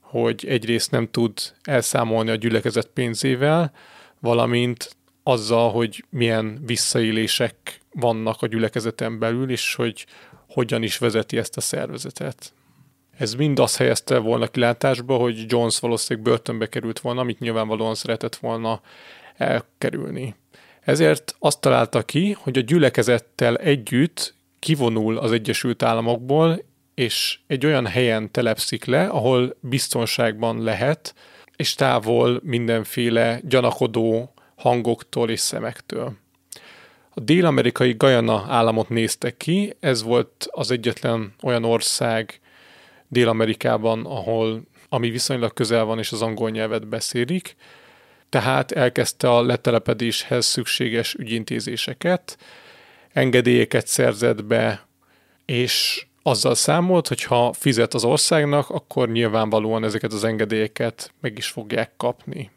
[0.00, 1.32] hogy egyrészt nem tud
[1.62, 3.72] elszámolni a gyülekezet pénzével,
[4.20, 10.06] valamint azzal, hogy milyen visszaélések vannak a gyülekezeten belül, és hogy
[10.48, 12.52] hogyan is vezeti ezt a szervezetet.
[13.18, 18.36] Ez mind azt helyezte volna kilátásba, hogy Jones valószínűleg börtönbe került volna, amit nyilvánvalóan szeretett
[18.36, 18.80] volna
[19.36, 20.34] elkerülni.
[20.80, 26.64] Ezért azt találta ki, hogy a gyülekezettel együtt kivonul az Egyesült Államokból,
[26.94, 31.14] és egy olyan helyen telepszik le, ahol biztonságban lehet,
[31.56, 36.16] és távol mindenféle gyanakodó hangoktól és szemektől.
[37.10, 42.40] A dél-amerikai Guyana államot néztek ki, ez volt az egyetlen olyan ország
[43.08, 47.56] Dél-Amerikában, ahol ami viszonylag közel van és az angol nyelvet beszélik,
[48.28, 52.38] tehát elkezdte a letelepedéshez szükséges ügyintézéseket,
[53.12, 54.86] engedélyeket szerzett be,
[55.44, 61.46] és azzal számolt, hogy ha fizet az országnak, akkor nyilvánvalóan ezeket az engedélyeket meg is
[61.46, 62.50] fogják kapni.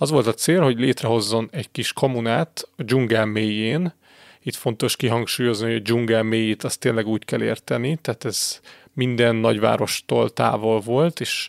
[0.00, 3.94] Az volt a cél, hogy létrehozzon egy kis kommunát a dzsungel mélyén.
[4.42, 8.60] Itt fontos kihangsúlyozni, hogy a dzsungel mélyét azt tényleg úgy kell érteni, tehát ez
[8.92, 11.48] minden nagyvárostól távol volt, és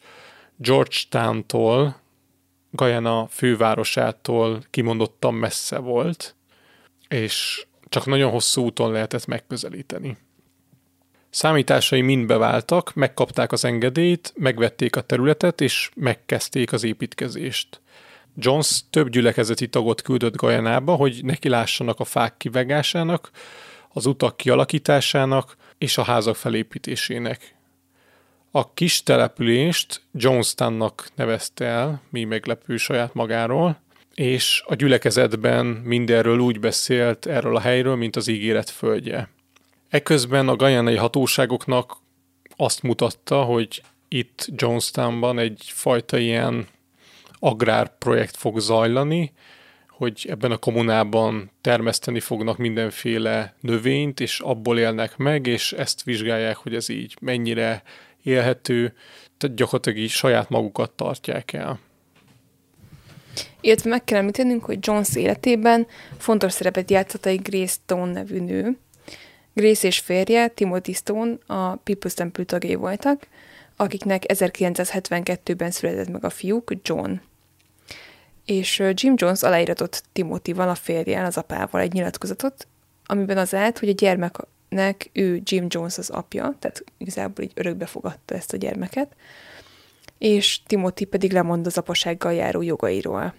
[0.55, 1.99] Georgetown-tól,
[2.71, 6.35] Guyana fővárosától kimondottan messze volt,
[7.07, 10.17] és csak nagyon hosszú úton lehetett megközelíteni.
[11.30, 17.81] Számításai mind beváltak, megkapták az engedélyt, megvették a területet, és megkezdték az építkezést.
[18.35, 23.31] Jones több gyülekezeti tagot küldött Gajanába, hogy neki lássanak a fák kivegásának,
[23.93, 27.56] az utak kialakításának és a házak felépítésének.
[28.51, 33.81] A kis települést Jonestownnak nevezte el, mi meglepő saját magáról,
[34.15, 39.30] és a gyülekezetben mindenről úgy beszélt erről a helyről, mint az ígéret földje.
[39.89, 41.97] Eközben a gajanai hatóságoknak
[42.56, 46.68] azt mutatta, hogy itt Jonestownban egyfajta ilyen
[47.39, 49.31] agrárprojekt fog zajlani,
[49.87, 56.55] hogy ebben a kommunában termeszteni fognak mindenféle növényt, és abból élnek meg, és ezt vizsgálják,
[56.55, 57.83] hogy ez így mennyire
[58.23, 58.93] élhető,
[59.37, 61.79] tehát gyakorlatilag így saját magukat tartják el.
[63.61, 65.87] Illetve meg kell említenünk, hogy Jones életében
[66.17, 68.77] fontos szerepet játszott egy Grace Stone nevű nő.
[69.53, 73.27] Grace és férje, Timothy Stone a People's Temple tagjai voltak,
[73.75, 77.11] akiknek 1972-ben született meg a fiúk, John.
[78.49, 82.67] És Jim Jones aláíratott Timothy-val, a férjel, az apával egy nyilatkozatot,
[83.05, 87.85] amiben az állt, hogy a gyermeknek ő Jim Jones az apja, tehát igazából így örökbe
[87.85, 89.15] fogadta ezt a gyermeket,
[90.17, 93.34] és Timothy pedig lemond az apasággal járó jogairól.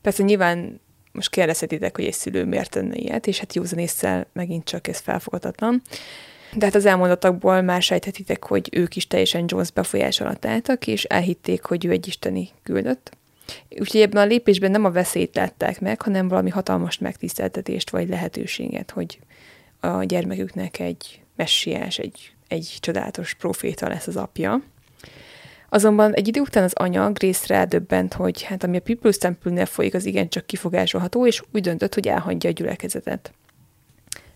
[0.00, 0.80] Persze nyilván
[1.12, 5.82] most kérdezhetitek, hogy egy szülő miért tenne ilyet, és hát józanésszel megint csak ez felfogadatlan.
[6.54, 11.04] De hát az elmondatokból már sejthetitek, hogy ők is teljesen Jones befolyás alatt álltak, és
[11.04, 13.20] elhitték, hogy ő egy isteni küldött.
[13.78, 18.90] Úgyhogy ebben a lépésben nem a veszélyt látták meg, hanem valami hatalmas megtiszteltetést vagy lehetőséget,
[18.90, 19.18] hogy
[19.80, 24.62] a gyermeküknek egy messiás, egy, egy csodálatos proféta lesz az apja.
[25.68, 29.94] Azonban egy idő után az anya Grace rádöbbent, hogy hát ami a People's Temple-nél folyik,
[29.94, 33.32] az igencsak kifogásolható, és úgy döntött, hogy elhagyja a gyülekezetet.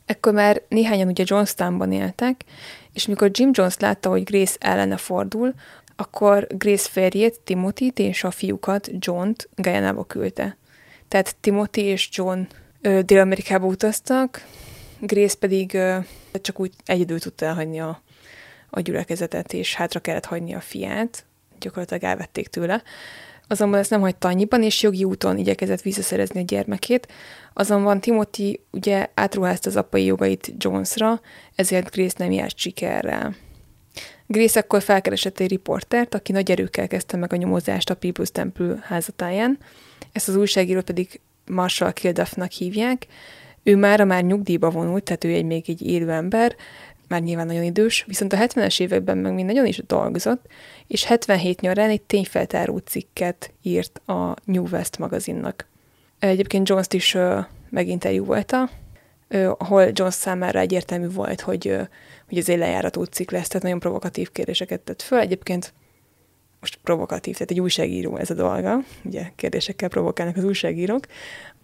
[0.07, 2.45] Ekkor már néhányan ugye Johnstownban éltek,
[2.93, 5.55] és mikor Jim Jones látta, hogy Grace ellene fordul,
[5.97, 10.57] akkor Grace férjét, Timothy-t és a fiúkat, John-t Gajanába küldte.
[11.09, 12.41] Tehát Timothy és John
[13.05, 14.47] Dél-Amerikába utaztak,
[15.01, 15.99] Grace pedig ö,
[16.41, 18.03] csak úgy egyedül tudta elhagyni a,
[18.71, 21.25] a gyülekezetet, és hátra kellett hagyni a fiát,
[21.59, 22.83] gyakorlatilag elvették tőle.
[23.49, 27.09] Azonban ezt nem hagyta annyiban, és jogi úton igyekezett visszaszerezni a gyermekét.
[27.53, 31.21] Azonban Timothy ugye átruházta az apai jogait Jonesra,
[31.55, 33.35] ezért Grace nem járt sikerrel.
[34.27, 38.79] Grace akkor felkeresett egy riportert, aki nagy erőkkel kezdte meg a nyomozást a People's Temple
[38.83, 39.59] házatáján.
[40.13, 43.07] Ezt az újságíró pedig Marshall Kilduffnak hívják.
[43.63, 46.57] Ő már már nyugdíjba vonult, tehát ő egy még egy élő ember,
[47.09, 50.47] már nyilván nagyon idős, viszont a 70-es években meg még nagyon is dolgozott,
[50.87, 55.67] és 77 nyarán egy tényfeltáró cikket írt a New West magazinnak.
[56.19, 57.17] Egyébként Jones-t is
[57.71, 58.71] meginterjúvolta,
[59.31, 61.77] uh, ahol Jones számára egyértelmű volt, hogy,
[62.29, 65.19] hogy ez egy cikk lesz, tehát nagyon provokatív kérdéseket tett föl.
[65.19, 65.73] Egyébként
[66.61, 71.07] most provokatív, tehát egy újságíró ez a dolga, ugye kérdésekkel provokálnak az újságírók.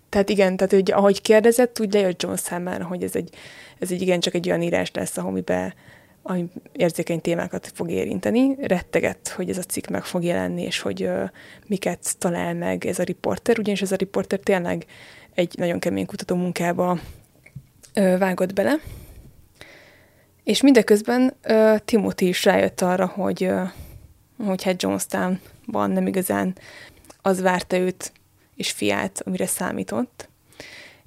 [0.09, 3.35] Tehát igen, tehát hogy ahogy kérdezett, úgy lejött Jones számára, hogy ez egy,
[3.79, 5.75] ez egy igencsak egy olyan írás lesz, amiben
[6.23, 8.57] ami érzékeny témákat fog érinteni.
[8.61, 11.25] Rettegett, hogy ez a cikk meg fog jelenni, és hogy ö,
[11.67, 14.87] miket talál meg ez a riporter, ugyanis ez a riporter tényleg
[15.35, 16.99] egy nagyon kemény kutató munkába
[17.95, 18.75] ö, vágott bele.
[20.45, 23.63] És mindeközben ö, Timothy is rájött arra, hogy, ö,
[24.45, 26.57] hogy hát Jonestownban nem igazán
[27.23, 28.13] az várta őt
[28.57, 30.29] és fiát, amire számított,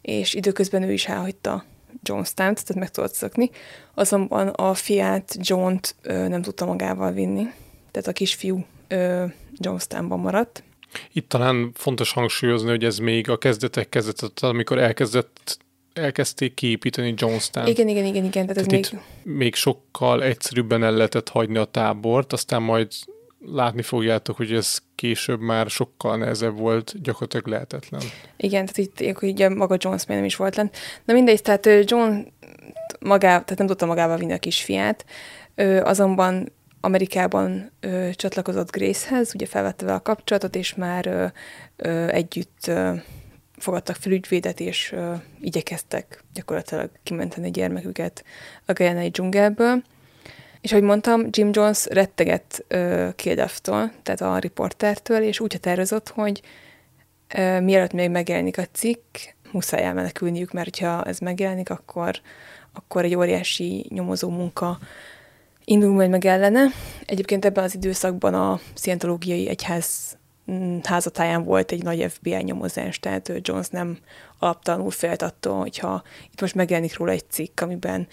[0.02, 1.64] és időközben ő is elhagyta
[2.03, 3.49] Jonestown-t, tehát meg tudott szökni,
[3.94, 7.44] azonban a fiát, John-t ö, nem tudta magával vinni,
[7.91, 9.26] tehát a kisfiú ö,
[9.57, 10.64] Jonestownban maradt.
[11.12, 15.57] Itt talán fontos hangsúlyozni, hogy ez még a kezdetek kezdetet, amikor elkezdett
[15.97, 17.67] elkezdték kiépíteni Jonestown.
[17.67, 18.47] Igen, igen, igen, igen.
[18.47, 19.35] Tehát, Tehát ez még...
[19.35, 22.88] még sokkal egyszerűbben el lehetett hagyni a tábort, aztán majd
[23.45, 28.01] látni fogjátok, hogy ez később már sokkal nehezebb volt, gyakorlatilag lehetetlen.
[28.38, 30.77] Igen, tehát itt így maga Jones még nem is volt lent.
[31.05, 32.34] Na mindegy, tehát John
[32.99, 35.05] magá, tehát nem tudta magával vinni a kisfiát,
[35.55, 36.51] ö, azonban
[36.81, 41.26] Amerikában ö, csatlakozott Gracehez, ugye felvette vele a kapcsolatot, és már ö,
[41.76, 42.91] ö, együtt ö,
[43.65, 48.23] fogadtak fel ügyvédet, és ö, igyekeztek gyakorlatilag kimenteni a gyermeküket
[48.65, 49.83] a Guyanai dzsungelből.
[50.61, 53.09] És ahogy mondtam, Jim Jones rettegett uh,
[54.03, 56.41] tehát a riportertől, és úgy határozott, hogy
[57.37, 59.17] uh, mielőtt még megjelenik a cikk,
[59.51, 62.21] muszáj elmenekülniük, mert ha ez megjelenik, akkor,
[62.73, 64.79] akkor egy óriási nyomozó munka
[65.63, 66.65] indul majd meg ellene.
[67.05, 70.14] Egyébként ebben az időszakban a szientológiai egyház
[70.84, 73.97] házatáján volt egy nagy FBI nyomozás, tehát Jones nem
[74.39, 78.07] alaptalanul félt attól, hogyha itt most megjelenik róla egy cikk, amiben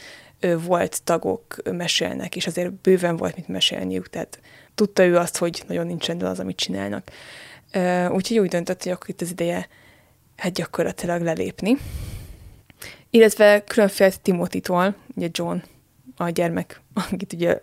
[0.59, 4.41] volt tagok mesélnek, és azért bőven volt mit mesélniük, tehát
[4.75, 7.11] tudta ő azt, hogy nagyon nincs rendben az, amit csinálnak.
[8.11, 9.69] Úgyhogy úgy döntött, hogy akkor itt az ideje
[10.37, 11.77] hát gyakorlatilag lelépni.
[13.11, 15.57] Illetve külön félt Timothy-tól, ugye John,
[16.17, 16.81] a gyermek,
[17.11, 17.61] akit ugye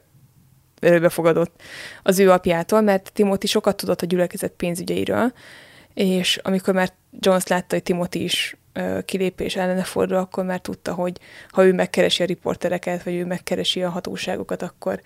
[0.79, 1.61] örökbefogadott
[2.03, 5.33] az ő apjától, mert Timothy sokat tudott a gyülekezet pénzügyeiről,
[5.93, 8.57] és amikor már Jones látta, hogy Timothy is
[9.05, 11.17] kilépés ellene fordul, akkor már tudta, hogy
[11.49, 15.01] ha ő megkeresi a riportereket, vagy ő megkeresi a hatóságokat, akkor,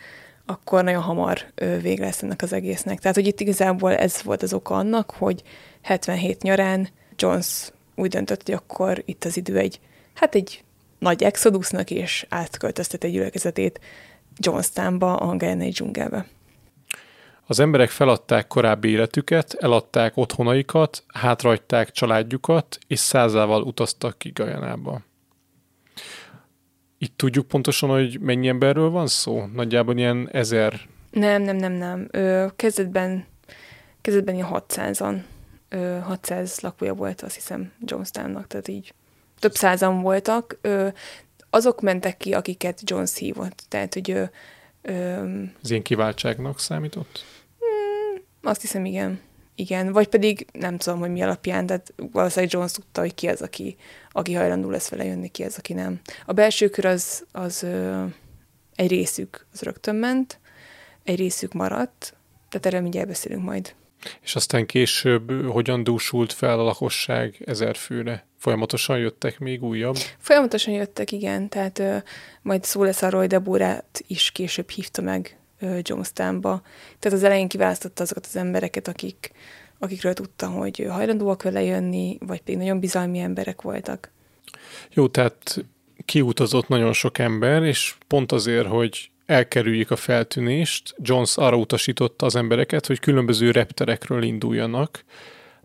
[0.46, 3.00] akkor nagyon hamar ö, vége lesz ennek az egésznek.
[3.00, 5.42] Tehát, hogy itt igazából ez volt az oka annak, hogy
[5.82, 9.80] 77 nyarán Jones úgy döntött, hogy akkor itt az idő egy,
[10.14, 10.64] hát egy
[11.00, 13.80] nagy exodusnak, és átköltöztet egy gyülekezetét
[14.38, 16.26] Jonestownba, a Guyanai dzsungelbe.
[17.48, 25.02] Az emberek feladták korábbi életüket, eladták otthonaikat, hátrahagyták családjukat, és százával utaztak ki Gajanába.
[26.98, 29.46] Itt tudjuk pontosan, hogy mennyi emberről van szó?
[29.54, 30.80] Nagyjából ilyen ezer.
[31.12, 32.08] Nem, nem, nem, nem.
[32.12, 33.26] Ö, kezdetben,
[34.02, 35.22] kezdetben ilyen 600-an,
[35.70, 38.94] ö, 600 lakója volt, azt hiszem, Jonestownnak, tehát így
[39.40, 40.58] több százan voltak.
[40.62, 40.88] Ö,
[41.54, 43.64] azok mentek ki, akiket Jones hívott.
[43.68, 44.24] Tehát, hogy ö,
[44.82, 44.92] ö,
[45.64, 47.26] Ez ilyen kiváltságnak számított?
[48.42, 49.20] azt hiszem, igen.
[49.56, 53.42] Igen, vagy pedig nem tudom, hogy mi alapján, de valószínűleg Jones tudta, hogy ki az,
[53.42, 53.76] aki,
[54.12, 56.02] aki hajlandó lesz vele jönni, ki az, aki nem.
[56.26, 58.04] A belső kör az, az ö,
[58.76, 60.40] egy részük az rögtön ment,
[61.04, 62.16] egy részük maradt,
[62.50, 63.74] tehát erről mindjárt beszélünk majd.
[64.22, 68.28] És aztán később hogyan dúsult fel a lakosság ezer főre?
[68.38, 69.96] Folyamatosan jöttek még újabb?
[70.18, 71.98] Folyamatosan jöttek, igen, tehát ö,
[72.42, 76.62] majd szó lesz arról, hogy Deborát is később hívta meg ö, Jonestownba.
[77.00, 79.32] Tehát az elején kiválasztotta azokat az embereket, akik,
[79.80, 84.12] akikről tudta, hogy hajlandóak vele jönni, vagy pedig nagyon bizalmi emberek voltak.
[84.90, 85.66] Jó, tehát
[86.06, 92.36] kiutazott nagyon sok ember, és pont azért, hogy elkerüljék a feltűnést, Jones arra utasította az
[92.36, 95.04] embereket, hogy különböző repterekről induljanak,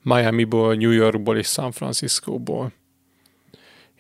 [0.03, 2.73] Miami-ból, New Yorkból és San Franciscóból.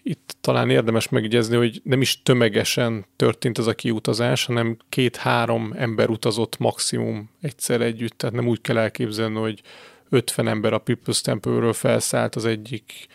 [0.02, 6.09] Itt talán érdemes megjegyezni, hogy nem is tömegesen történt ez a kiutazás, hanem két-három ember
[6.09, 9.62] utazott maximum egyszer együtt, tehát nem úgy kell elképzelni, hogy
[10.09, 13.06] 50 ember a People's Temple-ről felszállt az egyik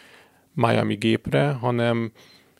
[0.53, 2.11] Miami gépre, hanem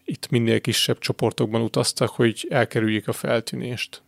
[0.06, 4.02] itt minél kisebb csoportokban utaztak, hogy elkerüljék a feltűnést.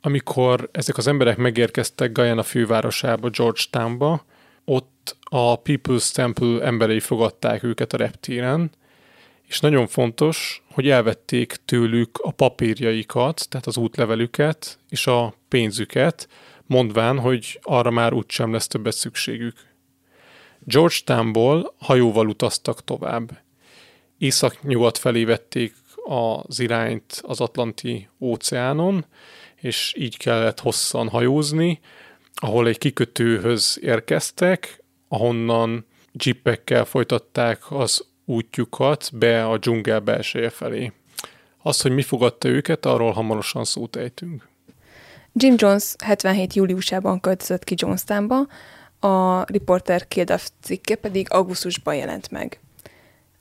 [0.00, 4.24] Amikor ezek az emberek megérkeztek Guyana fővárosába, Georgetownba,
[4.64, 8.70] ott a People's Temple emberei fogadták őket a reptéren,
[9.48, 16.28] és nagyon fontos, hogy elvették tőlük a papírjaikat, tehát az útlevelüket és a pénzüket,
[16.66, 19.56] mondván, hogy arra már úgysem lesz többet szükségük.
[20.58, 23.38] Georgetownból hajóval utaztak tovább.
[24.18, 25.74] Észak-nyugat felé vették
[26.04, 29.04] az irányt az Atlanti óceánon,
[29.56, 31.80] és így kellett hosszan hajózni,
[32.34, 40.92] ahol egy kikötőhöz érkeztek, ahonnan jeepekkel folytatták az útjukat be a dzsungel belseje felé.
[41.62, 44.48] Az, hogy mi fogadta őket, arról hamarosan szót ejtünk.
[45.32, 46.54] Jim Jones 77.
[46.54, 48.46] júliusában költözött ki Jonestownba,
[49.00, 52.60] a Reporter Kilduff cikke pedig augusztusban jelent meg.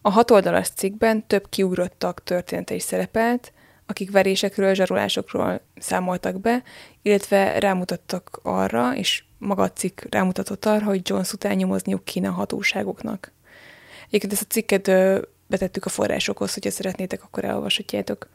[0.08, 3.54] A hatoldalas cikkben több kiugrottak története is szerepelt,
[3.86, 6.64] akik verésekről, zsarolásokról számoltak be,
[7.02, 12.32] illetve rámutattak arra, és maga a cikk rámutatott arra, hogy Jones után nyomozniuk kéne a
[12.32, 13.32] hatóságoknak.
[14.08, 14.92] Egyébként ezt a cikket
[15.48, 18.30] betettük a forrásokhoz, hogyha szeretnétek, akkor elolvashatjátok.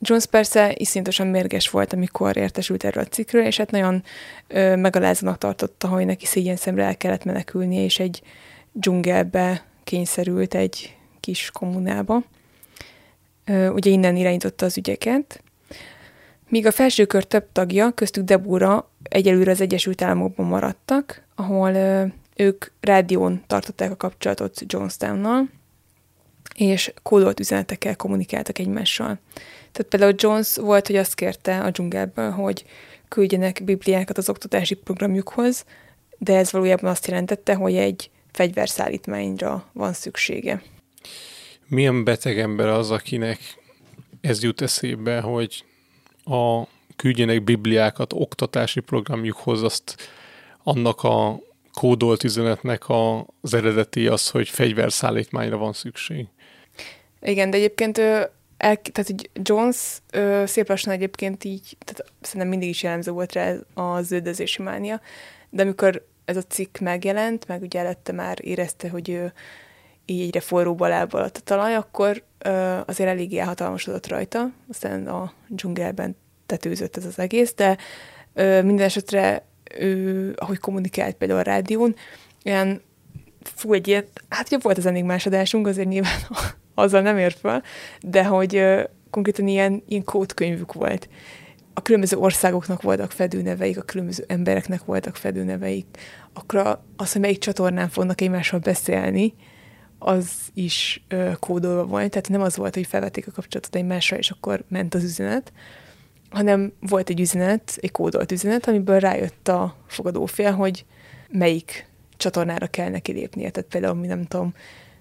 [0.00, 4.02] Jones persze iszonyatosan mérges volt, amikor értesült erről a cikkről, és hát nagyon
[4.46, 8.22] ö, megalázónak tartotta, hogy neki szégyen szemre el kellett menekülnie, és egy
[8.72, 12.22] dzsungelbe kényszerült egy kis kommunába.
[13.46, 15.42] Ugye innen irányította az ügyeket.
[16.48, 21.72] Míg a felsőkör több tagja, köztük Debura egyelőre az Egyesült Államokban maradtak, ahol
[22.36, 25.48] ők rádión tartották a kapcsolatot Jonestownnal,
[26.54, 29.18] és kódolt üzenetekkel kommunikáltak egymással.
[29.72, 32.64] Tehát például Jones volt, hogy azt kérte a dzsungelből, hogy
[33.08, 35.64] küldjenek bibliákat az oktatási programjukhoz,
[36.18, 40.62] de ez valójában azt jelentette, hogy egy fegyverszállítmányra van szüksége.
[41.66, 43.38] Milyen beteg ember az, akinek
[44.20, 45.64] ez jut eszébe, hogy
[46.24, 46.62] a
[46.96, 50.10] küldjenek bibliákat oktatási programjukhoz, azt
[50.62, 51.40] annak a
[51.72, 52.82] kódolt üzenetnek
[53.40, 56.26] az eredeti az, hogy fegyverszállítmányra van szükség.
[57.20, 62.82] Igen, de egyébként el, tehát Jones ö, szép lassan egyébként így, tehát szerintem mindig is
[62.82, 65.00] jellemző volt rá a zöldözési mánia,
[65.50, 69.32] de amikor ez a cikk megjelent, meg ugye előtte már érezte, hogy ő
[70.04, 76.16] így egyre forróbb lábbal a talaj, akkor ö, azért eléggé elhatalmasodott rajta, aztán a dzsungelben
[76.46, 77.76] tetőzött ez az egész, de
[78.34, 79.44] ö, minden esetre
[79.78, 81.94] ő, ahogy kommunikált például a rádión,
[82.44, 82.82] olyan
[83.42, 86.20] fú, egy ilyet, hát ugye volt az enigmás adásunk, azért nyilván
[86.74, 87.62] azzal nem ért fel,
[88.00, 91.08] de hogy uh, konkrétan ilyen, ilyen kódkönyvük volt.
[91.78, 95.86] A különböző országoknak voltak fedőneveik, a különböző embereknek voltak fedőneveik,
[96.32, 99.34] akkor az, hogy melyik csatornán fognak egymással beszélni,
[99.98, 104.30] az is uh, kódolva volt, tehát nem az volt, hogy felvették a kapcsolatot egymásra, és
[104.30, 105.52] akkor ment az üzenet,
[106.30, 110.84] hanem volt egy üzenet, egy kódolt üzenet, amiből rájött a fogadófél, hogy
[111.28, 113.50] melyik csatornára kell neki lépnie.
[113.50, 114.54] Tehát például, mi nem tudom,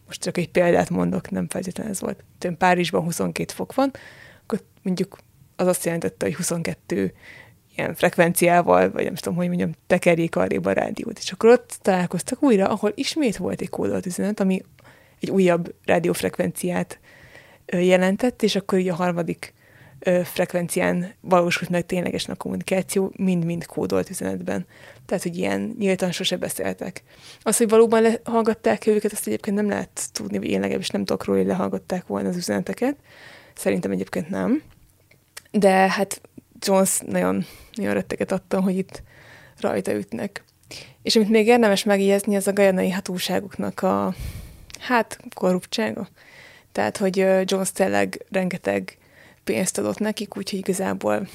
[0.05, 2.23] most csak egy példát mondok, nem feltétlenül ez volt.
[2.37, 3.91] Tőn Párizsban 22 fok van,
[4.43, 5.17] akkor mondjuk
[5.57, 7.13] az azt jelentette, hogy 22
[7.75, 11.19] ilyen frekvenciával, vagy nem tudom, hogy mondjam, tekerjék arrébb a rádiót.
[11.19, 14.63] És akkor ott találkoztak újra, ahol ismét volt egy kódolt üzenet, ami
[15.19, 16.99] egy újabb rádiófrekvenciát
[17.65, 19.53] jelentett, és akkor ugye a harmadik
[20.23, 24.65] frekvencián valósult meg ténylegesen a kommunikáció, mind-mind kódolt üzenetben.
[25.05, 27.03] Tehát, hogy ilyen nyíltan sose beszéltek.
[27.41, 31.25] Az, hogy valóban lehallgatták őket, azt egyébként nem lehet tudni, vagy én legalábbis nem tudok
[31.25, 32.95] róla, hogy lehallgatták volna az üzeneteket.
[33.53, 34.61] Szerintem egyébként nem.
[35.59, 36.21] De hát
[36.59, 39.03] Jones nagyon, nagyon retteget adta, hogy itt
[39.59, 40.43] rajta ütnek.
[41.01, 44.13] És amit még érdemes megjegyezni, az a gajanai hatóságoknak a,
[44.79, 46.07] hát, korruptsága.
[46.71, 48.97] Tehát, hogy Jones tényleg rengeteg
[49.43, 51.27] pénzt adott nekik, úgyhogy igazából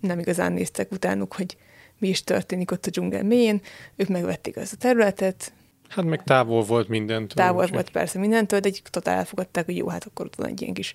[0.00, 1.56] nem igazán néztek utánuk, hogy
[1.98, 3.60] mi is történik ott a dzsungel mélyén.
[3.96, 5.52] Ők megvették ezt a területet.
[5.88, 7.44] Hát meg távol volt mindentől.
[7.44, 7.70] Távol úgy.
[7.70, 10.74] volt persze mindentől, de egy totál elfogadták, hogy jó, hát akkor ott van egy ilyen
[10.74, 10.94] kis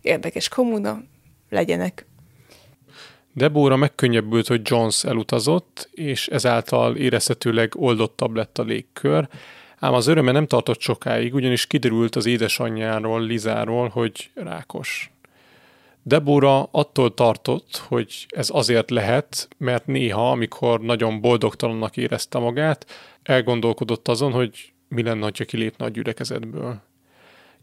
[0.00, 1.02] érdekes kommuna,
[1.52, 2.06] legyenek.
[3.34, 9.28] Debóra megkönnyebbült, hogy Jones elutazott, és ezáltal érezhetőleg oldottabb lett a légkör,
[9.78, 15.12] ám az öröme nem tartott sokáig, ugyanis kiderült az édesanyjáról, Lizáról, hogy rákos.
[16.02, 22.86] Debora attól tartott, hogy ez azért lehet, mert néha, amikor nagyon boldogtalannak érezte magát,
[23.22, 26.80] elgondolkodott azon, hogy mi lenne, ha kilépne a gyülekezetből.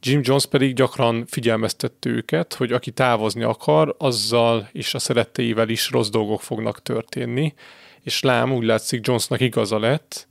[0.02, 5.90] Jim Jones pedig gyakran figyelmeztette őket, hogy aki távozni akar, azzal és a szeretteivel is
[5.90, 7.54] rossz dolgok fognak történni,
[8.02, 10.28] és lám úgy látszik Jonesnak igaza lett,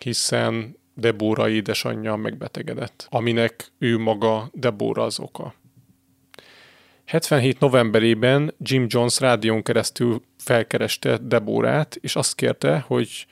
[0.00, 5.54] hiszen Debora édesanyja megbetegedett, aminek ő maga Debora az oka.
[7.04, 13.26] 77 novemberében Jim Jones rádión keresztül felkereste Deborát, és azt kérte, hogy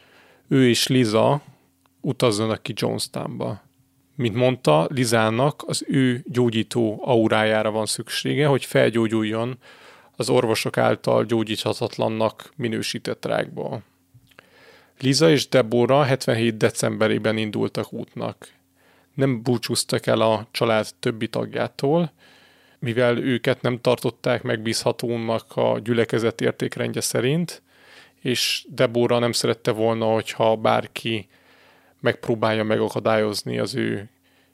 [0.48, 1.42] ő és Liza
[2.00, 3.65] utazzanak ki Jonestownba.
[4.16, 9.58] Mint mondta, Lizának az ő gyógyító aurájára van szüksége, hogy felgyógyuljon
[10.16, 13.82] az orvosok által gyógyíthatatlannak minősített rákból.
[15.00, 18.48] Liza és Deborah 77 decemberében indultak útnak.
[19.14, 22.12] Nem búcsúztak el a család többi tagjától,
[22.78, 27.62] mivel őket nem tartották megbízhatónak a gyülekezet értékrendje szerint,
[28.20, 31.28] és Debora nem szerette volna, hogyha bárki
[32.00, 34.10] megpróbálja megakadályozni az ő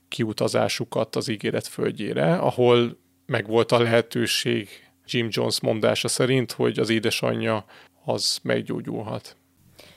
[0.08, 4.68] kiutazásukat az ígéret földjére, ahol meg volt a lehetőség
[5.06, 7.64] Jim Jones mondása szerint, hogy az édesanyja
[8.04, 9.36] az meggyógyulhat.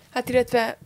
[0.09, 0.77] Hát illetve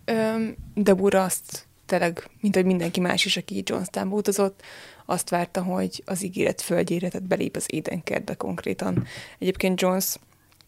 [0.73, 4.61] Debura azt tényleg, mint hogy mindenki más is, aki Jonestownba utazott,
[5.06, 9.06] azt várta, hogy az ígéret földjére, tehát belép az édenkertbe konkrétan.
[9.40, 10.15] Egyébként Jones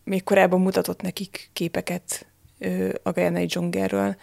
[0.03, 2.27] még korábban mutatott nekik képeket
[2.59, 4.15] ö, a Gajanai dzsungelről,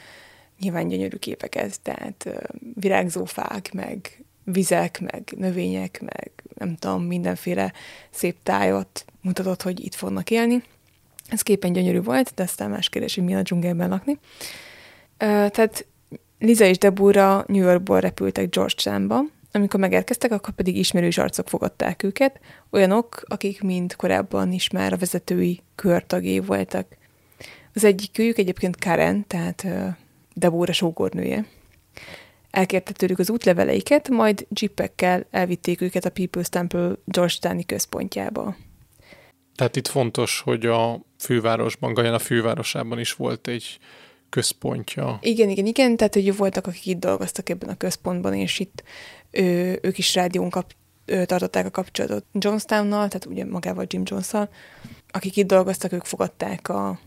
[0.60, 2.28] nyilván gyönyörű képeket, tehát
[2.74, 7.72] virágzó fák, meg vizek, meg növények, meg nem tudom, mindenféle
[8.10, 10.62] szép tájat mutatott, hogy itt fognak élni.
[11.28, 14.18] Ez képen gyönyörű volt, de aztán más kérdés, hogy mi a dzsungelben lakni.
[15.16, 15.86] Tehát
[16.38, 19.20] Liza és Debura New Yorkból repültek Georgetownba,
[19.52, 22.40] amikor megérkeztek, akkor pedig ismerős arcok fogadták őket,
[22.70, 26.86] olyanok, akik mind korábban is már a vezetői körtagé voltak.
[27.74, 29.66] Az egyik őjük egyébként Karen, tehát
[30.38, 31.46] Debora sógornője.
[32.50, 38.56] Elkérte tőlük az útleveleiket, majd jeepekkel elvitték őket a People's Temple Georgetowni központjába.
[39.54, 43.78] Tehát itt fontos, hogy a fővárosban, Gajana fővárosában is volt egy
[44.28, 45.18] központja.
[45.22, 48.82] Igen, igen, igen, tehát hogy voltak, akik itt dolgoztak ebben a központban, és itt
[49.30, 50.72] ő, ők is rádión kap,
[51.04, 54.30] ő, tartották a kapcsolatot Johnstownnal, tehát ugye magával Jim jones
[55.10, 56.98] akik itt dolgoztak, ők fogadták a,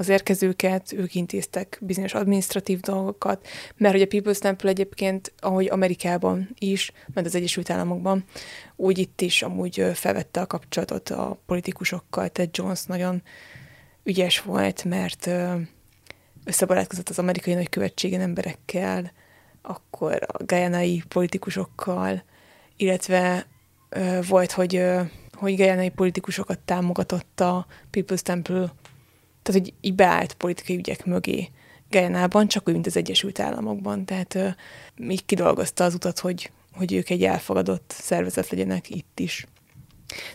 [0.00, 3.46] az érkezőket, ők intéztek bizonyos administratív dolgokat,
[3.76, 8.24] mert hogy a People's Temple egyébként, ahogy Amerikában is, mert az Egyesült Államokban,
[8.76, 13.22] úgy itt is amúgy felvette a kapcsolatot a politikusokkal, tehát Jones nagyon
[14.04, 15.30] ügyes volt, mert
[16.44, 19.12] összebarátkozott az amerikai nagykövetségen emberekkel,
[19.62, 22.22] akkor a gajanai politikusokkal,
[22.76, 23.46] illetve
[24.28, 24.84] volt, hogy,
[25.32, 28.72] hogy gajanai politikusokat támogatott a People's Temple,
[29.42, 31.48] tehát hogy így beállt politikai ügyek mögé
[31.90, 34.04] Gajanában, csak úgy, mint az Egyesült Államokban.
[34.04, 34.48] Tehát ö,
[34.96, 39.46] még kidolgozta az utat, hogy, hogy ők egy elfogadott szervezet legyenek itt is.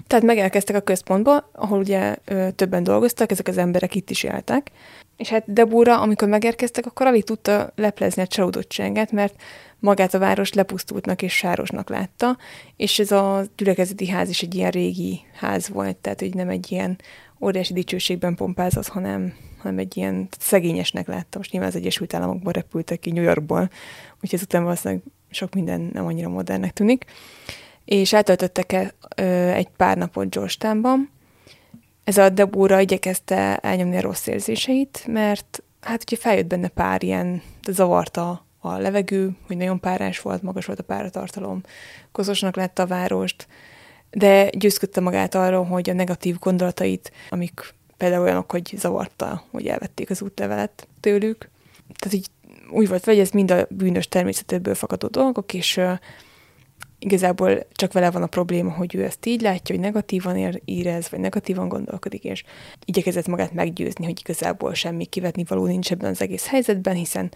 [0.07, 4.72] Tehát megelkeztek a központba, ahol ugye ö, többen dolgoztak, ezek az emberek itt is éltek,
[5.18, 9.41] és hát Debura, amikor megérkeztek, akkor alig tudta leplezni a csalódottságát, mert
[9.80, 12.38] magát a város lepusztultnak és sárosnak látta,
[12.76, 16.72] és ez a gyülekezeti ház is egy ilyen régi ház volt, tehát hogy nem egy
[16.72, 16.98] ilyen
[17.46, 21.38] óriási dicsőségben pompázott, hanem, hanem egy ilyen szegényesnek látta.
[21.38, 23.70] Most nyilván az Egyesült Államokban repültek ki New Yorkból,
[24.14, 27.06] úgyhogy ezután valószínűleg sok minden nem annyira modernnek tűnik.
[27.86, 31.14] És eltöltöttek el, ö, egy pár napot Georgetownban,
[32.04, 37.42] ez a Debóra igyekezte elnyomni a rossz érzéseit, mert hát ugye feljött benne pár ilyen,
[37.64, 41.62] de zavarta a levegő, hogy nagyon párás volt, magas volt a páratartalom,
[42.12, 43.48] kozosnak lett a várost,
[44.16, 50.10] de győzködte magát arról, hogy a negatív gondolatait, amik például olyanok, hogy zavarta, hogy elvették
[50.10, 51.50] az útlevelet tőlük.
[51.96, 52.28] Tehát így
[52.72, 55.82] úgy volt, hogy ez mind a bűnös természetéből fakadó dolgok, és
[57.00, 61.20] igazából csak vele van a probléma, hogy ő ezt így látja, hogy negatívan érez, vagy
[61.20, 62.44] negatívan gondolkodik, és
[62.86, 67.32] igyekezett magát meggyőzni, hogy igazából semmi kivetni való nincs ebben az egész helyzetben, hiszen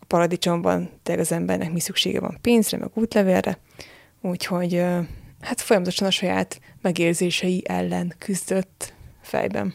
[0.00, 3.58] a paradicsomban tényleg az embernek mi szüksége van pénzre, meg útlevélre,
[4.20, 4.84] úgyhogy
[5.42, 9.74] hát folyamatosan a saját megérzései ellen küzdött fejben.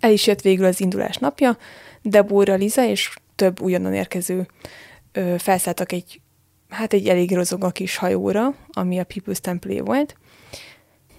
[0.00, 1.58] El is jött végül az indulás napja,
[2.02, 4.46] Deborah, Liza és több újonnan érkező
[5.38, 6.20] felszálltak egy
[6.68, 10.16] hát egy elég rozog a kis hajóra, ami a People's Temple volt,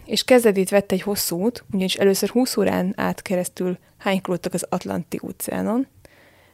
[0.05, 5.19] és kezdetét vett egy hosszú út, ugyanis először 20 órán át keresztül hánykolódtak az Atlanti
[5.23, 5.87] óceánon,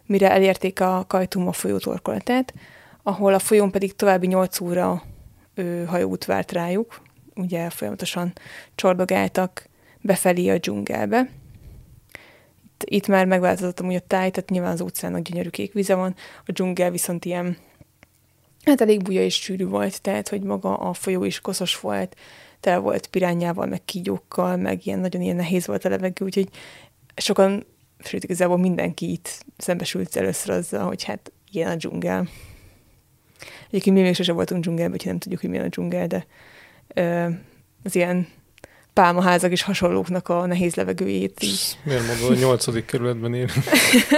[0.06, 2.54] mire elérték a Kajtuma folyó torkolatát,
[3.04, 5.04] ahol a folyón pedig további 8 óra
[5.54, 7.02] ő, hajóút várt rájuk,
[7.36, 8.34] ugye folyamatosan
[8.76, 9.70] csordogáltak
[10.02, 11.30] befelé a dzsungelbe.
[12.64, 16.16] Itt, itt már megváltozott amúgy a táj, tehát nyilván az óceánnak gyönyörű kék vize van,
[16.46, 17.58] a dzsungel viszont ilyen
[18.64, 22.16] hát elég buja és sűrű volt, tehát hogy maga a folyó is koszos volt,
[22.60, 26.50] tele volt pirányával, meg kígyókkal, meg ilyen nagyon ilyen nehéz volt a levegő, úgyhogy
[27.16, 27.66] sokan,
[28.00, 32.28] sőt igazából mindenki itt szembesült először azzal, hogy hát ilyen a dzsungel.
[33.68, 36.26] Egyébként mi még sose voltunk dzsungelben, úgyhogy nem tudjuk, hogy milyen a dzsungel, de
[37.84, 38.28] az ilyen
[38.94, 41.44] pálmaházak és hasonlóknak a nehéz levegőjét.
[41.44, 41.78] Így.
[41.84, 43.48] Miért mondod, hogy a nyolcadik kerületben él?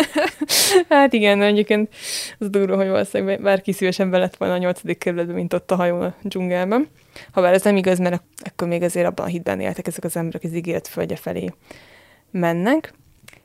[0.90, 1.94] hát igen, egyébként
[2.40, 5.76] az durva, hogy valószínűleg bárki szívesen be lett volna a nyolcadik kerületben, mint ott a
[5.76, 6.88] hajón a dzsungelben.
[7.32, 10.16] Ha bár ez nem igaz, mert akkor még azért abban a hitben éltek ezek az
[10.16, 11.54] emberek, az ígéret földje felé
[12.32, 12.94] mennek.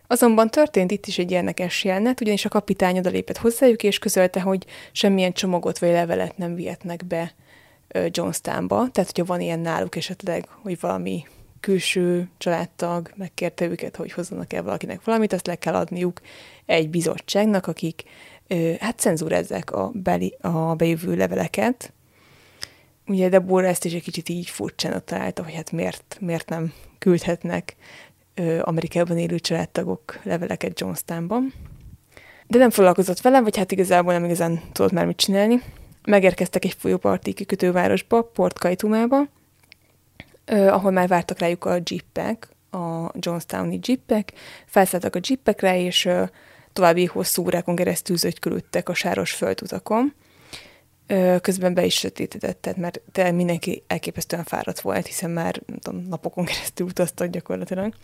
[0.06, 4.40] Azonban történt itt is egy érdekes jelenet, ugyanis a kapitány oda lépett hozzájuk, és közölte,
[4.40, 7.34] hogy semmilyen csomagot vagy levelet nem vihetnek be
[8.06, 11.26] Johnstownba, tehát hogyha van ilyen náluk esetleg, hogy valami
[11.60, 16.20] külső családtag megkérte őket, hogy hozzanak el valakinek valamit, azt le kell adniuk
[16.66, 18.02] egy bizottságnak, akik
[18.80, 21.92] hát cenzúrezzek a, beli, a bejövő leveleket,
[23.06, 27.76] ugye Deborah ezt is egy kicsit így furcsának találta, hogy hát miért, miért nem küldhetnek
[28.60, 31.52] Amerikában élő családtagok leveleket Johnstownban.
[32.46, 35.62] De nem foglalkozott velem, vagy hát igazából nem igazán tudott már mit csinálni.
[36.08, 39.28] Megérkeztek egy folyóparti kikötővárosba, Port Kaitumába,
[40.46, 44.32] ahol már vártak rájuk a jeepek, a Johnstowni jeepek,
[44.66, 46.08] felszálltak a jeepekre, és
[46.72, 50.14] további hosszú órákon keresztül zögykülődtek a sáros földutakon.
[51.40, 56.44] Közben be is sötétedett, tehát mert te mindenki elképesztően fáradt volt, hiszen már tudom, napokon
[56.44, 57.94] keresztül utaztak gyakorlatilag.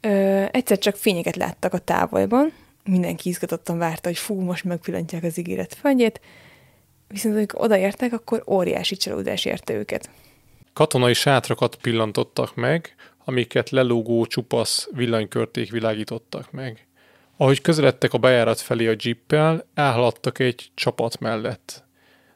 [0.00, 2.52] Ö, egyszer csak fényeket láttak a távolban,
[2.84, 6.20] mindenki izgatottan várta, hogy fú, most megpillantják az ígéret földjét,
[7.12, 10.10] viszont amikor odaértek, akkor óriási csalódás érte őket.
[10.72, 12.94] Katonai sátrakat pillantottak meg,
[13.24, 16.86] amiket lelógó csupasz villanykörték világítottak meg.
[17.36, 21.84] Ahogy közeledtek a bejárat felé a jeeppel, elhaladtak egy csapat mellett.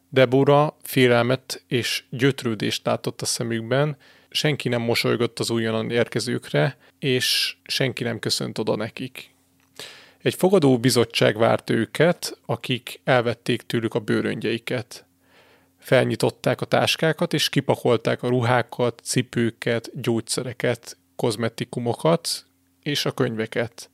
[0.09, 3.97] Debora félelmet és gyötrődést látott a szemükben,
[4.29, 9.35] senki nem mosolygott az újonnan érkezőkre, és senki nem köszönt oda nekik.
[10.27, 15.07] Egy fogadó bizottság várt őket, akik elvették tőlük a bőröngyeiket.
[15.79, 22.47] Felnyitották a táskákat, és kipakolták a ruhákat, cipőket, gyógyszereket, kozmetikumokat
[22.83, 23.91] és a könyveket.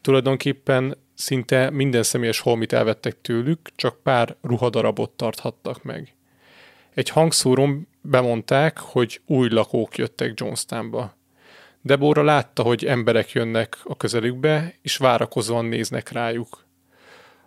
[0.00, 6.14] Tulajdonképpen Szinte minden személyes holmit elvettek tőlük, csak pár ruhadarabot tarthattak meg.
[6.94, 11.16] Egy hangszórón bemondták, hogy új lakók jöttek Johnstownba.
[11.86, 16.64] Deborah látta, hogy emberek jönnek a közelükbe, és várakozóan néznek rájuk.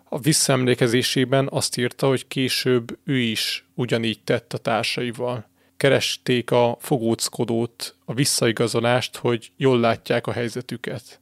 [0.04, 5.48] A visszaemlékezésében azt írta, hogy később ő is ugyanígy tett a társaival.
[5.76, 11.20] Keresték a fogóckodót, a visszaigazolást, hogy jól látják a helyzetüket.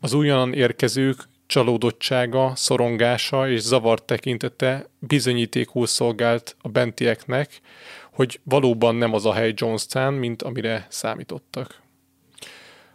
[0.00, 7.60] Az újonnan érkezők csalódottsága, szorongása és zavart tekintete bizonyítékul szolgált a bentieknek,
[8.10, 11.81] hogy valóban nem az a hely Jonestown, mint amire számítottak.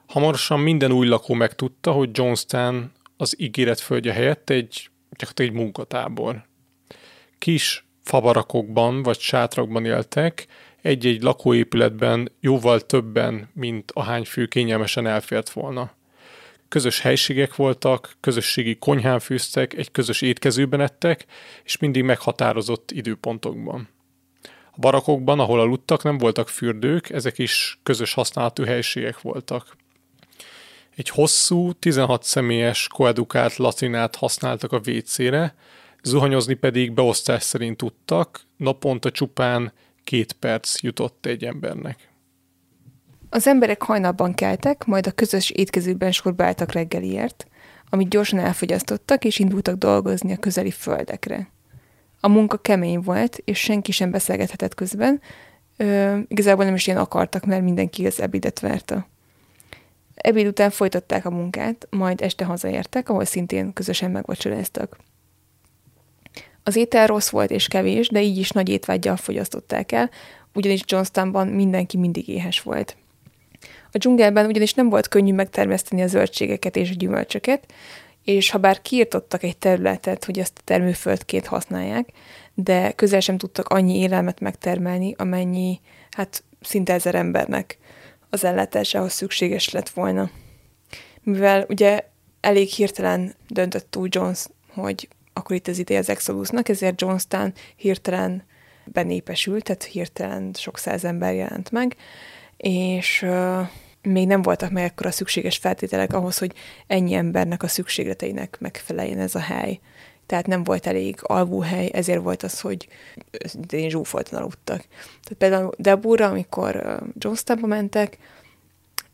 [0.07, 4.89] Hamarosan minden új lakó megtudta, hogy Jonestown az ígéret földje helyett egy,
[5.33, 6.45] egy munkatábor.
[7.37, 10.47] Kis fabarakokban vagy sátrakban éltek,
[10.81, 15.95] egy-egy lakóépületben jóval többen, mint ahány fő kényelmesen elfért volna
[16.67, 21.25] közös helységek voltak, közösségi konyhán fűztek, egy közös étkezőben ettek,
[21.63, 23.89] és mindig meghatározott időpontokban.
[24.71, 29.75] A barakokban, ahol aludtak, nem voltak fürdők, ezek is közös használatú helységek voltak.
[30.97, 35.55] Egy hosszú, 16 személyes koedukált latinát használtak a vécére,
[36.03, 42.09] zuhanyozni pedig beosztás szerint tudtak, naponta csupán két perc jutott egy embernek.
[43.29, 47.47] Az emberek hajnalban keltek, majd a közös étkezőben sorba álltak reggeliért,
[47.89, 51.51] amit gyorsan elfogyasztottak, és indultak dolgozni a közeli földekre.
[52.19, 55.21] A munka kemény volt, és senki sem beszélgethetett közben,
[55.79, 59.07] Ö, igazából nem is ilyen akartak, mert mindenki az ebédet várta.
[60.17, 64.97] Ebéd után folytatták a munkát, majd este hazaértek, ahol szintén közösen megvacsoráztak.
[66.63, 70.09] Az étel rossz volt és kevés, de így is nagy étvágyjal fogyasztották el,
[70.53, 72.95] ugyanis Johnstownban mindenki mindig éhes volt.
[73.91, 77.73] A dzsungelben ugyanis nem volt könnyű megtermeszteni a zöldségeket és a gyümölcsöket,
[78.23, 82.09] és ha bár kiirtottak egy területet, hogy ezt termőföldként használják,
[82.53, 85.79] de közel sem tudtak annyi élelmet megtermelni, amennyi,
[86.11, 87.77] hát szinte ezer embernek
[88.29, 90.29] az ellátásához szükséges lett volna.
[91.21, 92.07] Mivel ugye
[92.41, 98.43] elég hirtelen döntött túl Jones, hogy akkor itt az ideje az Exodusnak, ezért Jonestown hirtelen
[98.85, 101.95] benépesült, tehát hirtelen sok száz ember jelent meg,
[102.57, 103.25] és
[104.01, 106.53] még nem voltak meg akkor a szükséges feltételek ahhoz, hogy
[106.87, 109.79] ennyi embernek a szükségleteinek megfeleljen ez a hely.
[110.27, 112.87] Tehát nem volt elég alvóhely, ezért volt az, hogy
[113.69, 114.85] én zsúfoltan aludtak.
[115.23, 118.17] Tehát például Deborah, amikor Johnstownba mentek,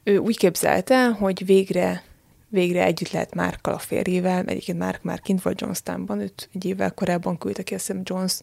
[0.03, 2.03] ő úgy képzelte, hogy végre
[2.53, 6.91] végre együtt lehet Márkkal a férjével, egyébként Márk már kint volt Johnstownban, őt egy évvel
[6.91, 8.39] korábban küldte ki, azt hiszem Jones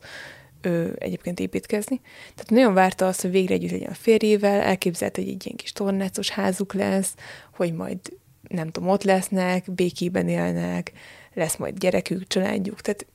[0.61, 2.01] ő egyébként építkezni.
[2.35, 5.73] Tehát nagyon várta azt, hogy végre együtt legyen a férjével, elképzelte, hogy egy ilyen kis
[5.73, 7.15] tornácos házuk lesz,
[7.55, 7.99] hogy majd
[8.49, 10.93] nem tudom, ott lesznek, békében élnek,
[11.35, 13.07] lesz majd gyerekük, családjuk, tehát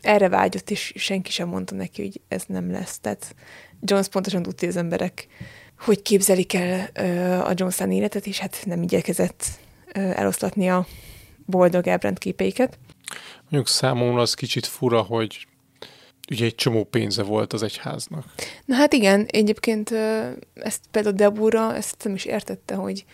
[0.00, 2.98] erre vágyott, és senki sem mondta neki, hogy ez nem lesz.
[2.98, 3.34] Tehát
[3.80, 5.26] Jones pontosan tudta, hogy az emberek
[5.78, 6.88] hogy képzelik el
[7.40, 9.44] a Johnson életet, és hát nem igyekezett
[9.92, 10.86] eloszlatni a
[11.46, 12.78] boldog ábránt képeiket.
[13.42, 15.46] Mondjuk számomra az kicsit fura, hogy
[16.30, 18.24] ugye egy csomó pénze volt az egyháznak.
[18.64, 19.90] Na hát igen, egyébként
[20.54, 23.04] ezt például Debura ezt nem is értette, hogy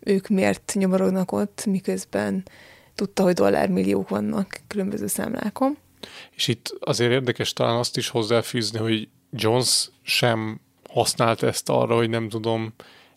[0.00, 2.44] ők miért nyomorognak ott, miközben
[3.00, 5.76] tudta, hogy dollármilliók vannak különböző számlákon.
[6.30, 12.08] És itt azért érdekes talán azt is hozzáfűzni, hogy Jones sem használta ezt arra, hogy
[12.08, 12.72] nem tudom,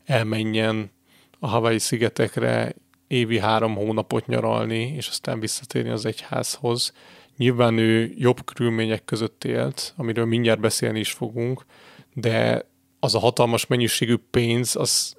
[0.05, 0.91] elmenjen
[1.39, 2.75] a Hawaii szigetekre
[3.07, 6.93] évi három hónapot nyaralni, és aztán visszatérni az egyházhoz.
[7.37, 11.65] Nyilván ő jobb körülmények között élt, amiről mindjárt beszélni is fogunk,
[12.13, 12.65] de
[12.99, 15.15] az a hatalmas mennyiségű pénz, az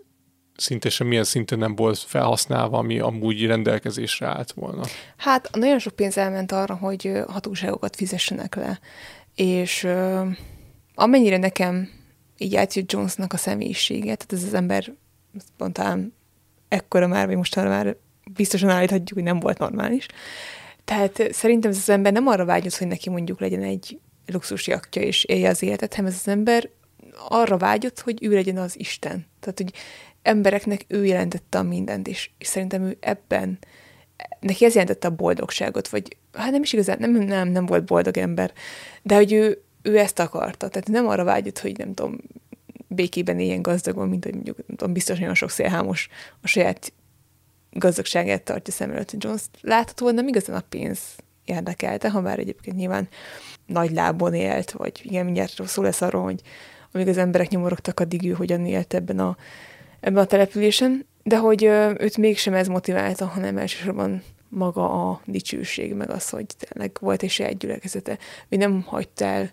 [0.57, 4.83] szinte semmilyen szinten nem volt felhasználva, ami amúgy rendelkezésre állt volna.
[5.17, 8.81] Hát nagyon sok pénz elment arra, hogy hatóságokat fizessenek le,
[9.35, 9.87] és
[10.95, 11.91] amennyire nekem
[12.39, 14.93] így átjött Jonesnak a személyisége, tehát ez az ember
[15.55, 16.15] spontán
[16.69, 17.97] ekkora már, vagy mostanra már
[18.31, 20.07] biztosan állíthatjuk, hogy nem volt normális.
[20.85, 25.03] Tehát szerintem ez az ember nem arra vágyott, hogy neki mondjuk legyen egy luxus jaktja,
[25.03, 26.69] és élje az életet, hanem ez az ember
[27.29, 29.27] arra vágyott, hogy ő legyen az Isten.
[29.41, 29.73] Tehát, hogy
[30.25, 33.59] embereknek ő jelentette a mindent, és, és szerintem ő ebben,
[34.41, 38.17] neki ez jelentette a boldogságot, vagy hát nem is igazán, nem, nem, nem volt boldog
[38.17, 38.53] ember,
[39.03, 40.69] de hogy ő, ő ezt akarta.
[40.69, 42.19] Tehát nem arra vágyott, hogy nem tudom,
[42.89, 46.09] békében éljen gazdagon, mint hogy mondjuk nem tudom, biztos nagyon sok szélhámos
[46.41, 46.93] a saját
[47.71, 49.15] gazdagságát tartja szem előtt.
[49.19, 51.01] Jones láthatóan nem igazán a pénz
[51.45, 53.09] érdekelte, ha már egyébként nyilván
[53.67, 56.41] nagy lábon élt, vagy igen, mindjárt szó lesz arról, hogy
[56.93, 59.37] amíg az emberek nyomorogtak, addig ő hogyan élt ebben a,
[60.05, 61.63] ebben a településen, de hogy
[61.99, 67.31] őt mégsem ez motiválta, hanem elsősorban maga a dicsőség, meg az, hogy tényleg volt egy
[67.31, 68.19] saját gyülekezete.
[68.49, 69.51] Ő nem hagyta el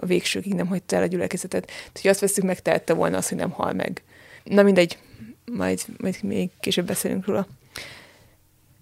[0.00, 1.66] a végsőkig nem hagyta el a gyülekezetet.
[1.66, 4.02] Tehát, hogy azt veszük, megtehette volna azt, hogy nem hal meg.
[4.44, 4.98] Na mindegy,
[5.44, 7.46] majd, majd még később beszélünk róla.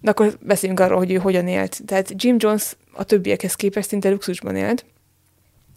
[0.01, 1.81] De akkor beszéljünk arról, hogy ő hogyan élt.
[1.85, 4.85] Tehát Jim Jones a többiekhez képest szinte luxusban élt.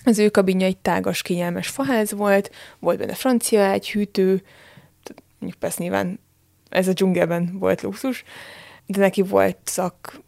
[0.05, 4.43] Az ő kabinja egy tágas, kényelmes faház volt, volt benne francia egy hűtő,
[5.45, 6.19] mondjuk persze nyilván
[6.69, 8.25] ez a dzsungelben volt luxus,
[8.87, 10.21] de neki volt szak,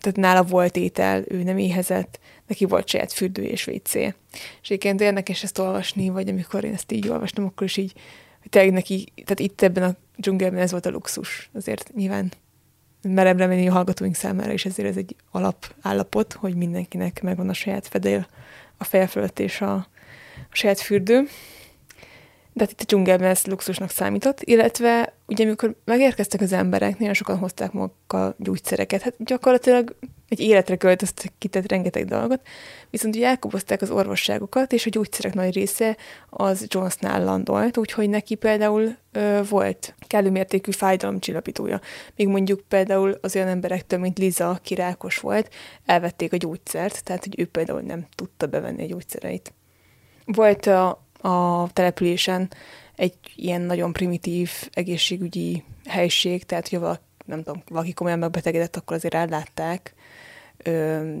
[0.00, 3.94] tehát nála volt étel, ő nem éhezett, neki volt saját fürdő és WC.
[3.94, 4.14] És
[4.62, 7.92] egyébként érdekes ezt olvasni, vagy amikor én ezt így olvastam, akkor is így,
[8.40, 11.50] hogy tényleg neki, tehát itt ebben a dzsungelben ez volt a luxus.
[11.54, 12.32] Azért nyilván
[13.02, 17.86] merem remélni a hallgatóink számára, és ezért ez egy alapállapot, hogy mindenkinek megvan a saját
[17.86, 18.26] fedél
[18.76, 19.74] a feje fölött és a,
[20.50, 21.28] a saját fürdő
[22.58, 27.14] de hát itt a dzsungelben ez luxusnak számított, illetve ugye amikor megérkeztek az emberek, nagyon
[27.14, 29.96] sokan hozták magukkal gyógyszereket, hát gyakorlatilag
[30.28, 32.40] egy életre költöztek ki, rengeteg dolgot,
[32.90, 35.96] viszont ugye elkobozták az orvosságokat, és a gyógyszerek nagy része
[36.30, 41.80] az Jonesnál landolt, úgyhogy neki például ö, volt kellő mértékű fájdalomcsillapítója.
[42.16, 45.54] Míg mondjuk például az olyan emberektől, mint Liza, aki rákos volt,
[45.86, 49.52] elvették a gyógyszert, tehát hogy ő például nem tudta bevenni a gyógyszereit.
[50.24, 52.50] Volt a, a településen
[52.96, 58.96] egy ilyen nagyon primitív egészségügyi helység, tehát hogy valaki, nem tudom, valaki komolyan megbetegedett, akkor
[58.96, 59.94] azért ellátták,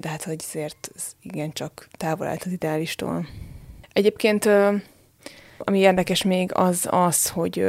[0.00, 0.90] de hát hogy azért
[1.22, 3.26] igen csak távol állt az ideálistól.
[3.92, 4.48] Egyébként
[5.58, 7.68] ami érdekes még az az, hogy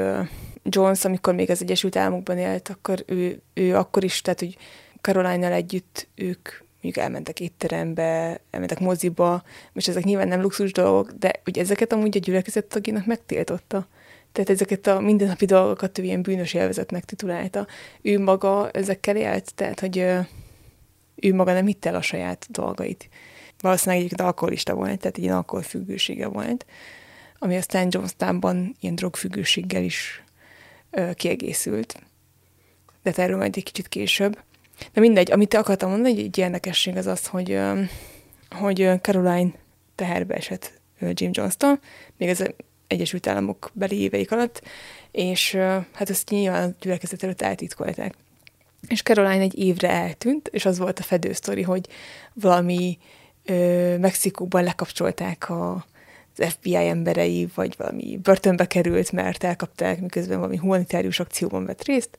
[0.64, 4.57] Jones, amikor még az Egyesült Államokban élt, akkor ő, ő akkor is, tehát hogy
[5.02, 6.49] Caroline-nal együtt ők
[6.81, 9.43] mondjuk elmentek étterembe, elmentek moziba,
[9.73, 13.88] és ezek nyilván nem luxus dolgok, de ugye ezeket amúgy a gyülekezet tagjának megtiltotta.
[14.31, 17.68] Tehát ezeket a mindennapi dolgokat ő ilyen bűnös élvezetnek titulálta.
[18.01, 19.97] Ő maga ezekkel élt, tehát hogy
[21.15, 23.10] ő maga nem hitt el a saját dolgait.
[23.61, 26.65] Valószínűleg egyébként alkoholista volt, tehát egy ilyen alkoholfüggősége volt,
[27.39, 30.23] ami aztán Jonestownban ilyen drogfüggőséggel is
[31.14, 32.01] kiegészült.
[33.03, 34.39] De erről majd egy kicsit később.
[34.93, 37.60] De mindegy, amit akartam mondani, egy érdekesség az az, hogy,
[38.49, 39.51] hogy Caroline
[39.95, 41.80] teherbe esett Jim Johnston,
[42.18, 42.53] még az
[42.88, 44.61] Egyesült Államok beli éveik alatt,
[45.11, 45.53] és
[45.93, 48.14] hát ezt nyilván a gyülekezet előtt eltitkolták.
[48.88, 51.88] És Caroline egy évre eltűnt, és az volt a fedősztori, hogy
[52.34, 52.97] valami
[53.45, 55.85] ö, Mexikóban lekapcsolták a,
[56.38, 62.18] az FBI emberei, vagy valami börtönbe került, mert elkapták, miközben valami humanitárius akcióban vett részt,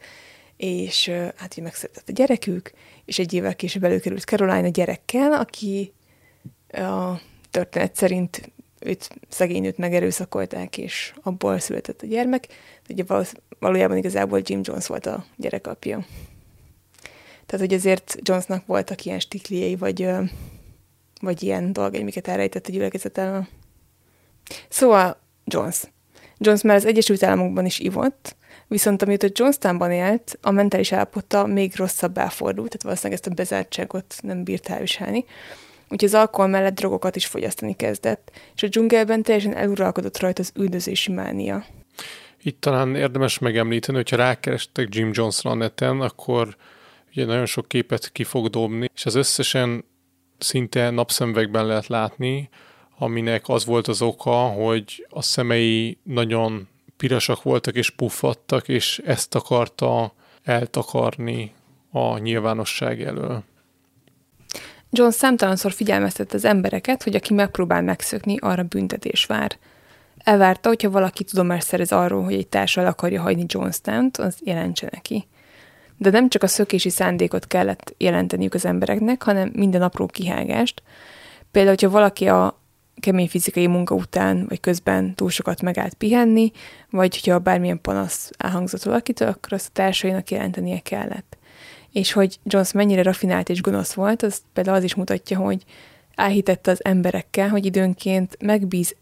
[0.61, 2.71] és hát így megszületett a gyerekük,
[3.05, 5.93] és egy évvel később előkerült Caroline a gyerekkel, aki
[6.69, 7.21] a
[7.51, 12.47] történet szerint őt, szegény őt megerőszakolták, és abból született a gyermek.
[12.89, 13.05] Ugye
[13.59, 16.07] valójában igazából Jim Jones volt a gyerek apja.
[17.47, 20.09] Tehát, hogy azért Jonesnak voltak ilyen stikliei, vagy,
[21.21, 23.47] vagy ilyen dolgai, amiket elrejtett a gyülekezet elől.
[24.69, 25.83] Szóval Jones.
[26.39, 28.37] Jones már az Egyesült Államokban is ivott,
[28.71, 34.15] Viszont amióta Johnstownban élt, a mentális állapota még rosszabbá fordult, tehát valószínűleg ezt a bezártságot
[34.23, 35.25] nem bírt elviselni.
[35.89, 40.53] Úgyhogy az alkohol mellett drogokat is fogyasztani kezdett, és a dzsungelben teljesen eluralkodott rajta az
[40.57, 41.65] üldözési mánia.
[42.43, 46.57] Itt talán érdemes megemlíteni, hogyha rákerestek Jim Johnson a neten, akkor
[47.09, 49.85] ugye nagyon sok képet ki fog dobni, és az összesen
[50.39, 52.49] szinte napszemvegben lehet látni,
[52.99, 56.69] aminek az volt az oka, hogy a szemei nagyon
[57.01, 60.13] pirosak voltak és puffadtak, és ezt akarta
[60.43, 61.53] eltakarni
[61.91, 63.43] a nyilvánosság elől.
[64.91, 69.59] John számtalanszor figyelmeztette az embereket, hogy aki megpróbál megszökni, arra büntetés vár.
[70.19, 75.27] Elvárta, hogyha valaki tudomást szerez arról, hogy egy társal akarja hagyni Johnstown-t, az jelentse neki.
[75.97, 80.83] De nem csak a szökési szándékot kellett jelenteniük az embereknek, hanem minden apró kihágást.
[81.51, 82.60] Például, hogyha valaki a
[83.01, 86.51] kemény fizikai munka után, vagy közben túl sokat megállt pihenni,
[86.91, 91.39] vagy hogyha bármilyen panasz elhangzott valakitől, akkor azt a társainak jelentenie kellett.
[91.93, 95.65] És hogy Jones mennyire rafinált és gonosz volt, az például az is mutatja, hogy
[96.15, 98.97] elhitette az emberekkel, hogy időnként megbíz,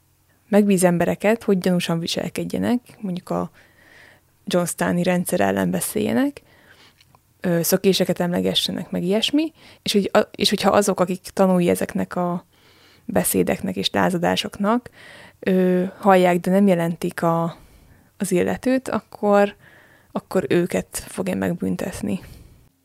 [0.48, 3.50] megbíz embereket, hogy gyanúsan viselkedjenek, mondjuk a
[4.46, 6.42] Johnstowni rendszer ellen beszéljenek,
[7.60, 9.52] szökéseket emlegessenek, meg ilyesmi,
[9.82, 12.46] és, hogy, és hogyha azok, akik tanulja ezeknek a
[13.12, 14.90] beszédeknek és lázadásoknak
[15.38, 17.56] ö, hallják, de nem jelentik a,
[18.16, 19.54] az illetőt, akkor,
[20.12, 22.20] akkor őket fogja megbüntetni.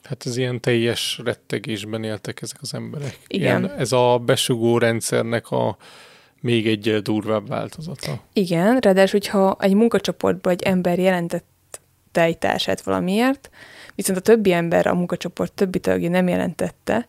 [0.03, 3.19] Hát ez ilyen teljes rettegésben éltek ezek az emberek.
[3.27, 3.63] Igen.
[3.63, 5.77] Ilyen, ez a besugó rendszernek a
[6.41, 8.21] még egy durvább változata.
[8.33, 11.81] Igen, ráadásul, hogyha egy munkacsoportban egy ember jelentett
[12.11, 13.49] egy társát valamiért,
[13.95, 17.07] viszont a többi ember, a munkacsoport többi tagja nem jelentette,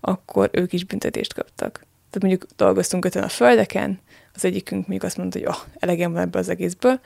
[0.00, 1.86] akkor ők is büntetést kaptak.
[2.14, 4.00] Tehát mondjuk dolgoztunk öten a földeken,
[4.34, 7.00] az egyikünk mondjuk azt mondta, hogy oh, elegem van ebből az egészből.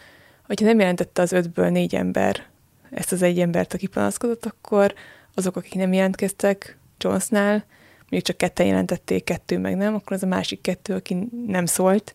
[0.46, 2.46] Hogyha nem jelentette az ötből négy ember
[2.90, 4.94] ezt az egy embert, aki panaszkodott, akkor
[5.34, 7.64] azok, akik nem jelentkeztek Jonesnál,
[7.98, 12.14] mondjuk csak ketten jelentették, kettő meg nem, akkor az a másik kettő, aki nem szólt,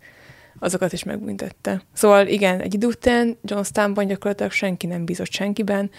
[0.60, 1.82] azokat is megbüntette.
[1.94, 5.92] Szóval igen, egy idő után Johnstownban gyakorlatilag senki nem bízott senkiben,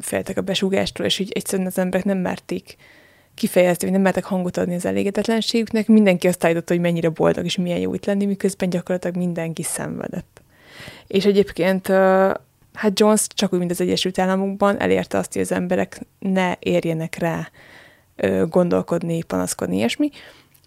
[0.00, 2.76] féltek a besúgástól, és így egyszerűen az emberek nem merték
[3.34, 7.56] kifejezni, hogy nem mertek hangot adni az elégedetlenségüknek, mindenki azt állította, hogy mennyire boldog és
[7.56, 10.42] milyen jó itt lenni, miközben gyakorlatilag mindenki szenvedett.
[11.06, 11.86] És egyébként
[12.72, 17.18] hát Jones csak úgy, mint az Egyesült Államokban elérte azt, hogy az emberek ne érjenek
[17.18, 17.50] rá
[18.48, 20.10] gondolkodni, panaszkodni, ilyesmi,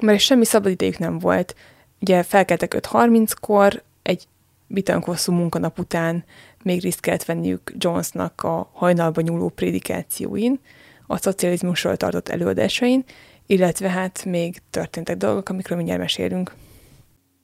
[0.02, 1.56] mert semmi szabadidejük nem volt.
[2.00, 4.24] Ugye felkeltek 5.30-kor, egy
[4.68, 6.24] bitang hosszú munkanap után
[6.64, 10.60] még részt kellett venniük Jonesnak a hajnalba nyúló prédikációin,
[11.08, 13.04] a szocializmusról tartott előadásain,
[13.46, 16.54] illetve hát még történtek dolgok, amikről mindjárt mesélünk.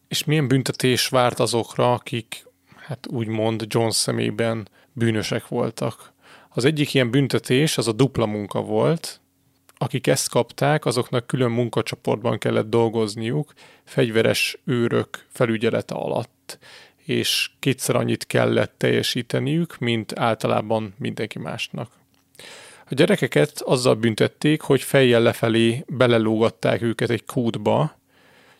[0.07, 6.13] És milyen büntetés várt azokra, akik hát úgymond John szemében bűnösek voltak?
[6.49, 9.21] Az egyik ilyen büntetés az a dupla munka volt,
[9.77, 16.57] akik ezt kapták, azoknak külön munkacsoportban kellett dolgozniuk, fegyveres őrök felügyelete alatt,
[17.05, 21.91] és kétszer annyit kellett teljesíteniük, mint általában mindenki másnak.
[22.91, 27.97] A gyerekeket azzal büntették, hogy fejjel lefelé belelógatták őket egy kútba,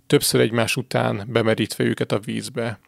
[0.07, 2.79] többször egymás után bemerítve őket a vízbe.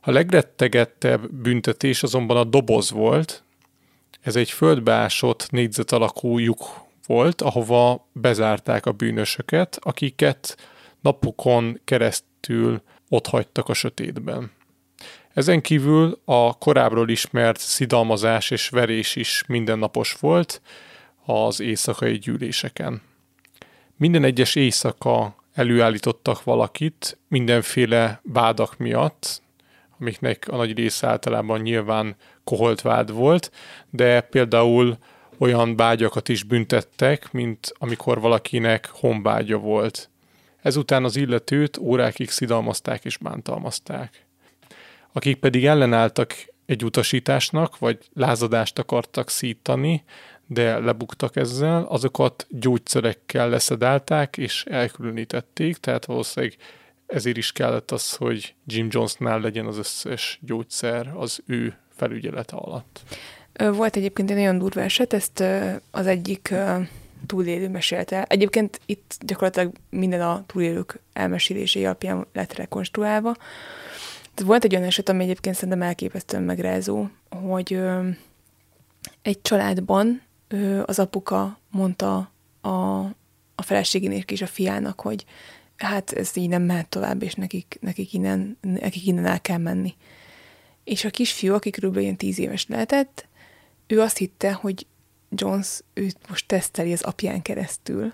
[0.00, 3.42] A legrettegettebb büntetés azonban a doboz volt.
[4.20, 6.64] Ez egy földbeásott négyzet alakú lyuk
[7.06, 10.56] volt, ahova bezárták a bűnösöket, akiket
[11.00, 14.50] napokon keresztül ott hagytak a sötétben.
[15.38, 20.60] Ezen kívül a korábbról ismert szidalmazás és verés is mindennapos volt
[21.24, 23.02] az éjszakai gyűléseken.
[23.96, 29.42] Minden egyes éjszaka előállítottak valakit mindenféle vádak miatt,
[29.98, 33.52] amiknek a nagy része általában nyilván koholt vád volt,
[33.90, 34.98] de például
[35.38, 40.10] olyan vágyakat is büntettek, mint amikor valakinek honvágya volt.
[40.62, 44.26] Ezután az illetőt órákig szidalmazták és bántalmazták
[45.12, 46.34] akik pedig ellenálltak
[46.66, 50.04] egy utasításnak, vagy lázadást akartak szítani,
[50.46, 56.56] de lebuktak ezzel, azokat gyógyszerekkel leszedálták és elkülönítették, tehát valószínűleg
[57.06, 63.00] ezért is kellett az, hogy Jim Jonesnál legyen az összes gyógyszer az ő felügyelete alatt.
[63.72, 65.44] Volt egyébként egy nagyon durva eset, ezt
[65.90, 66.54] az egyik
[67.26, 68.22] túlélő mesélte.
[68.22, 73.36] Egyébként itt gyakorlatilag minden a túlélők elmesélésé alapján lett rekonstruálva.
[74.44, 78.08] Volt egy olyan eset, ami egyébként szerintem elképesztően megrázó, hogy ö,
[79.22, 82.68] egy családban ö, az apuka mondta a,
[83.54, 85.24] a feleségének és a fiának, hogy
[85.76, 89.94] hát ez így nem mehet tovább, és nekik, nekik, innen, nekik innen el kell menni.
[90.84, 93.28] És a kisfiú, aki körülbelül ilyen tíz éves lehetett,
[93.86, 94.86] ő azt hitte, hogy
[95.30, 98.12] Jones őt most teszteli az apján keresztül,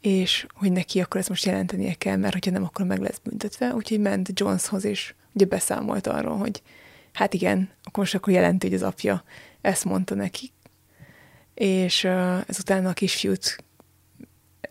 [0.00, 3.74] és hogy neki akkor ezt most jelentenie kell, mert hogyha nem, akkor meg lesz büntetve.
[3.74, 6.62] Úgyhogy ment Joneshoz, és ugye beszámolt arról, hogy
[7.12, 9.24] hát igen, akkor most akkor jelenti, hogy az apja
[9.60, 10.52] ezt mondta neki.
[11.54, 12.04] És
[12.46, 13.64] ezután a kisfiút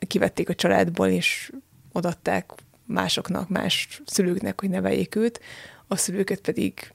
[0.07, 1.51] kivették a családból, és
[1.91, 2.51] odatták
[2.85, 5.39] másoknak, más szülőknek, hogy neveljék őt,
[5.87, 6.93] a szülőket pedig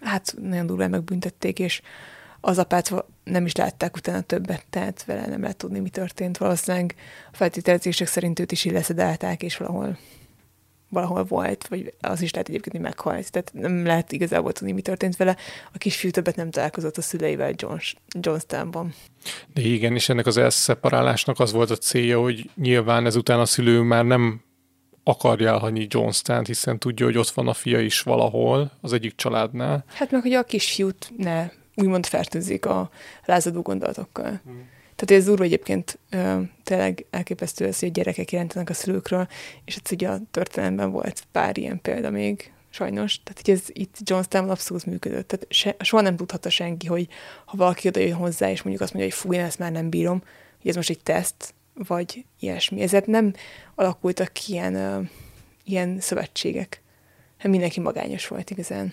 [0.00, 1.82] hát nagyon durván megbüntették, és
[2.40, 6.38] az apát nem is látták utána többet, tehát vele nem lehet tudni, mi történt.
[6.38, 6.94] Valószínűleg
[7.32, 9.98] a feltételezések szerint őt is illeszedálták, és valahol
[10.94, 13.30] valahol volt, vagy az is lehet egyébként, hogy meghalt.
[13.30, 15.36] Tehát nem lehet igazából tudni, mi történt vele.
[15.72, 18.94] A kisfiú többet nem találkozott a szüleivel Jones, Johnstownban.
[19.54, 23.80] De igen, és ennek az elszeparálásnak az volt a célja, hogy nyilván ezután a szülő
[23.80, 24.42] már nem
[25.02, 29.84] akarja elhagyni Johnstown, hiszen tudja, hogy ott van a fia is valahol, az egyik családnál.
[29.86, 32.90] Hát meg, hogy a kisfiút ne úgymond fertőzik a
[33.24, 34.40] lázadó gondolatokkal.
[34.44, 34.72] Hmm.
[35.04, 39.28] Tehát ez durva egyébként ö, tényleg elképesztő az, hogy gyerekek jelentenek a szülőkről,
[39.64, 43.22] és ez ugye a történelemben volt pár ilyen példa még, sajnos.
[43.22, 45.28] Tehát hogy ez itt Johnstown abszolút működött.
[45.28, 47.08] Tehát se, soha nem tudhatta senki, hogy
[47.44, 49.90] ha valaki oda jön hozzá, és mondjuk azt mondja, hogy fú, én ezt már nem
[49.90, 50.22] bírom,
[50.60, 52.80] hogy ez most egy teszt, vagy ilyesmi.
[52.80, 53.32] Ezért nem
[53.74, 55.00] alakultak ki ilyen, ö,
[55.64, 56.82] ilyen szövetségek.
[57.38, 58.92] Hát mindenki magányos volt igazán.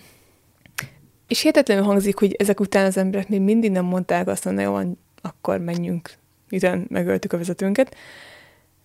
[1.28, 4.98] És hihetetlenül hangzik, hogy ezek után az emberek még mindig nem mondták azt, hogy nagyon
[5.22, 6.10] akkor menjünk,
[6.48, 7.96] miután megöltük a vezetőnket,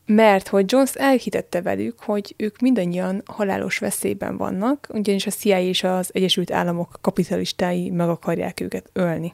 [0.06, 5.84] mert hogy Jones elhitette velük, hogy ők mindannyian halálos veszélyben vannak, ugyanis a CIA és
[5.84, 9.34] az Egyesült Államok kapitalistái meg akarják őket ölni.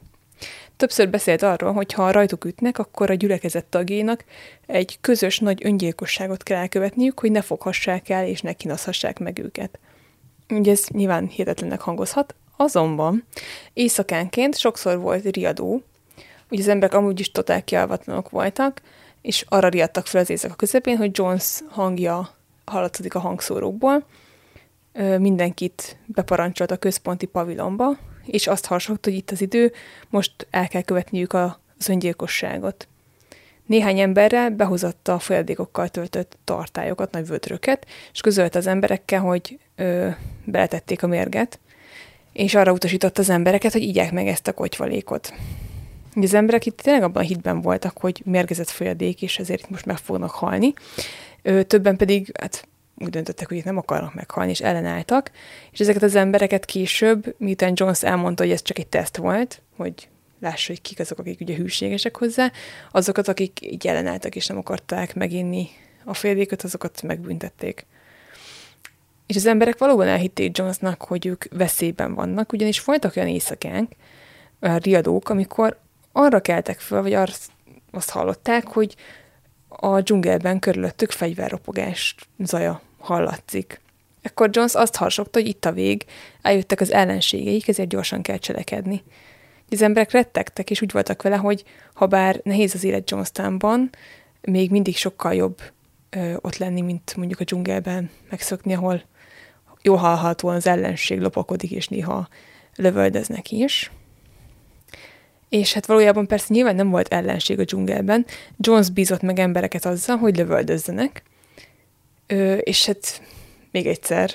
[0.76, 4.24] Többször beszélt arról, hogy ha rajtuk ütnek, akkor a gyülekezet tagjénak
[4.66, 9.78] egy közös nagy öngyilkosságot kell elkövetniük, hogy ne foghassák el és ne kínozhassák meg őket.
[10.48, 13.24] Ugye ez nyilván hihetetlennek hangozhat, azonban
[13.72, 15.82] éjszakánként sokszor volt riadó,
[16.50, 18.80] Ugye az emberek amúgy is totál kialvatlanok voltak,
[19.22, 22.30] és arra riadtak fel az éjszaka közepén, hogy Jones hangja
[22.64, 24.06] hallatszódik a hangszórókból.
[25.18, 29.72] Mindenkit beparancsolt a központi pavilonba, és azt harsogta, hogy itt az idő,
[30.08, 32.88] most el kell követniük az öngyilkosságot.
[33.66, 40.08] Néhány emberrel behozatta a folyadékokkal töltött tartályokat, nagy vödröket, és közölte az emberekkel, hogy ö,
[40.44, 41.58] beletették a mérget,
[42.32, 45.32] és arra utasított az embereket, hogy igyák meg ezt a kotyvalékot.
[46.14, 49.86] Ugye az emberek itt tényleg abban a hitben voltak, hogy mérgezett folyadék, és ezért most
[49.86, 50.72] meg fognak halni.
[51.66, 55.30] Többen pedig hát úgy döntöttek, hogy itt nem akarnak meghalni, és ellenálltak.
[55.70, 60.08] És ezeket az embereket később, miután Jones elmondta, hogy ez csak egy teszt volt, hogy
[60.40, 62.52] lássa, hogy kik azok, akik ugye hűségesek hozzá,
[62.90, 65.68] azokat, akik így ellenálltak és nem akarták meginni
[66.04, 67.86] a féléköt, azokat megbüntették.
[69.26, 73.92] És az emberek valóban elhitték Jonesnak, hogy ők veszélyben vannak, ugyanis voltak olyan éjszakánk,
[74.60, 75.82] riadók, amikor
[76.16, 77.32] arra keltek föl, vagy arra
[77.90, 78.96] azt hallották, hogy
[79.68, 83.80] a dzsungelben körülöttük fegyverropogás zaja hallatszik.
[84.22, 86.04] Ekkor Jones azt harsogta, hogy itt a vég,
[86.42, 89.02] eljöttek az ellenségeik, ezért gyorsan kell cselekedni.
[89.70, 91.64] Az emberek rettegtek, és úgy voltak vele, hogy
[91.94, 93.90] ha bár nehéz az élet Jonestownban,
[94.40, 95.60] még mindig sokkal jobb
[96.10, 99.02] ö, ott lenni, mint mondjuk a dzsungelben megszokni, ahol
[99.82, 102.28] jó hallhatóan az ellenség lopakodik, és néha
[102.76, 103.90] lövöldeznek is.
[105.54, 108.26] És hát valójában persze nyilván nem volt ellenség a dzsungelben.
[108.56, 111.22] Jones bízott meg embereket azzal, hogy lövöldözzenek.
[112.26, 113.22] Ö, és hát
[113.70, 114.30] még egyszer,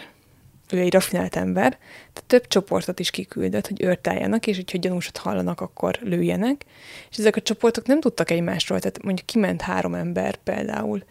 [0.70, 1.70] ő egy rafinált ember,
[2.14, 6.66] tehát több csoportot is kiküldött, hogy őrtáljanak, és hogyha gyanúsat hallanak, akkor lőjenek.
[7.10, 11.04] És ezek a csoportok nem tudtak egymásról, tehát mondjuk kiment három ember például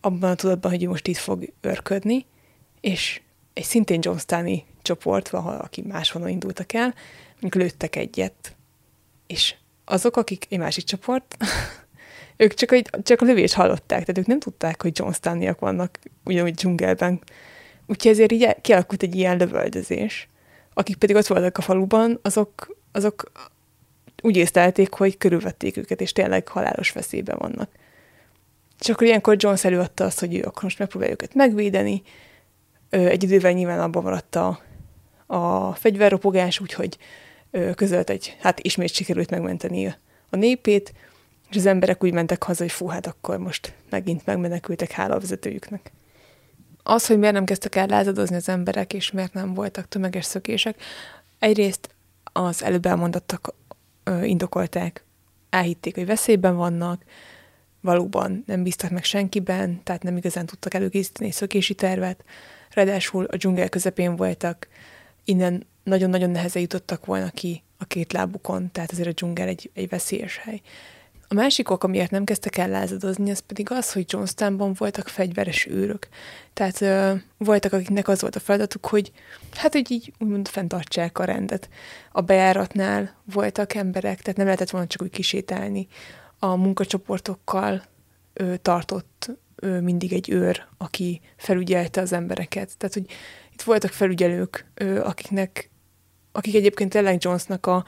[0.00, 2.26] abban a tudatban, hogy most itt fog őrködni,
[2.80, 3.20] és
[3.52, 6.94] egy szintén Johnstoni csoport, valahol, aki máshonnan indultak el,
[7.40, 8.55] mondjuk lőttek egyet,
[9.26, 9.54] és
[9.84, 11.36] azok, akik egy másik csoport,
[12.36, 16.54] ők csak, egy, csak a lövést hallották, tehát ők nem tudták, hogy Johnstoniak vannak ugyanúgy
[16.54, 17.20] dzsungelben.
[17.86, 20.28] Úgyhogy ezért így kialakult egy ilyen lövöldözés.
[20.74, 23.32] Akik pedig ott voltak a faluban, azok, azok
[24.22, 27.70] úgy észlelték, hogy körülvették őket, és tényleg halálos veszélyben vannak.
[28.80, 32.02] És akkor ilyenkor Jones előadta azt, hogy ő akkor most megpróbálja őket megvédeni.
[32.88, 34.60] Egy idővel nyilván abban maradt a,
[35.26, 36.98] a fegyverropogás, úgyhogy
[37.74, 39.86] közölt egy, hát ismét sikerült megmenteni
[40.30, 40.92] a népét,
[41.50, 45.20] és az emberek úgy mentek haza, hogy fú, hát akkor most megint megmenekültek hála a
[45.20, 45.92] vezetőjüknek.
[46.82, 50.82] Az, hogy miért nem kezdtek el lázadozni az emberek, és miért nem voltak tömeges szökések,
[51.38, 51.94] egyrészt
[52.32, 53.54] az előbb elmondottak
[54.22, 55.04] indokolták,
[55.50, 57.02] elhitték, hogy veszélyben vannak,
[57.80, 62.24] valóban nem bíztak meg senkiben, tehát nem igazán tudtak előkészíteni egy szökési tervet,
[62.70, 64.68] ráadásul a dzsungel közepén voltak,
[65.24, 69.88] innen nagyon-nagyon nehezen jutottak volna ki a két lábukon, tehát azért a dzsungel egy, egy
[69.88, 70.60] veszélyes hely.
[71.28, 75.66] A másik ok, amiért nem kezdtek el lázadozni, az pedig az, hogy Johnstownban voltak fegyveres
[75.66, 76.08] őrök.
[76.52, 79.12] Tehát ö, voltak, akiknek az volt a feladatuk, hogy
[79.52, 81.68] hát, hogy így úgymond fenntartsák a rendet.
[82.12, 85.86] A bejáratnál voltak emberek, tehát nem lehetett volna csak úgy kisétálni.
[86.38, 87.82] A munkacsoportokkal
[88.32, 92.76] ö, tartott ö, mindig egy őr, aki felügyelte az embereket.
[92.78, 93.06] Tehát, hogy
[93.52, 95.70] itt voltak felügyelők, ö, akiknek,
[96.36, 97.84] akik egyébként tényleg Jonesnak a,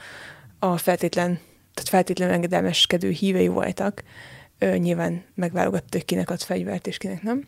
[0.59, 1.39] a feltétlen,
[1.73, 4.03] tehát feltétlenül engedelmeskedő hívei voltak.
[4.57, 7.45] Ö, nyilván megválogatta, hogy kinek ad fegyvert, és kinek nem.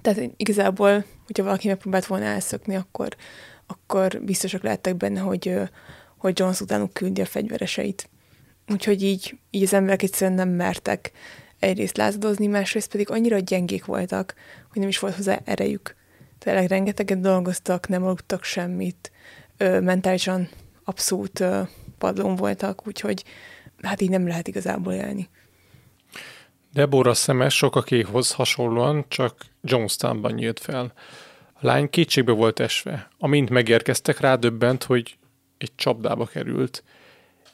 [0.00, 3.16] Tehát igazából, hogyha valaki megpróbált volna elszökni, akkor,
[3.66, 5.54] akkor biztosak lehettek benne, hogy,
[6.16, 8.08] hogy Jones utánuk küldi a fegyvereseit.
[8.68, 11.12] Úgyhogy így, így az emberek egyszerűen nem mertek
[11.58, 14.34] egyrészt lázadozni, másrészt pedig annyira gyengék voltak,
[14.68, 15.96] hogy nem is volt hozzá erejük.
[16.38, 19.10] Tényleg rengeteget dolgoztak, nem aludtak semmit,
[19.58, 20.48] mentálisan
[20.84, 21.62] abszolút ö,
[21.98, 23.24] padlón voltak, úgyhogy
[23.82, 25.28] hát így nem lehet igazából élni.
[26.72, 30.92] Deborah szeme sokakéhoz hasonlóan csak Jonestownban nyílt fel.
[31.52, 33.08] A lány kétségbe volt esve.
[33.18, 35.16] Amint megérkeztek, rádöbbent, hogy
[35.58, 36.84] egy csapdába került.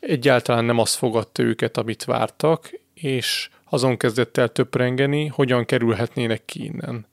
[0.01, 6.65] Egyáltalán nem azt fogadta őket, amit vártak, és azon kezdett el töprengeni, hogyan kerülhetnének ki
[6.65, 7.07] innen.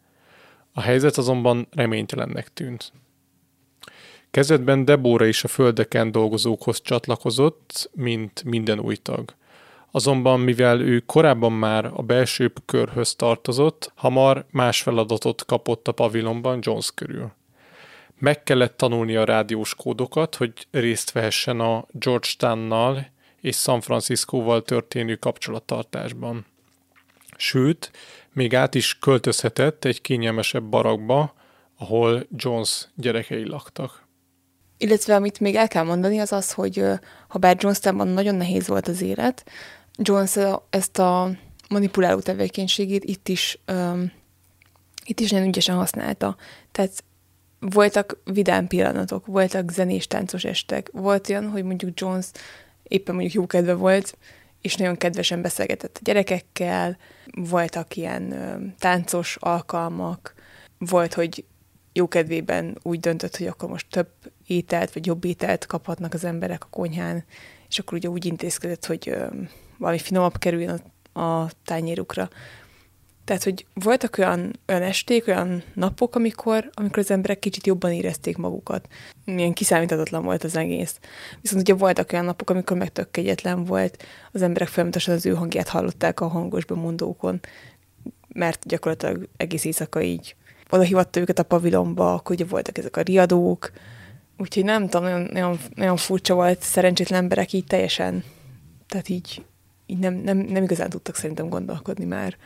[0.73, 2.91] A helyzet azonban reménytelennek tűnt.
[4.31, 9.33] Kezdetben Debóra is a földeken dolgozókhoz csatlakozott, mint minden új tag.
[9.91, 16.59] Azonban mivel ő korábban már a belső körhöz tartozott, hamar más feladatot kapott a pavilonban
[16.61, 17.31] Jones körül.
[18.19, 23.07] Meg kellett tanulni a rádiós kódokat, hogy részt vehessen a Georgetownnal
[23.41, 26.45] és San Franciscóval történő kapcsolattartásban.
[27.37, 27.91] Sőt,
[28.33, 31.33] még át is költözhetett egy kényelmesebb barakba,
[31.77, 34.09] ahol Jones gyerekei laktak.
[34.81, 36.83] Illetve amit még el kell mondani, az az, hogy
[37.27, 39.45] ha bár Jonestownban nagyon nehéz volt az élet,
[39.97, 40.37] Jones
[40.69, 41.31] ezt a
[41.69, 44.11] manipuláló tevékenységét itt is, um,
[45.05, 46.35] itt is nagyon ügyesen használta.
[46.71, 47.03] Tehát
[47.59, 52.25] voltak vidám pillanatok, voltak zenés táncos estek, volt olyan, hogy mondjuk Jones
[52.83, 54.17] éppen mondjuk jó kedve volt,
[54.61, 56.97] és nagyon kedvesen beszélgetett a gyerekekkel,
[57.33, 60.33] voltak ilyen ö, táncos alkalmak,
[60.77, 61.45] volt, hogy
[61.93, 64.09] jó kedvében úgy döntött, hogy akkor most több
[64.51, 67.23] ételt, vagy jobb ételt kaphatnak az emberek a konyhán,
[67.69, 69.15] és akkor ugye úgy intézkedett, hogy
[69.77, 70.81] valami finomabb kerüljön
[71.13, 72.29] a, a tányérukra.
[73.25, 78.37] Tehát, hogy voltak olyan, olyan esték, olyan napok, amikor, amikor az emberek kicsit jobban érezték
[78.37, 78.87] magukat.
[79.25, 80.99] Milyen kiszámíthatatlan volt az egész.
[81.41, 85.33] Viszont ugye voltak olyan napok, amikor meg tök kegyetlen volt, az emberek folyamatosan az ő
[85.33, 87.39] hangját hallották a hangos bemondókon,
[88.27, 90.35] mert gyakorlatilag egész éjszaka így
[90.71, 93.71] oda hivatta őket a pavilonba, akkor ugye voltak ezek a riadók,
[94.41, 98.23] úgyhogy nem tudom, nagyon, nagyon, nagyon furcsa volt, szerencsétlen emberek így teljesen,
[98.87, 99.45] tehát így,
[99.85, 102.37] így nem, nem, nem igazán tudtak szerintem gondolkodni már.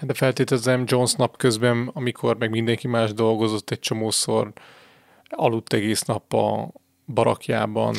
[0.00, 4.52] De feltételezem Jones nap közben, amikor meg mindenki más dolgozott egy csomószor,
[5.28, 6.72] aludt egész nap a
[7.06, 7.94] barakjában.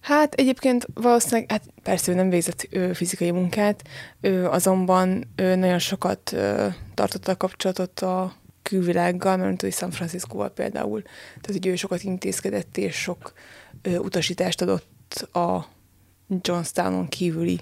[0.00, 3.82] Hát egyébként valószínűleg, hát persze ő nem végzett ő, fizikai munkát,
[4.20, 8.32] ő azonban ő nagyon sokat ő, tartotta a kapcsolatot a
[8.68, 11.02] külvilággal, mert hogy San Franciscóval például.
[11.40, 13.32] Tehát, hogy ő sokat intézkedett, és sok
[13.82, 15.66] ő, utasítást adott a
[16.40, 17.60] Johnstownon kívüli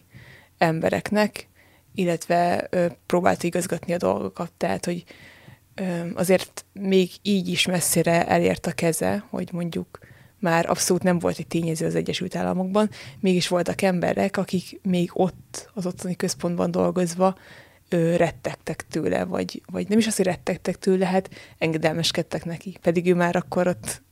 [0.59, 1.49] embereknek,
[1.95, 5.05] illetve ö, próbálta igazgatni a dolgokat, tehát, hogy
[5.75, 5.83] ö,
[6.15, 9.99] azért még így is messzire elért a keze, hogy mondjuk
[10.39, 15.71] már abszolút nem volt egy tényező az Egyesült Államokban, mégis voltak emberek, akik még ott,
[15.75, 17.37] az ottani központban dolgozva
[17.89, 23.07] ö, rettegtek tőle, vagy, vagy nem is azt, hogy rettegtek tőle, hát engedelmeskedtek neki, pedig
[23.07, 24.03] ő már akkor ott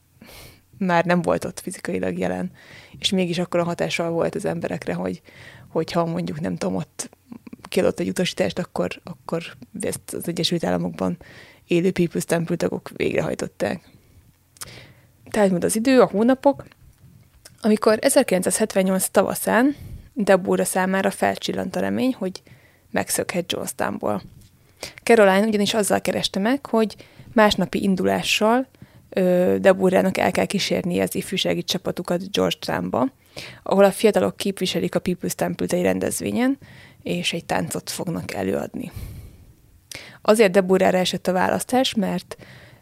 [0.79, 2.51] már nem volt ott fizikailag jelen,
[2.99, 5.23] és mégis akkor a hatással volt az emberekre, hogy
[5.69, 7.11] hogyha mondjuk nem tudom, ott
[7.69, 9.43] kiadott egy utasítást, akkor, akkor
[9.81, 11.17] ezt az Egyesült Államokban
[11.67, 13.91] élő People's Temple tagok végrehajtották.
[15.31, 16.65] Tehát majd az idő, a hónapok,
[17.61, 19.77] amikor 1978 tavaszán
[20.13, 22.43] Deborah számára felcsillant a remény, hogy
[22.95, 24.23] megszökhet Johnstownból.
[25.03, 26.97] Caroline ugyanis azzal kereste meg, hogy
[27.33, 28.67] másnapi indulással
[29.59, 33.09] Deborahnak el kell kísérni az ifjúsági csapatukat Georgetownba,
[33.63, 36.59] ahol a fiatalok képviselik a People's Temple-t egy rendezvényen,
[37.03, 38.93] és egy táncot fognak előadni.
[40.23, 42.37] Azért Deborahra esett a választás, mert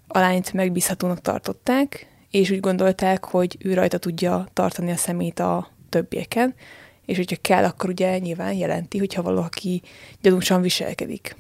[0.07, 5.71] a lányt megbízhatónak tartották, és úgy gondolták, hogy ő rajta tudja tartani a szemét a
[5.89, 6.55] többieken,
[7.07, 9.83] és hogyha kell, akkor ugye nyilván jelenti, hogyha valaki
[10.21, 11.37] gyanúsan viselkedik.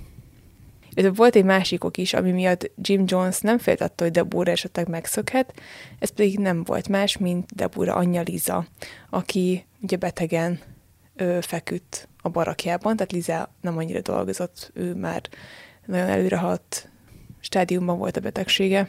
[0.95, 4.89] De volt egy másikok is, ami miatt Jim Jones nem félt attól, hogy Deborah esetleg
[4.89, 5.55] megszökhet,
[5.99, 8.67] ez pedig nem volt más, mint Deborah anyja Liza,
[9.11, 10.61] aki ugye betegen
[11.17, 15.23] ö, feküdt a barakjában, tehát Liza nem annyira dolgozott, ő már
[15.87, 16.89] nagyon előrehaladt
[17.41, 18.89] stádiumban volt a betegsége.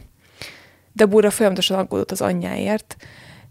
[0.94, 2.96] Deborah folyamatosan aggódott az anyjáért,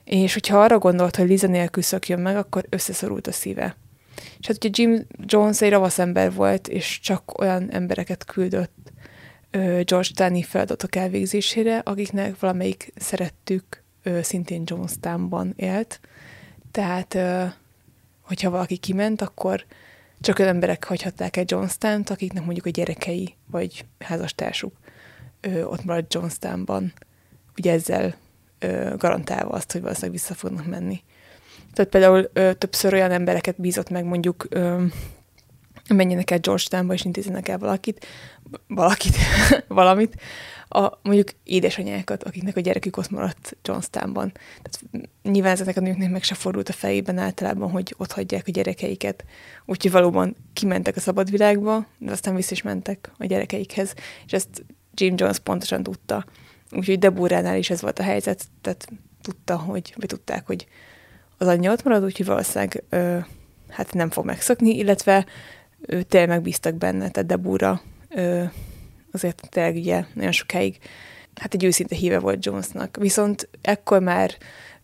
[0.04, 3.76] és hogyha arra gondolt, hogy Liza nélkül szökjön meg, akkor összeszorult a szíve.
[4.38, 8.92] És hát ugye Jim Jones egy ravasz ember volt, és csak olyan embereket küldött
[9.84, 13.82] George Tani feladatok elvégzésére, akiknek valamelyik szerettük
[14.22, 16.00] szintén Jonestownban élt.
[16.70, 17.18] Tehát,
[18.20, 19.64] hogyha valaki kiment, akkor
[20.20, 24.76] csak olyan emberek hagyhatták el Jonestown-t, akiknek mondjuk a gyerekei vagy házastársuk
[25.64, 26.92] ott maradt Jonestownban.
[27.56, 28.14] Ugye ezzel
[28.96, 31.02] garantálva azt, hogy valószínűleg vissza fognak menni.
[31.72, 34.84] Tehát például ö, többször olyan embereket bízott meg mondjuk ö,
[35.88, 38.06] menjenek el Georgetownba és intézzenek el valakit,
[38.66, 39.16] valakit,
[39.68, 40.16] valamit,
[40.68, 44.32] a, mondjuk édesanyákat, akiknek a gyerekük ott maradt Johnstownban.
[44.32, 48.50] Tehát nyilván ezeknek a nőknek meg se fordult a fejében általában, hogy ott hagyják a
[48.50, 49.24] gyerekeiket.
[49.64, 53.94] Úgyhogy valóban kimentek a szabadvilágba, de aztán vissza is mentek a gyerekeikhez,
[54.26, 54.64] és ezt
[54.94, 56.24] Jim Jones pontosan tudta.
[56.72, 58.88] Úgyhogy Deburánál is ez volt a helyzet, tehát
[59.22, 60.66] tudta, hogy, vagy tudták, hogy
[61.38, 63.18] az anyja ott marad, úgyhogy valószínűleg ö,
[63.68, 65.26] hát nem fog megszokni, illetve
[65.80, 68.42] ő tényleg megbíztak benne, tehát Debura ö,
[69.12, 70.78] azért tényleg ugye nagyon sokáig
[71.34, 72.96] hát egy őszinte híve volt Jonesnak.
[72.96, 74.30] Viszont ekkor már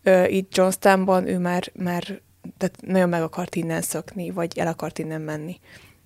[0.03, 2.21] ö, itt Jonestownban ő már, már
[2.57, 5.59] tehát nagyon meg akart innen szokni, vagy el akart innen menni.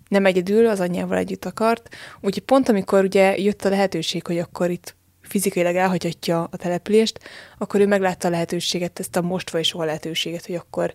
[0.07, 1.89] Nem egyedül, az anyjával együtt akart,
[2.21, 7.19] úgyhogy pont amikor ugye jött a lehetőség, hogy akkor itt fizikailag elhagyhatja a települést,
[7.57, 10.93] akkor ő meglátta a lehetőséget, ezt a most vagy soha lehetőséget, hogy akkor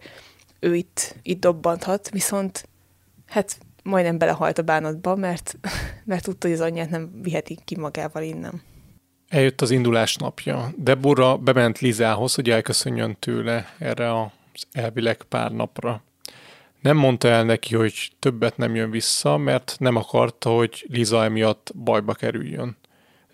[0.61, 2.69] ő itt, itt dobbanthat, viszont
[3.27, 5.59] hát majdnem belehalt a bánatba, mert,
[6.05, 8.63] mert tudta, hogy az anyját nem viheti ki magával innen.
[9.29, 10.73] Eljött az indulás napja.
[10.77, 16.03] Deborah bement Lizához, hogy elköszönjön tőle erre az elvileg pár napra.
[16.81, 21.73] Nem mondta el neki, hogy többet nem jön vissza, mert nem akarta, hogy Liza emiatt
[21.77, 22.77] bajba kerüljön.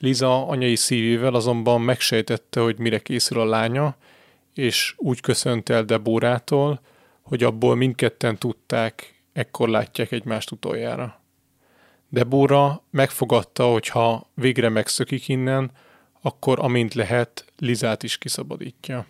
[0.05, 3.97] Liza anyai szívével azonban megsejtette, hogy mire készül a lánya,
[4.55, 6.81] és úgy köszönt el Debórától,
[7.23, 11.21] hogy abból mindketten tudták, ekkor látják egymást utoljára.
[12.09, 15.71] Debóra megfogadta, hogy ha végre megszökik innen,
[16.21, 19.07] akkor amint lehet, Lizát is kiszabadítja.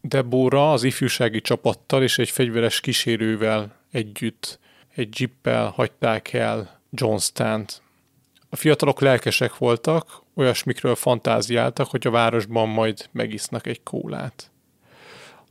[0.00, 4.58] Debóra az ifjúsági csapattal és egy fegyveres kísérővel együtt
[4.94, 7.84] egy jippel hagyták el Johnstown-t,
[8.48, 14.50] a fiatalok lelkesek voltak, olyasmikről fantáziáltak, hogy a városban majd megisznak egy kólát.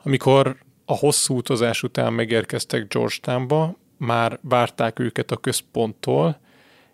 [0.03, 6.39] Amikor a hosszú utazás után megérkeztek Georgetownba, már várták őket a központtól,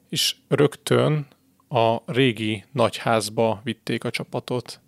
[0.10, 1.28] és rögtön
[1.70, 4.80] a régi nagyházba vitték a csapatot.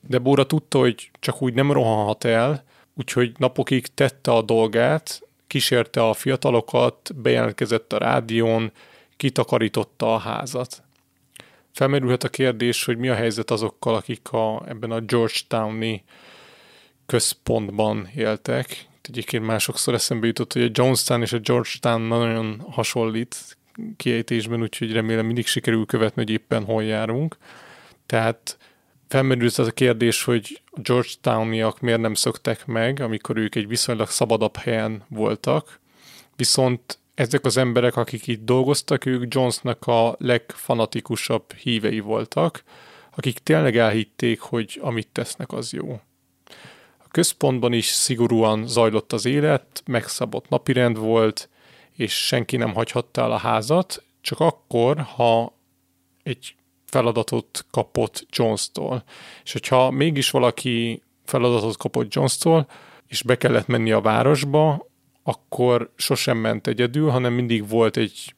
[0.00, 2.64] De Bóra tudta, hogy csak úgy nem rohanhat el,
[2.94, 8.72] úgyhogy napokig tette a dolgát, kísérte a fiatalokat, bejelentkezett a rádión,
[9.18, 10.82] kitakarította a házat.
[11.72, 16.04] Felmerülhet a kérdés, hogy mi a helyzet azokkal, akik a, ebben a Georgetowni
[17.06, 18.86] központban éltek.
[19.02, 23.56] Egyébként már sokszor eszembe jutott, hogy a Jonestown és a Georgetown nagyon hasonlít
[23.96, 27.36] kiejtésben, úgyhogy remélem mindig sikerül követni, hogy éppen hol járunk.
[28.06, 28.58] Tehát
[29.08, 34.08] felmerült az a kérdés, hogy a Georgetowniak miért nem szöktek meg, amikor ők egy viszonylag
[34.08, 35.80] szabadabb helyen voltak,
[36.36, 42.62] viszont ezek az emberek, akik itt dolgoztak, ők Jonesnak a legfanatikusabb hívei voltak,
[43.16, 46.00] akik tényleg elhitték, hogy amit tesznek, az jó.
[46.98, 51.48] A központban is szigorúan zajlott az élet, megszabott napirend volt,
[51.92, 55.52] és senki nem hagyhatta el a házat, csak akkor, ha
[56.22, 56.54] egy
[56.86, 59.04] feladatot kapott Jones-tól.
[59.44, 62.68] És hogyha mégis valaki feladatot kapott Jones-tól,
[63.06, 64.86] és be kellett menni a városba,
[65.28, 68.34] akkor sosem ment egyedül, hanem mindig volt egy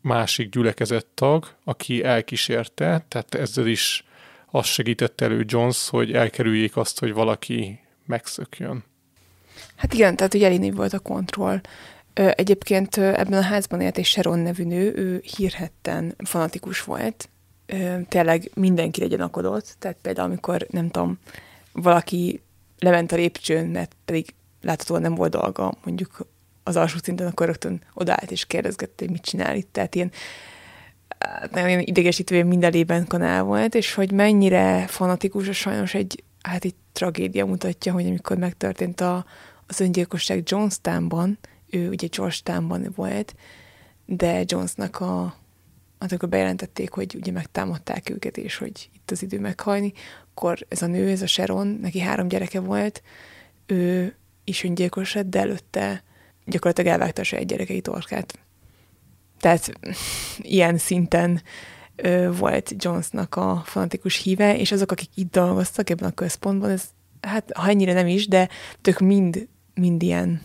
[0.00, 4.04] másik gyülekezett tag, aki elkísérte, tehát ezzel is
[4.50, 8.84] azt segítette elő Jones, hogy elkerüljék azt, hogy valaki megszökjön.
[9.76, 11.60] Hát igen, tehát ugye elég volt a kontroll.
[12.14, 17.28] Egyébként ebben a házban élt egy Sharon nevű nő, ő hírhetten fanatikus volt.
[18.08, 21.18] Tényleg mindenki gyanakodott, tehát például amikor, nem tudom,
[21.72, 22.40] valaki
[22.78, 24.34] lement a lépcsőn, mert pedig
[24.66, 26.26] láthatóan nem volt dolga mondjuk
[26.62, 29.72] az alsó szinten, akkor rögtön odaállt és kérdezgette, hogy mit csinál itt.
[29.72, 30.12] Tehát ilyen
[31.18, 36.64] hát nagyon idegesítő minden lében kanál volt, és hogy mennyire fanatikus, és sajnos egy, hát
[36.64, 39.24] egy tragédia mutatja, hogy amikor megtörtént a,
[39.66, 41.38] az öngyilkosság Jonestownban,
[41.70, 43.34] ő ugye Georgetownban volt,
[44.06, 45.36] de Jonesnak a
[45.98, 49.92] amikor bejelentették, hogy ugye megtámadták őket, és hogy itt az idő meghajni,
[50.30, 53.02] akkor ez a nő, ez a Sharon, neki három gyereke volt,
[53.66, 54.16] ő
[54.46, 56.02] is öngyilkos lett, de előtte
[56.44, 58.38] gyakorlatilag elvágta a saját gyerekei torkát.
[59.40, 59.72] Tehát
[60.38, 61.42] ilyen szinten
[61.96, 66.84] ö, volt Jonesnak a fanatikus híve, és azok, akik itt dolgoztak ebben a központban, ez
[67.20, 68.48] hát ha ennyire nem is, de
[68.80, 70.42] tök mind, mind ilyen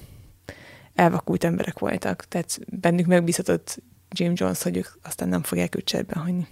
[0.95, 2.25] elvakult emberek voltak.
[2.27, 6.47] Tehát bennük megbízhatott Jim Jones, hogy ők aztán nem fogják őt cserben hagyni.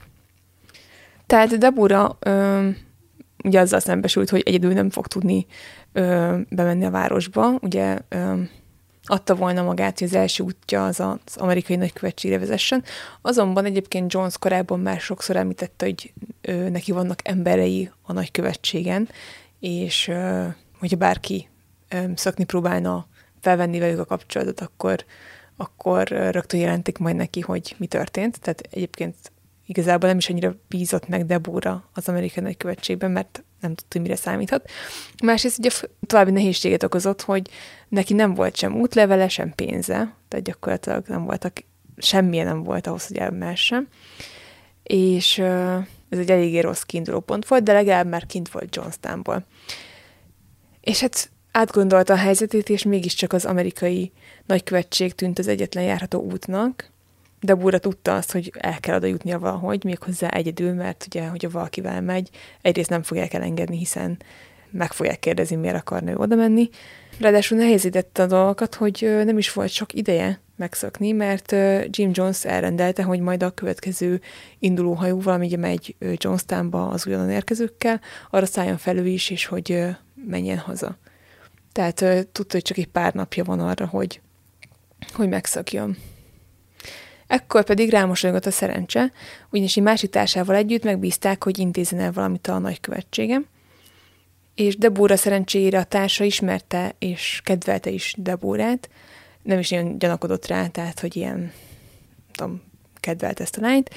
[1.26, 2.69] Tehát Debura ö,
[3.43, 5.45] ugye azzal szembesült, hogy egyedül nem fog tudni
[5.93, 7.57] ö, bemenni a városba.
[7.61, 8.41] Ugye ö,
[9.03, 12.83] adta volna magát, hogy az első útja az az amerikai nagykövetségre vezessen.
[13.21, 19.09] Azonban egyébként Jones korábban már sokszor említette, hogy ö, neki vannak emberei a nagykövetségen,
[19.59, 20.45] és ö,
[20.79, 21.47] hogyha bárki
[21.89, 23.07] ö, szakni próbálna
[23.41, 25.05] felvenni velük a kapcsolatot, akkor,
[25.57, 28.39] akkor rögtön jelentik majd neki, hogy mi történt.
[28.39, 29.15] Tehát egyébként
[29.69, 34.15] igazából nem is annyira bízott meg Debóra az amerikai nagykövetségben, mert nem tudta, hogy mire
[34.15, 34.69] számíthat.
[35.23, 35.69] Másrészt ugye
[36.05, 37.49] további nehézséget okozott, hogy
[37.87, 41.63] neki nem volt sem útlevele, sem pénze, tehát gyakorlatilag nem voltak,
[41.97, 43.87] semmilyen nem volt ahhoz, hogy elmehessen.
[44.83, 45.37] És
[46.09, 49.45] ez egy eléggé rossz kiinduló pont volt, de legalább már kint volt Johnstownból.
[50.81, 54.11] És hát átgondolta a helyzetét, és mégiscsak az amerikai
[54.45, 56.91] nagykövetség tűnt az egyetlen járható útnak,
[57.39, 61.49] de Búra tudta azt, hogy el kell oda jutnia valahogy, méghozzá egyedül, mert ugye, hogyha
[61.49, 62.29] valakivel megy,
[62.61, 64.17] egyrészt nem fogják elengedni, hiszen
[64.71, 66.69] meg fogják kérdezni, miért akarna ő oda menni.
[67.19, 71.51] Ráadásul nehézítette a dolgokat, hogy nem is volt sok ideje megszokni, mert
[71.89, 74.21] Jim Jones elrendelte, hogy majd a következő
[74.59, 79.85] induló hajóval, ami megy Jonestownba az újonnan érkezőkkel, arra szálljon felül is, és hogy
[80.25, 80.97] menjen haza.
[81.71, 84.21] Tehát tudta, hogy csak egy pár napja van arra, hogy,
[85.13, 85.97] hogy megszakjon.
[87.30, 89.11] Ekkor pedig rámosolygott a szerencse,
[89.51, 93.41] ugyanis egy másik társával együtt megbízták, hogy intézzen el valamit a nagykövetsége.
[94.56, 98.89] És Debóra szerencsére a társa ismerte és kedvelte is Debórát,
[99.43, 101.51] nem is nagyon gyanakodott rá, tehát hogy ilyen,
[102.31, 102.61] tudom,
[102.99, 103.89] kedvelt ezt a lányt.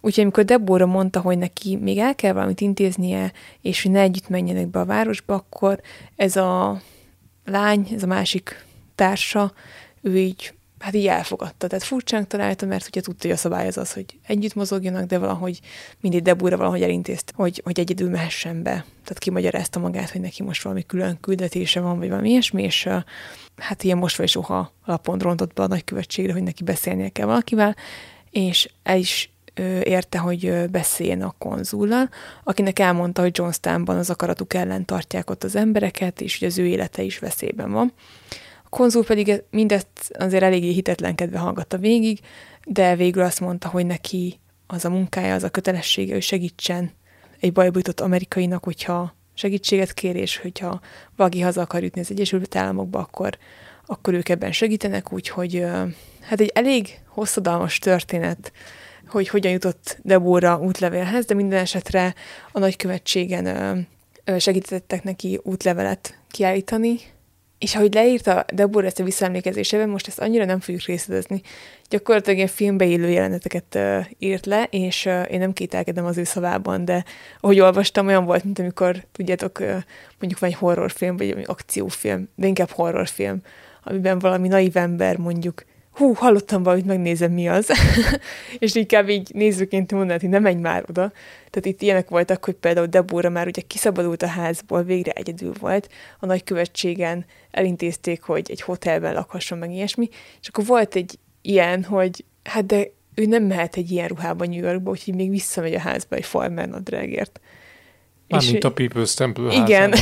[0.00, 4.28] Úgyhogy amikor Debóra mondta, hogy neki még el kell valamit intéznie, és hogy ne együtt
[4.28, 5.80] menjenek be a városba, akkor
[6.16, 6.80] ez a
[7.44, 9.52] lány, ez a másik társa,
[10.00, 11.66] ő így hát így elfogadta.
[11.66, 15.18] Tehát furcsánk találta, mert ugye tudta, hogy a szabály az az, hogy együtt mozogjanak, de
[15.18, 15.60] valahogy
[16.00, 18.72] mindig Debúra valahogy elintézte, hogy, hogy egyedül mehessen be.
[19.02, 22.88] Tehát kimagyarázta magát, hogy neki most valami külön küldetése van, vagy valami ilyesmi, és
[23.56, 27.76] hát ilyen most vagy soha alapon rontott be a nagykövetségre, hogy neki beszélnie kell valakivel,
[28.30, 29.30] és el is
[29.82, 32.08] érte, hogy beszéljen a konzullal,
[32.44, 36.66] akinek elmondta, hogy Johnstownban az akaratuk ellen tartják ott az embereket, és hogy az ő
[36.66, 37.92] élete is veszélyben van.
[38.70, 39.88] A konzul pedig mindezt
[40.18, 42.20] azért eléggé hitetlenkedve hallgatta végig,
[42.64, 46.90] de végül azt mondta, hogy neki az a munkája, az a kötelessége, hogy segítsen
[47.40, 50.80] egy bajba jutott amerikainak, hogyha segítséget kér, és hogyha
[51.16, 53.38] valaki haza akar jutni az Egyesült Államokba, akkor,
[53.86, 55.64] akkor ők ebben segítenek, úgyhogy
[56.20, 58.52] hát egy elég hosszadalmas történet,
[59.06, 62.14] hogy hogyan jutott Debóra útlevélhez, de minden esetre
[62.52, 63.88] a nagykövetségen
[64.38, 66.98] segítettek neki útlevelet kiállítani,
[67.58, 71.40] és ahogy leírta Debor ezt a visszaemlékezésében, most ezt annyira nem fogjuk részletezni,
[71.88, 76.24] gyakorlatilag ilyen filmbe élő jeleneteket uh, írt le, és uh, én nem kételkedem az ő
[76.24, 77.04] szavában, de
[77.40, 79.66] ahogy olvastam, olyan volt, mint amikor, tudjátok, uh,
[80.18, 83.40] mondjuk van egy horrorfilm, vagy egy akciófilm, de inkább horrorfilm,
[83.82, 85.64] amiben valami naív ember mondjuk
[85.98, 87.70] hú, hallottam valamit, megnézem, mi az.
[88.58, 91.12] és inkább így nézőként mondanád, hogy nem menj már oda.
[91.50, 95.88] Tehát itt ilyenek voltak, hogy például Debóra már ugye kiszabadult a házból, végre egyedül volt,
[96.20, 100.08] a nagykövetségen elintézték, hogy egy hotelben lakhasson meg ilyesmi,
[100.40, 104.62] és akkor volt egy ilyen, hogy hát de ő nem mehet egy ilyen ruhában New
[104.64, 107.40] Yorkba, úgyhogy még visszamegy a házba egy farmer nadrágért.
[108.28, 109.94] Mármint a People's Temple Igen.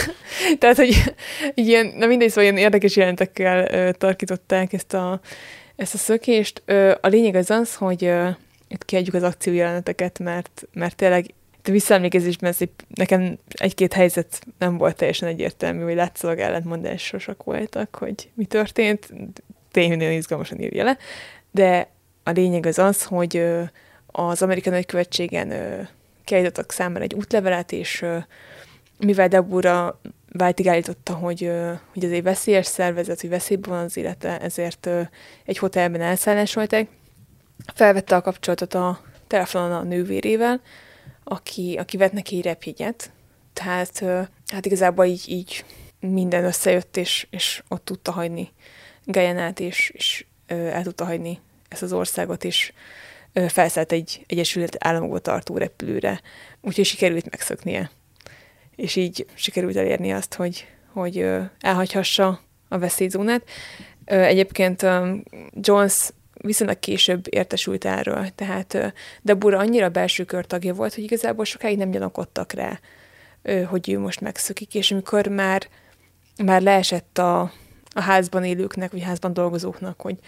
[0.58, 1.14] Tehát, hogy
[1.54, 5.20] ilyen, na mindegy, szóval ilyen érdekes jelentekkel ö, tarkították ezt a,
[5.76, 6.62] ezt a szökést.
[6.64, 8.28] Ö, a lényeg az az, hogy ö,
[8.68, 11.34] itt kiadjuk az akciójeleneteket, mert, mert tényleg
[11.64, 12.58] a visszaemlékezésben ez
[12.94, 19.12] nekem egy-két helyzet nem volt teljesen egyértelmű, hogy látszólag ellentmondásosak voltak, hogy mi történt.
[19.70, 20.98] Tényleg nagyon izgalmasan írja le.
[21.50, 21.88] De
[22.22, 23.44] a lényeg az az, hogy
[24.06, 25.52] az amerikai nagykövetségen
[26.24, 28.04] kiállítottak számára egy útlevelet, és
[28.98, 30.00] mivel Debura
[30.32, 31.50] váltig állította, hogy,
[31.92, 34.88] hogy ez egy veszélyes szervezet, hogy veszélyben van az élete, ezért
[35.44, 36.88] egy hotelben elszállásolták.
[37.74, 40.60] Felvette a kapcsolatot a telefonon a nővérével,
[41.24, 43.12] aki, aki vett neki egy repjegyet,
[43.52, 44.04] tehát
[44.46, 45.64] hát igazából így, így
[46.00, 48.52] minden összejött, és, és ott tudta hagyni
[49.04, 52.72] Gajanát, és, és el tudta hagyni ezt az országot, és
[53.48, 56.20] felszállt egy Egyesült Államokba tartó repülőre,
[56.60, 57.90] úgyhogy sikerült megszöknie.
[58.76, 61.26] És így sikerült elérni azt, hogy, hogy
[61.60, 63.42] elhagyhassa a veszélyzónát.
[64.04, 64.86] Egyébként
[65.52, 71.90] Jones viszonylag később értesült erről, tehát Deborah annyira belső körtagja volt, hogy igazából sokáig nem
[71.90, 72.80] gyanakodtak rá,
[73.66, 75.68] hogy ő most megszökik, és amikor már,
[76.44, 77.40] már leesett a,
[77.90, 80.18] a házban élőknek, vagy házban dolgozóknak, hogy,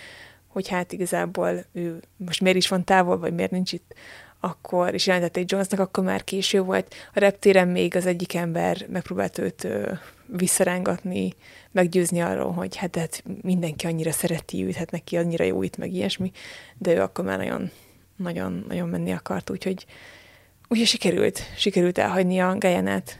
[0.57, 3.95] hogy hát igazából ő most miért is van távol, vagy miért nincs itt,
[4.41, 6.95] akkor, és jelentették Jonesnak, akkor már késő volt.
[7.15, 9.93] A reptéren még az egyik ember megpróbált őt ö,
[10.27, 11.33] visszarángatni,
[11.73, 15.93] meggyőzni arról, hogy hát, hát mindenki annyira szereti őt, hát neki annyira jó itt, meg
[15.93, 16.33] ilyesmi,
[16.78, 17.70] de ő akkor már nagyon,
[18.16, 19.87] nagyon, nagyon menni akart, úgyhogy,
[20.69, 23.19] úgyhogy sikerült, sikerült elhagyni a Gajanát.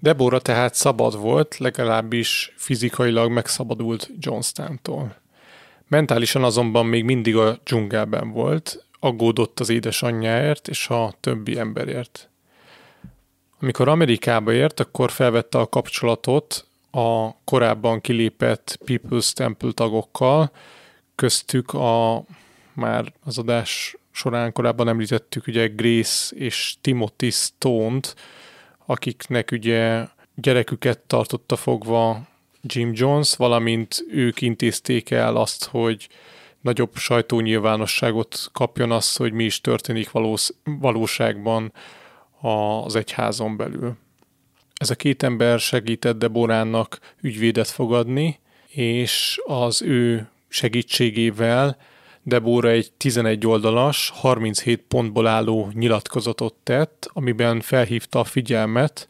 [0.00, 5.24] Deborah tehát szabad volt, legalábbis fizikailag megszabadult Johnstown-tól.
[5.88, 12.30] Mentálisan azonban még mindig a dzsungelben volt, aggódott az édesanyjáért és a többi emberért.
[13.60, 20.50] Amikor Amerikába ért, akkor felvette a kapcsolatot a korábban kilépett People's Temple tagokkal,
[21.14, 22.24] köztük a
[22.72, 28.14] már az adás során korábban említettük ugye Grace és Timothy Stone-t,
[28.86, 32.20] akiknek ugye gyereküket tartotta fogva
[32.66, 36.08] Jim Jones, valamint ők intézték el azt, hogy
[36.60, 41.72] nagyobb sajtónyilvánosságot kapjon az, hogy mi is történik valós, valóságban
[42.40, 43.96] az egyházon belül.
[44.74, 51.76] Ez a két ember segített Deboránnak ügyvédet fogadni, és az ő segítségével
[52.22, 59.08] Debora egy 11 oldalas, 37 pontból álló nyilatkozatot tett, amiben felhívta a figyelmet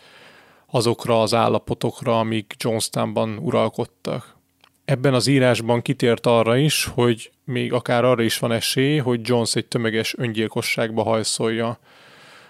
[0.67, 4.37] azokra az állapotokra, amik Johnstownban uralkodtak.
[4.85, 9.55] Ebben az írásban kitért arra is, hogy még akár arra is van esély, hogy Jones
[9.55, 11.79] egy tömeges öngyilkosságba hajszolja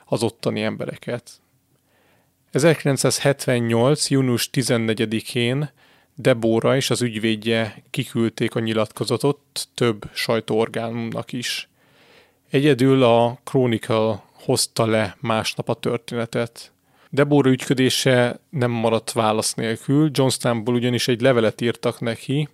[0.05, 1.31] az ottani embereket.
[2.51, 4.11] 1978.
[4.11, 5.71] június 14-én
[6.15, 11.69] Debora és az ügyvédje kiküldték a nyilatkozatot több sajtóorgánumnak is.
[12.51, 16.73] Egyedül a Chronicle hozta le másnap a történetet.
[17.11, 22.49] Debora ügyködése nem maradt válasz nélkül, Johnstownból ugyanis egy levelet írtak neki,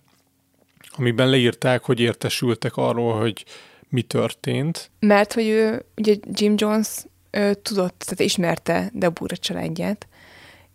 [0.97, 3.45] amiben leírták, hogy értesültek arról, hogy
[3.89, 4.91] mi történt.
[4.99, 6.87] Mert hogy ő, ugye Jim Jones
[7.31, 10.07] ő, tudott, tehát ismerte Debora családját,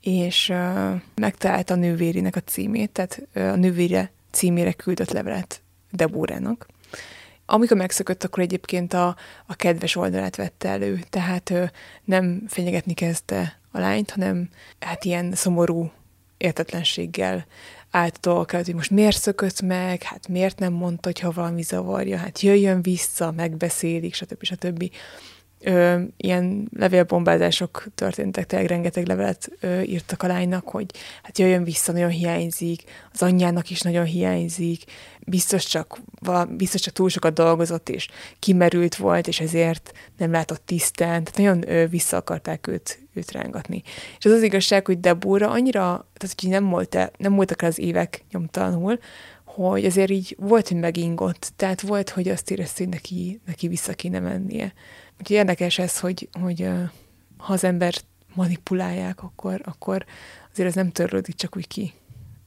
[0.00, 6.66] és uh, megtalálta a nővérinek a címét, tehát uh, a nővére címére küldött levelet Debórának.
[7.46, 11.68] Amikor megszökött, akkor egyébként a, a kedves oldalát vette elő, tehát uh,
[12.04, 14.48] nem fenyegetni kezdte a lányt, hanem
[14.80, 15.90] hát ilyen szomorú
[16.36, 17.46] értetlenséggel
[17.90, 22.40] a hogy most miért szökött meg, hát miért nem mondta, hogy ha valami zavarja, hát
[22.40, 24.42] jöjjön vissza, megbeszélik, stb.
[24.42, 24.64] stb.
[24.64, 24.90] stb
[25.60, 30.86] ö, ilyen levélbombázások történtek, tényleg rengeteg levelet ö, írtak a lánynak, hogy
[31.22, 34.82] hát jöjjön vissza, nagyon hiányzik, az anyjának is nagyon hiányzik,
[35.20, 40.62] biztos csak, vala, biztos csak túl sokat dolgozott, és kimerült volt, és ezért nem látott
[40.66, 43.82] tisztán, tehát nagyon ö, vissza akarták őt, őt rángatni.
[44.18, 45.80] És az az igazság, hogy Debora annyira,
[46.16, 48.98] tehát hogy nem, volt nem voltak az évek nyomtalanul,
[49.44, 53.92] hogy azért így volt, hogy megingott, tehát volt, hogy azt érezte, hogy neki, neki vissza
[53.92, 54.72] kéne mennie.
[55.18, 56.68] Úgyhogy érdekes ez, hogy, hogy
[57.36, 57.94] ha az ember
[58.34, 60.04] manipulálják, akkor, akkor
[60.52, 61.92] azért ez nem törlődik csak úgy ki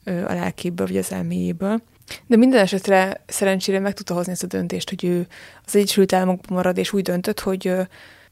[0.05, 1.81] a lelkéből, vagy az elméjéből.
[2.27, 5.27] De minden esetre szerencsére meg tudta hozni ezt a döntést, hogy ő
[5.65, 7.73] az Egyesült Államokban marad, és úgy döntött, hogy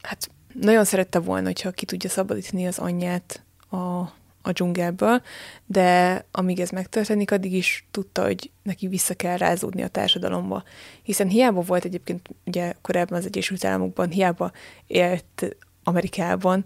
[0.02, 4.02] hát nagyon szerette volna, hogyha ki tudja szabadítani az anyját a,
[4.42, 5.22] a dzsungelből,
[5.66, 10.62] de amíg ez megtörténik, addig is tudta, hogy neki vissza kell rázódni a társadalomba.
[11.02, 14.52] Hiszen hiába volt egyébként ugye korábban az Egyesült Államokban, hiába
[14.86, 16.64] élt Amerikában,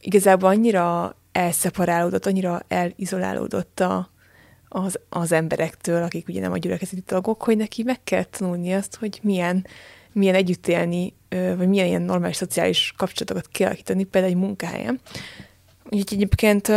[0.00, 4.10] igazából annyira elszeparálódott, annyira elizolálódott a,
[4.68, 8.96] az, az emberektől, akik ugye nem a gyülekezeti tagok, hogy neki meg kell tanulni azt,
[8.96, 9.66] hogy milyen,
[10.12, 15.00] milyen együtt élni, vagy milyen ilyen normális szociális kapcsolatokat kialakítani, például egy munkahelyen.
[15.90, 16.68] Úgyhogy egyébként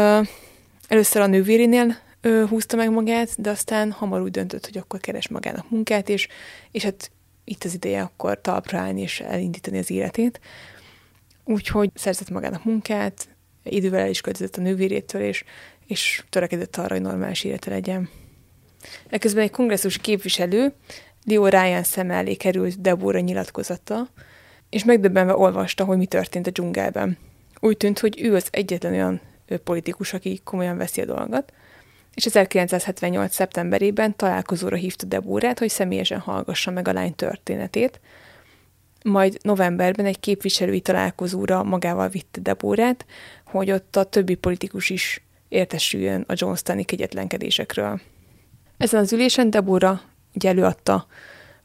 [0.88, 1.98] először a nővérénél
[2.48, 6.28] húzta meg magát, de aztán hamar úgy döntött, hogy akkor keres magának munkát, és,
[6.72, 7.12] és hát
[7.44, 10.40] itt az ideje akkor talpra állni és elindítani az életét.
[11.44, 13.28] Úgyhogy szerzett magának munkát,
[13.64, 15.44] idővel el is költözött a nővérétől, és,
[15.88, 18.10] és törekedett arra, hogy normális élete legyen.
[19.10, 20.74] Ekközben egy kongresszus képviselő
[21.26, 24.08] Leo Ryan szem elé került Deborah nyilatkozata,
[24.70, 27.18] és megdöbbenve olvasta, hogy mi történt a dzsungelben
[27.62, 29.22] úgy tűnt, hogy ő az egyetlen olyan
[29.64, 31.54] politikus, aki komolyan veszi a dolgot,
[32.14, 33.34] és 1978.
[33.34, 38.00] szeptemberében találkozóra hívta Debórát, hogy személyesen hallgassa meg a lány történetét,
[39.04, 43.06] majd novemberben egy képviselői találkozóra magával vitte Debórát,
[43.46, 48.00] hogy ott a többi politikus is értesüljön a Johnstoni kegyetlenkedésekről.
[48.78, 50.02] Ezen az ülésen Debora
[50.34, 51.08] ugye előadta,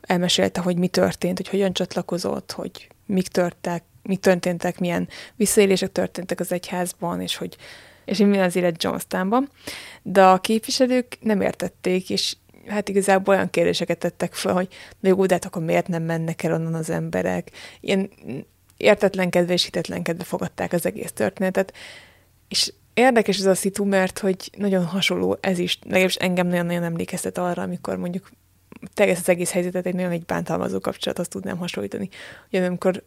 [0.00, 6.41] elmesélte, hogy mi történt, hogy hogyan csatlakozott, hogy mik törtek, mi történtek, milyen visszaélések történtek
[6.41, 7.57] az egyházban, és hogy
[8.07, 9.51] és hogy mi az élet Johnstownban.
[10.02, 12.36] De a képviselők nem értették, és
[12.67, 14.68] hát igazából olyan kérdéseket tettek fel, hogy
[15.01, 17.51] na jó, de hát akkor miért nem mennek el onnan az emberek?
[17.81, 18.10] Ilyen
[18.76, 21.73] értetlenkedve és hitetlenkedve fogadták az egész történetet.
[22.49, 27.39] És érdekes ez a szitu, mert hogy nagyon hasonló ez is, legalábbis engem nagyon-nagyon emlékeztet
[27.39, 28.31] arra, amikor mondjuk
[28.94, 32.09] teljes az egész helyzetet egy nagyon egy bántalmazó kapcsolathoz tudnám hasonlítani.
[32.49, 33.02] Ugye amikor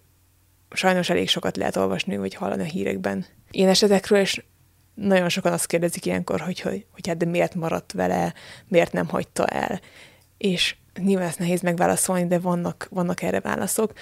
[0.71, 4.43] sajnos elég sokat lehet olvasni, vagy hallani a hírekben ilyen esetekről, és
[4.93, 8.33] nagyon sokan azt kérdezik ilyenkor, hogy, hogy, hogy hát de miért maradt vele,
[8.67, 9.81] miért nem hagyta el.
[10.37, 13.93] És nyilván ezt nehéz megválaszolni, de vannak, vannak erre válaszok.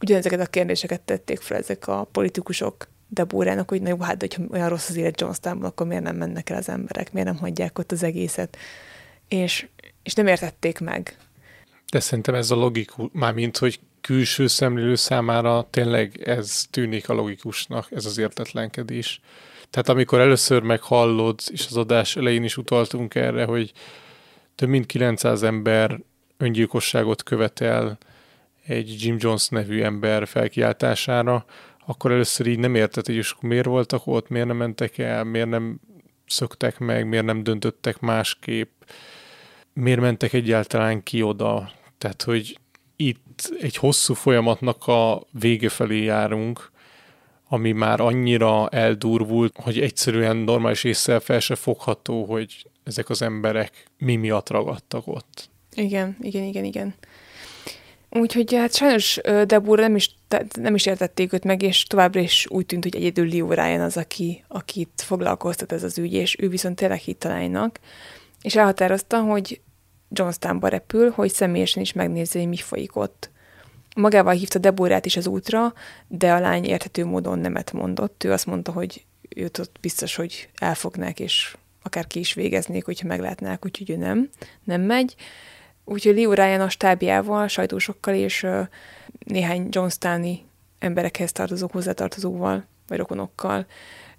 [0.00, 4.68] Ugyanezeket a kérdéseket tették fel ezek a politikusok Debórának, hogy na jó, hát, hogyha olyan
[4.68, 7.92] rossz az élet Johnstownban, akkor miért nem mennek el az emberek, miért nem hagyják ott
[7.92, 8.56] az egészet.
[9.28, 9.66] És,
[10.02, 11.16] és nem értették meg.
[11.90, 17.86] De szerintem ez a logikus, mármint, hogy külső szemlélő számára tényleg ez tűnik a logikusnak,
[17.90, 19.20] ez az értetlenkedés.
[19.70, 23.72] Tehát amikor először meghallod, és az adás elején is utaltunk erre, hogy
[24.54, 26.00] több mint 900 ember
[26.36, 27.98] öngyilkosságot követel
[28.66, 31.44] egy Jim Jones nevű ember felkiáltására,
[31.86, 35.80] akkor először így nem érted, hogy miért voltak ott, miért nem mentek el, miért nem
[36.26, 38.82] szöktek meg, miért nem döntöttek másképp,
[39.72, 41.70] miért mentek egyáltalán ki oda.
[41.98, 42.58] Tehát, hogy
[42.96, 43.25] itt
[43.60, 46.70] egy hosszú folyamatnak a vége felé járunk,
[47.48, 53.84] ami már annyira eldurvult, hogy egyszerűen normális észre fel se fogható, hogy ezek az emberek
[53.98, 55.48] mi miatt ragadtak ott.
[55.74, 56.94] Igen, igen, igen, igen.
[58.10, 60.14] Úgyhogy hát sajnos Debura nem is,
[60.60, 63.96] nem is értették őt meg, és továbbra is úgy tűnt, hogy egyedül Leo Ryan az,
[63.96, 67.80] aki, akit foglalkoztat ez az ügy, és ő viszont tényleg hittalánynak,
[68.42, 69.60] és elhatározta, hogy
[70.10, 73.30] Johnstownba repül, hogy személyesen is megnézze, hogy mi folyik ott.
[73.96, 75.74] Magával hívta Deborát is az útra,
[76.08, 78.24] de a lány érthető módon nemet mondott.
[78.24, 83.06] Ő azt mondta, hogy őt ott biztos, hogy elfognák, és akár ki is végeznék, hogyha
[83.06, 84.30] meglátnák, úgyhogy ő nem,
[84.64, 85.14] nem megy.
[85.84, 88.66] Úgyhogy Leo Ryan a stábjával, sajtósokkal és uh,
[89.18, 90.44] néhány Johnstowni
[90.78, 93.66] emberekhez tartozó, hozzátartozóval, vagy rokonokkal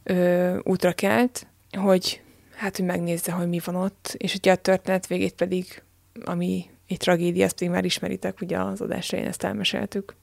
[0.05, 2.21] uh, útra kelt, hogy
[2.57, 5.83] hát, hogy megnézze, hogy mi van ott, és ugye a történet végét pedig,
[6.25, 10.15] ami egy tragédia, ezt még már ismeritek, ugye az adásra én ezt elmeséltük.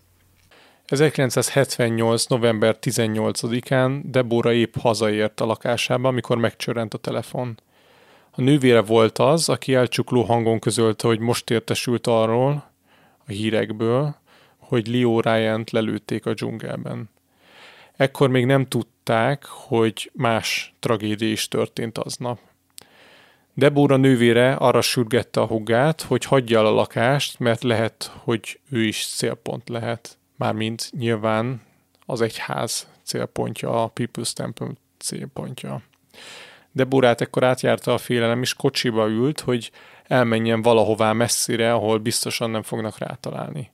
[0.85, 2.27] 1978.
[2.27, 7.61] november 18-án Debora épp hazaért a lakásába, amikor megcsörrent a telefon.
[8.31, 12.71] A nővére volt az, aki elcsukló hangon közölte, hogy most értesült arról,
[13.27, 14.17] a hírekből,
[14.59, 17.11] hogy Leo ryan lelőtték a dzsungelben.
[17.97, 18.67] Ekkor még nem
[19.05, 22.39] tudták, hogy más tragédia is történt aznap.
[23.55, 28.83] Debóra nővére arra sürgette a hugát, hogy hagyja el a lakást, mert lehet, hogy ő
[28.85, 30.19] is célpont lehet.
[30.37, 31.63] Mármint nyilván
[32.07, 35.83] az egyház célpontja, a People's Temple célpontja.
[36.73, 39.71] Deborát ekkor átjárta a félelem, és kocsiba ült, hogy
[40.07, 43.73] elmenjen valahová messzire, ahol biztosan nem fognak rátalálni.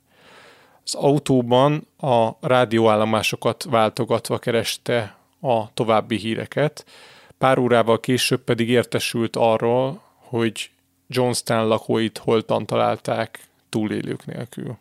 [0.84, 6.84] Az autóban a rádióállomásokat váltogatva kereste a további híreket,
[7.38, 10.70] pár órával később pedig értesült arról, hogy
[11.06, 13.38] Johnstown lakóit holtan találták
[13.68, 14.78] túlélők nélkül.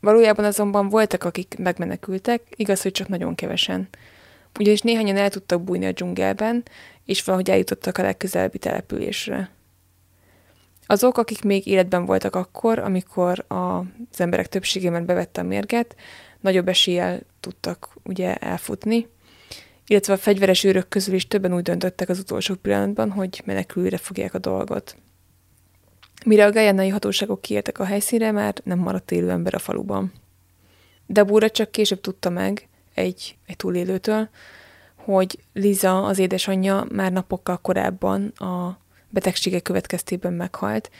[0.00, 3.88] Valójában azonban voltak, akik megmenekültek, igaz, hogy csak nagyon kevesen.
[4.58, 6.62] Ugyanis néhányan el tudtak bújni a dzsungelben,
[7.04, 9.50] és valahogy eljutottak a legközelebbi településre.
[10.86, 15.96] Azok, akik még életben voltak akkor, amikor az emberek többségében bevette a mérget,
[16.40, 19.08] nagyobb eséllyel tudtak ugye elfutni,
[19.92, 24.34] illetve a fegyveres őrök közül is többen úgy döntöttek az utolsó pillanatban, hogy menekülőre fogják
[24.34, 24.96] a dolgot.
[26.24, 30.12] Mire a gajánai hatóságok kiértek a helyszínre, már nem maradt élő ember a faluban.
[31.06, 34.28] Debúra csak később tudta meg egy, egy túlélőtől,
[34.94, 40.90] hogy Liza, az édesanyja már napokkal korábban a betegsége következtében meghalt,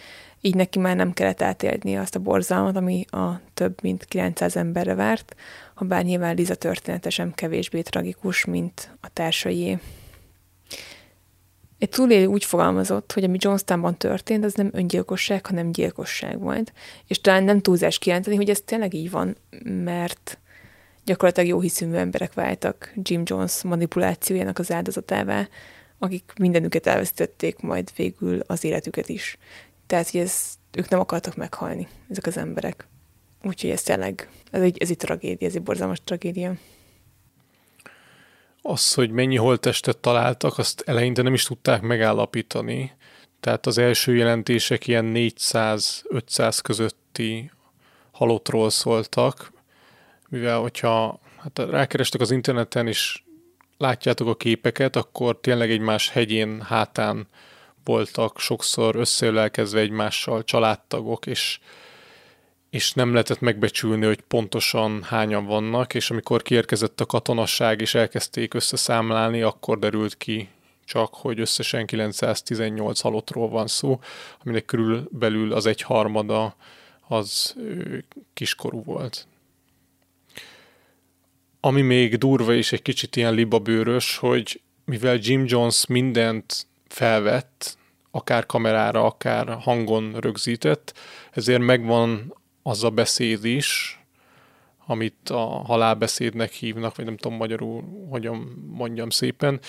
[0.45, 4.95] így neki már nem kellett átélni azt a borzalmat, ami a több mint 900 emberre
[4.95, 5.37] várt,
[5.75, 9.79] ha bár nyilván Liza története sem kevésbé tragikus, mint a társaié.
[11.79, 16.73] Egy túlélő úgy fogalmazott, hogy ami Johnstownban történt, az nem öngyilkosság, hanem gyilkosság volt.
[17.07, 20.39] És talán nem túlzás kijelenteni, hogy ez tényleg így van, mert
[21.05, 25.49] gyakorlatilag jó hiszűmű emberek váltak Jim Jones manipulációjának az áldozatává,
[25.99, 29.39] akik mindenüket elveszítették, majd végül az életüket is.
[29.93, 32.87] Tehát, hogy ez, ők nem akartak meghalni, ezek az emberek.
[33.43, 36.55] Úgyhogy ez tényleg, ez egy, ez egy tragédia, ez egy borzalmas tragédia.
[38.62, 42.93] Az, hogy mennyi holttestet találtak, azt eleinte nem is tudták megállapítani.
[43.41, 47.51] Tehát az első jelentések ilyen 400-500 közötti
[48.11, 49.53] halottról szóltak,
[50.29, 53.23] mivel hogyha hát rákerestek az interneten, és
[53.79, 57.27] látjátok a képeket, akkor tényleg egymás hegyén, hátán
[57.85, 61.59] voltak sokszor összeölelkezve egymással családtagok, és,
[62.70, 68.55] és nem lehetett megbecsülni, hogy pontosan hányan vannak, és amikor kiérkezett a katonasság, és elkezdték
[68.55, 70.49] összeszámlálni, akkor derült ki
[70.85, 74.01] csak, hogy összesen 918 halottról van szó,
[74.44, 76.57] aminek körülbelül az egy harmada
[77.09, 77.57] az
[78.35, 79.27] kiskorú volt.
[81.61, 87.77] Ami még durva és egy kicsit ilyen libabőrös, hogy mivel Jim Jones mindent felvett,
[88.11, 90.95] akár kamerára, akár hangon rögzített,
[91.31, 94.01] ezért megvan az a beszéd is,
[94.87, 99.61] amit a halálbeszédnek hívnak, vagy nem tudom magyarul, hogyan mondjam szépen,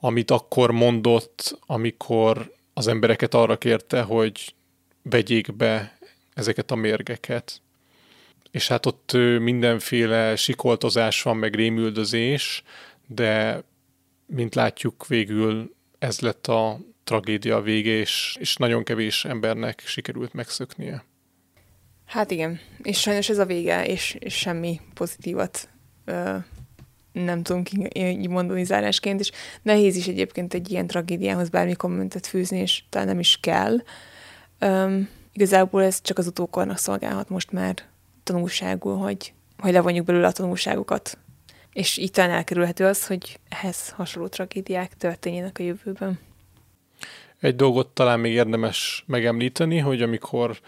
[0.00, 4.54] amit akkor mondott, amikor az embereket arra kérte, hogy
[5.02, 5.98] vegyék be
[6.34, 7.60] ezeket a mérgeket.
[8.50, 12.62] És hát ott mindenféle sikoltozás van, meg rémüldözés,
[13.06, 13.62] de
[14.26, 21.04] mint látjuk végül ez lett a tragédia vége, és, és nagyon kevés embernek sikerült megszöknie.
[22.06, 25.68] Hát igen, és sajnos ez a vége, és, és semmi pozitívat
[26.04, 26.36] ö,
[27.12, 29.30] nem tudunk így mondani zárásként, és
[29.62, 33.76] nehéz is egyébként egy ilyen tragédiához bármi kommentet fűzni, és talán nem is kell.
[34.60, 37.74] Üm, igazából ez csak az utókornak szolgálhat most már
[38.22, 41.18] tanulságul, hogy, hogy levonjuk belőle a tanulságokat.
[41.74, 46.18] És így elkerülhető az, hogy ehhez hasonló tragédiák történjenek a jövőben.
[47.40, 50.60] Egy dolgot talán még érdemes megemlíteni, hogy amikor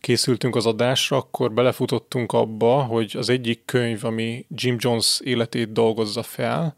[0.00, 6.22] készültünk az adásra, akkor belefutottunk abba, hogy az egyik könyv, ami Jim Jones életét dolgozza
[6.22, 6.74] fel,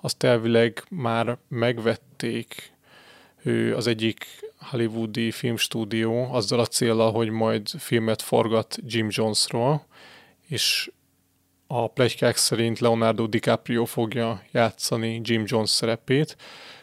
[0.00, 2.72] azt elvileg már megvették
[3.42, 4.26] ő az egyik
[4.58, 9.86] hollywoodi filmstúdió azzal a célra, hogy majd filmet forgat Jim Jonesról,
[10.48, 10.90] és
[11.70, 16.36] a plegykák szerint Leonardo DiCaprio fogja játszani Jim Jones szerepét,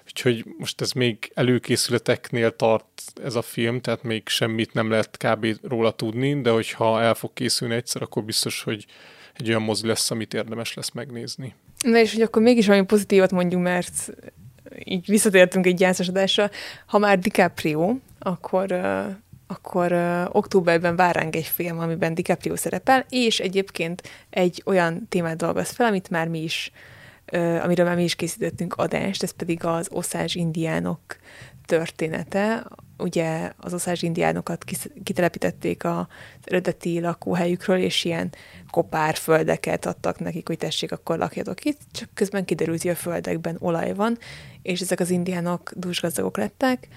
[0.06, 5.48] úgyhogy most ez még előkészületeknél tart ez a film, tehát még semmit nem lehet kb.
[5.62, 8.86] róla tudni, de hogyha el fog készülni egyszer, akkor biztos, hogy
[9.34, 11.54] egy olyan mozi lesz, amit érdemes lesz megnézni.
[11.84, 14.14] Na és hogy akkor mégis valami pozitívat mondjunk, mert
[14.84, 16.50] így visszatértünk egy gyászosodásra.
[16.86, 19.06] Ha már DiCaprio, akkor uh,
[19.48, 25.38] akkor uh, októberben vár ránk egy film, amiben DiCaprio szerepel, és egyébként egy olyan témát
[25.38, 26.72] dolgoz fel, amit már mi is,
[27.34, 31.00] uh, amiről már mi is készítettünk adást, ez pedig az oszázs indiánok
[31.66, 32.68] története.
[32.98, 34.64] Ugye az oszázs indiánokat
[35.04, 36.06] kitelepítették az
[36.44, 38.34] eredeti lakóhelyükről, és ilyen
[38.70, 43.94] kopárföldeket adtak nekik, hogy tessék, akkor lakjatok itt, csak közben kiderült, hogy a földekben olaj
[43.94, 44.18] van,
[44.62, 46.88] és ezek az indiánok dúsgazdagok lettek,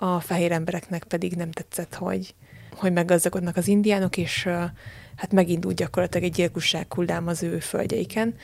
[0.00, 2.34] a fehér embereknek pedig nem tetszett, hogy,
[2.74, 4.42] hogy meggazdagodnak az indiánok, és
[5.16, 8.34] hát megindult gyakorlatilag egy gyilkosság hullám az ő földjeiken.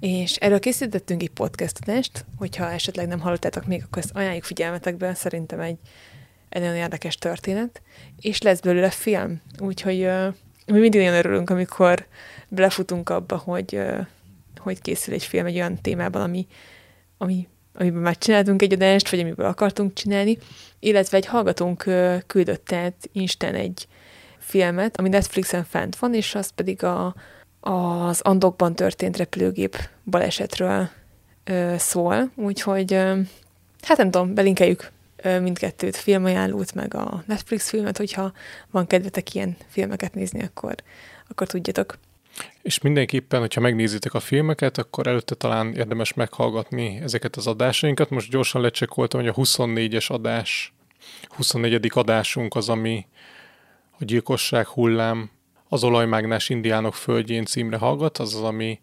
[0.00, 5.14] És erről készítettünk egy podcast adást, hogyha esetleg nem hallottátok még, akkor ezt ajánljuk figyelmetekbe,
[5.14, 5.78] szerintem egy,
[6.48, 7.82] egy nagyon érdekes történet,
[8.20, 10.34] és lesz belőle film, úgyhogy uh,
[10.66, 12.06] mi mindig nagyon örülünk, amikor
[12.48, 14.06] belefutunk abba, hogy, uh,
[14.56, 16.46] hogy készül egy film egy olyan témában, ami,
[17.18, 20.38] ami amiben már csináltunk egy adást, vagy amiből akartunk csinálni,
[20.78, 21.84] illetve egy hallgatónk
[22.26, 23.88] küldött át Insten egy
[24.38, 27.14] filmet, ami Netflixen fent van, és az pedig a,
[27.60, 30.88] az Andokban történt repülőgép balesetről
[31.44, 33.20] ö, szól, úgyhogy ö,
[33.82, 38.32] hát nem tudom, belinkeljük ö, mindkettőt, filmajánlót, meg a Netflix filmet, hogyha
[38.70, 40.74] van kedvetek ilyen filmeket nézni, akkor,
[41.28, 41.98] akkor tudjatok.
[42.62, 48.10] És mindenképpen, hogyha megnézitek a filmeket, akkor előtte talán érdemes meghallgatni ezeket az adásainkat.
[48.10, 50.72] Most gyorsan lecsekoltam, hogy a 24-es adás,
[51.28, 51.90] 24.
[51.94, 53.06] adásunk az, ami
[53.98, 55.30] a gyilkosság hullám
[55.68, 58.80] az olajmágnás indiánok földjén címre hallgat, az az, ami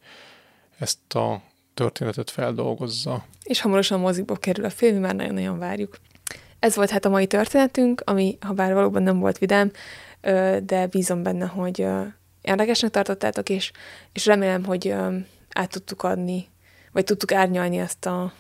[0.80, 1.42] ezt a
[1.74, 3.26] történetet feldolgozza.
[3.44, 5.98] És hamarosan mozikba kerül a film, már nagyon-nagyon várjuk.
[6.60, 9.72] Ez volt hát a mai történetünk, ami ha bár valóban nem volt vidám,
[10.64, 11.88] de bízom benne, hogy
[12.48, 13.72] érdekesnek tartottátok, és,
[14.14, 14.96] és remélem, hogy
[15.50, 16.48] át tudtuk adni,
[16.92, 18.34] vagy tudtuk árnyalni azt a,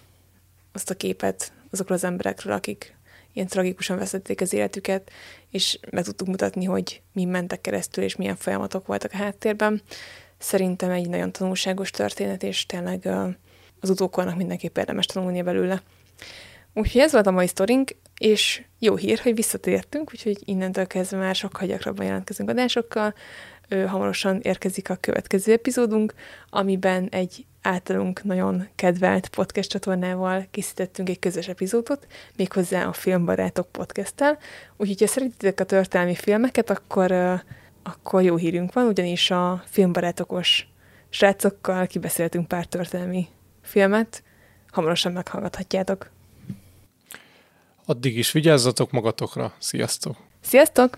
[0.71, 2.95] azt a képet azokról az emberekről, akik
[3.33, 5.11] ilyen tragikusan veszették az életüket,
[5.51, 9.81] és meg tudtuk mutatni, hogy mi mentek keresztül, és milyen folyamatok voltak a háttérben.
[10.37, 13.09] Szerintem egy nagyon tanulságos történet, és tényleg
[13.79, 15.81] az utókornak mindenképp érdemes tanulnia belőle.
[16.73, 21.35] Úgyhogy ez volt a mai sztorink, és jó hír, hogy visszatértünk, úgyhogy innentől kezdve már
[21.35, 23.13] sokkal gyakrabban jelentkezünk adásokkal
[23.69, 26.13] hamarosan érkezik a következő epizódunk,
[26.49, 34.37] amiben egy általunk nagyon kedvelt podcast csatornával készítettünk egy közös epizódot, méghozzá a Filmbarátok podcasttel.
[34.77, 37.11] Úgyhogy, ha szeretitek a történelmi filmeket, akkor,
[37.83, 40.67] akkor jó hírünk van, ugyanis a filmbarátokos
[41.09, 43.27] srácokkal kibeszéltünk pár történelmi
[43.61, 44.23] filmet,
[44.71, 46.09] hamarosan meghallgathatjátok.
[47.85, 49.53] Addig is vigyázzatok magatokra.
[49.59, 50.17] Sziasztok!
[50.41, 50.97] Sziasztok!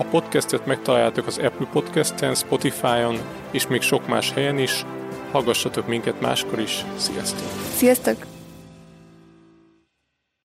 [0.00, 3.20] A podcastet megtaláljátok az Apple Podcast-en, Spotify-on
[3.50, 4.84] és még sok más helyen is.
[5.30, 6.84] Hallgassatok minket máskor is.
[6.96, 7.48] Sziasztok!
[7.74, 8.26] Sziasztok!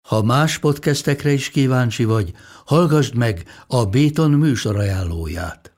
[0.08, 2.32] Ha más podcastekre is kíváncsi vagy,
[2.64, 5.77] hallgassd meg a Béton műsor ajánlóját.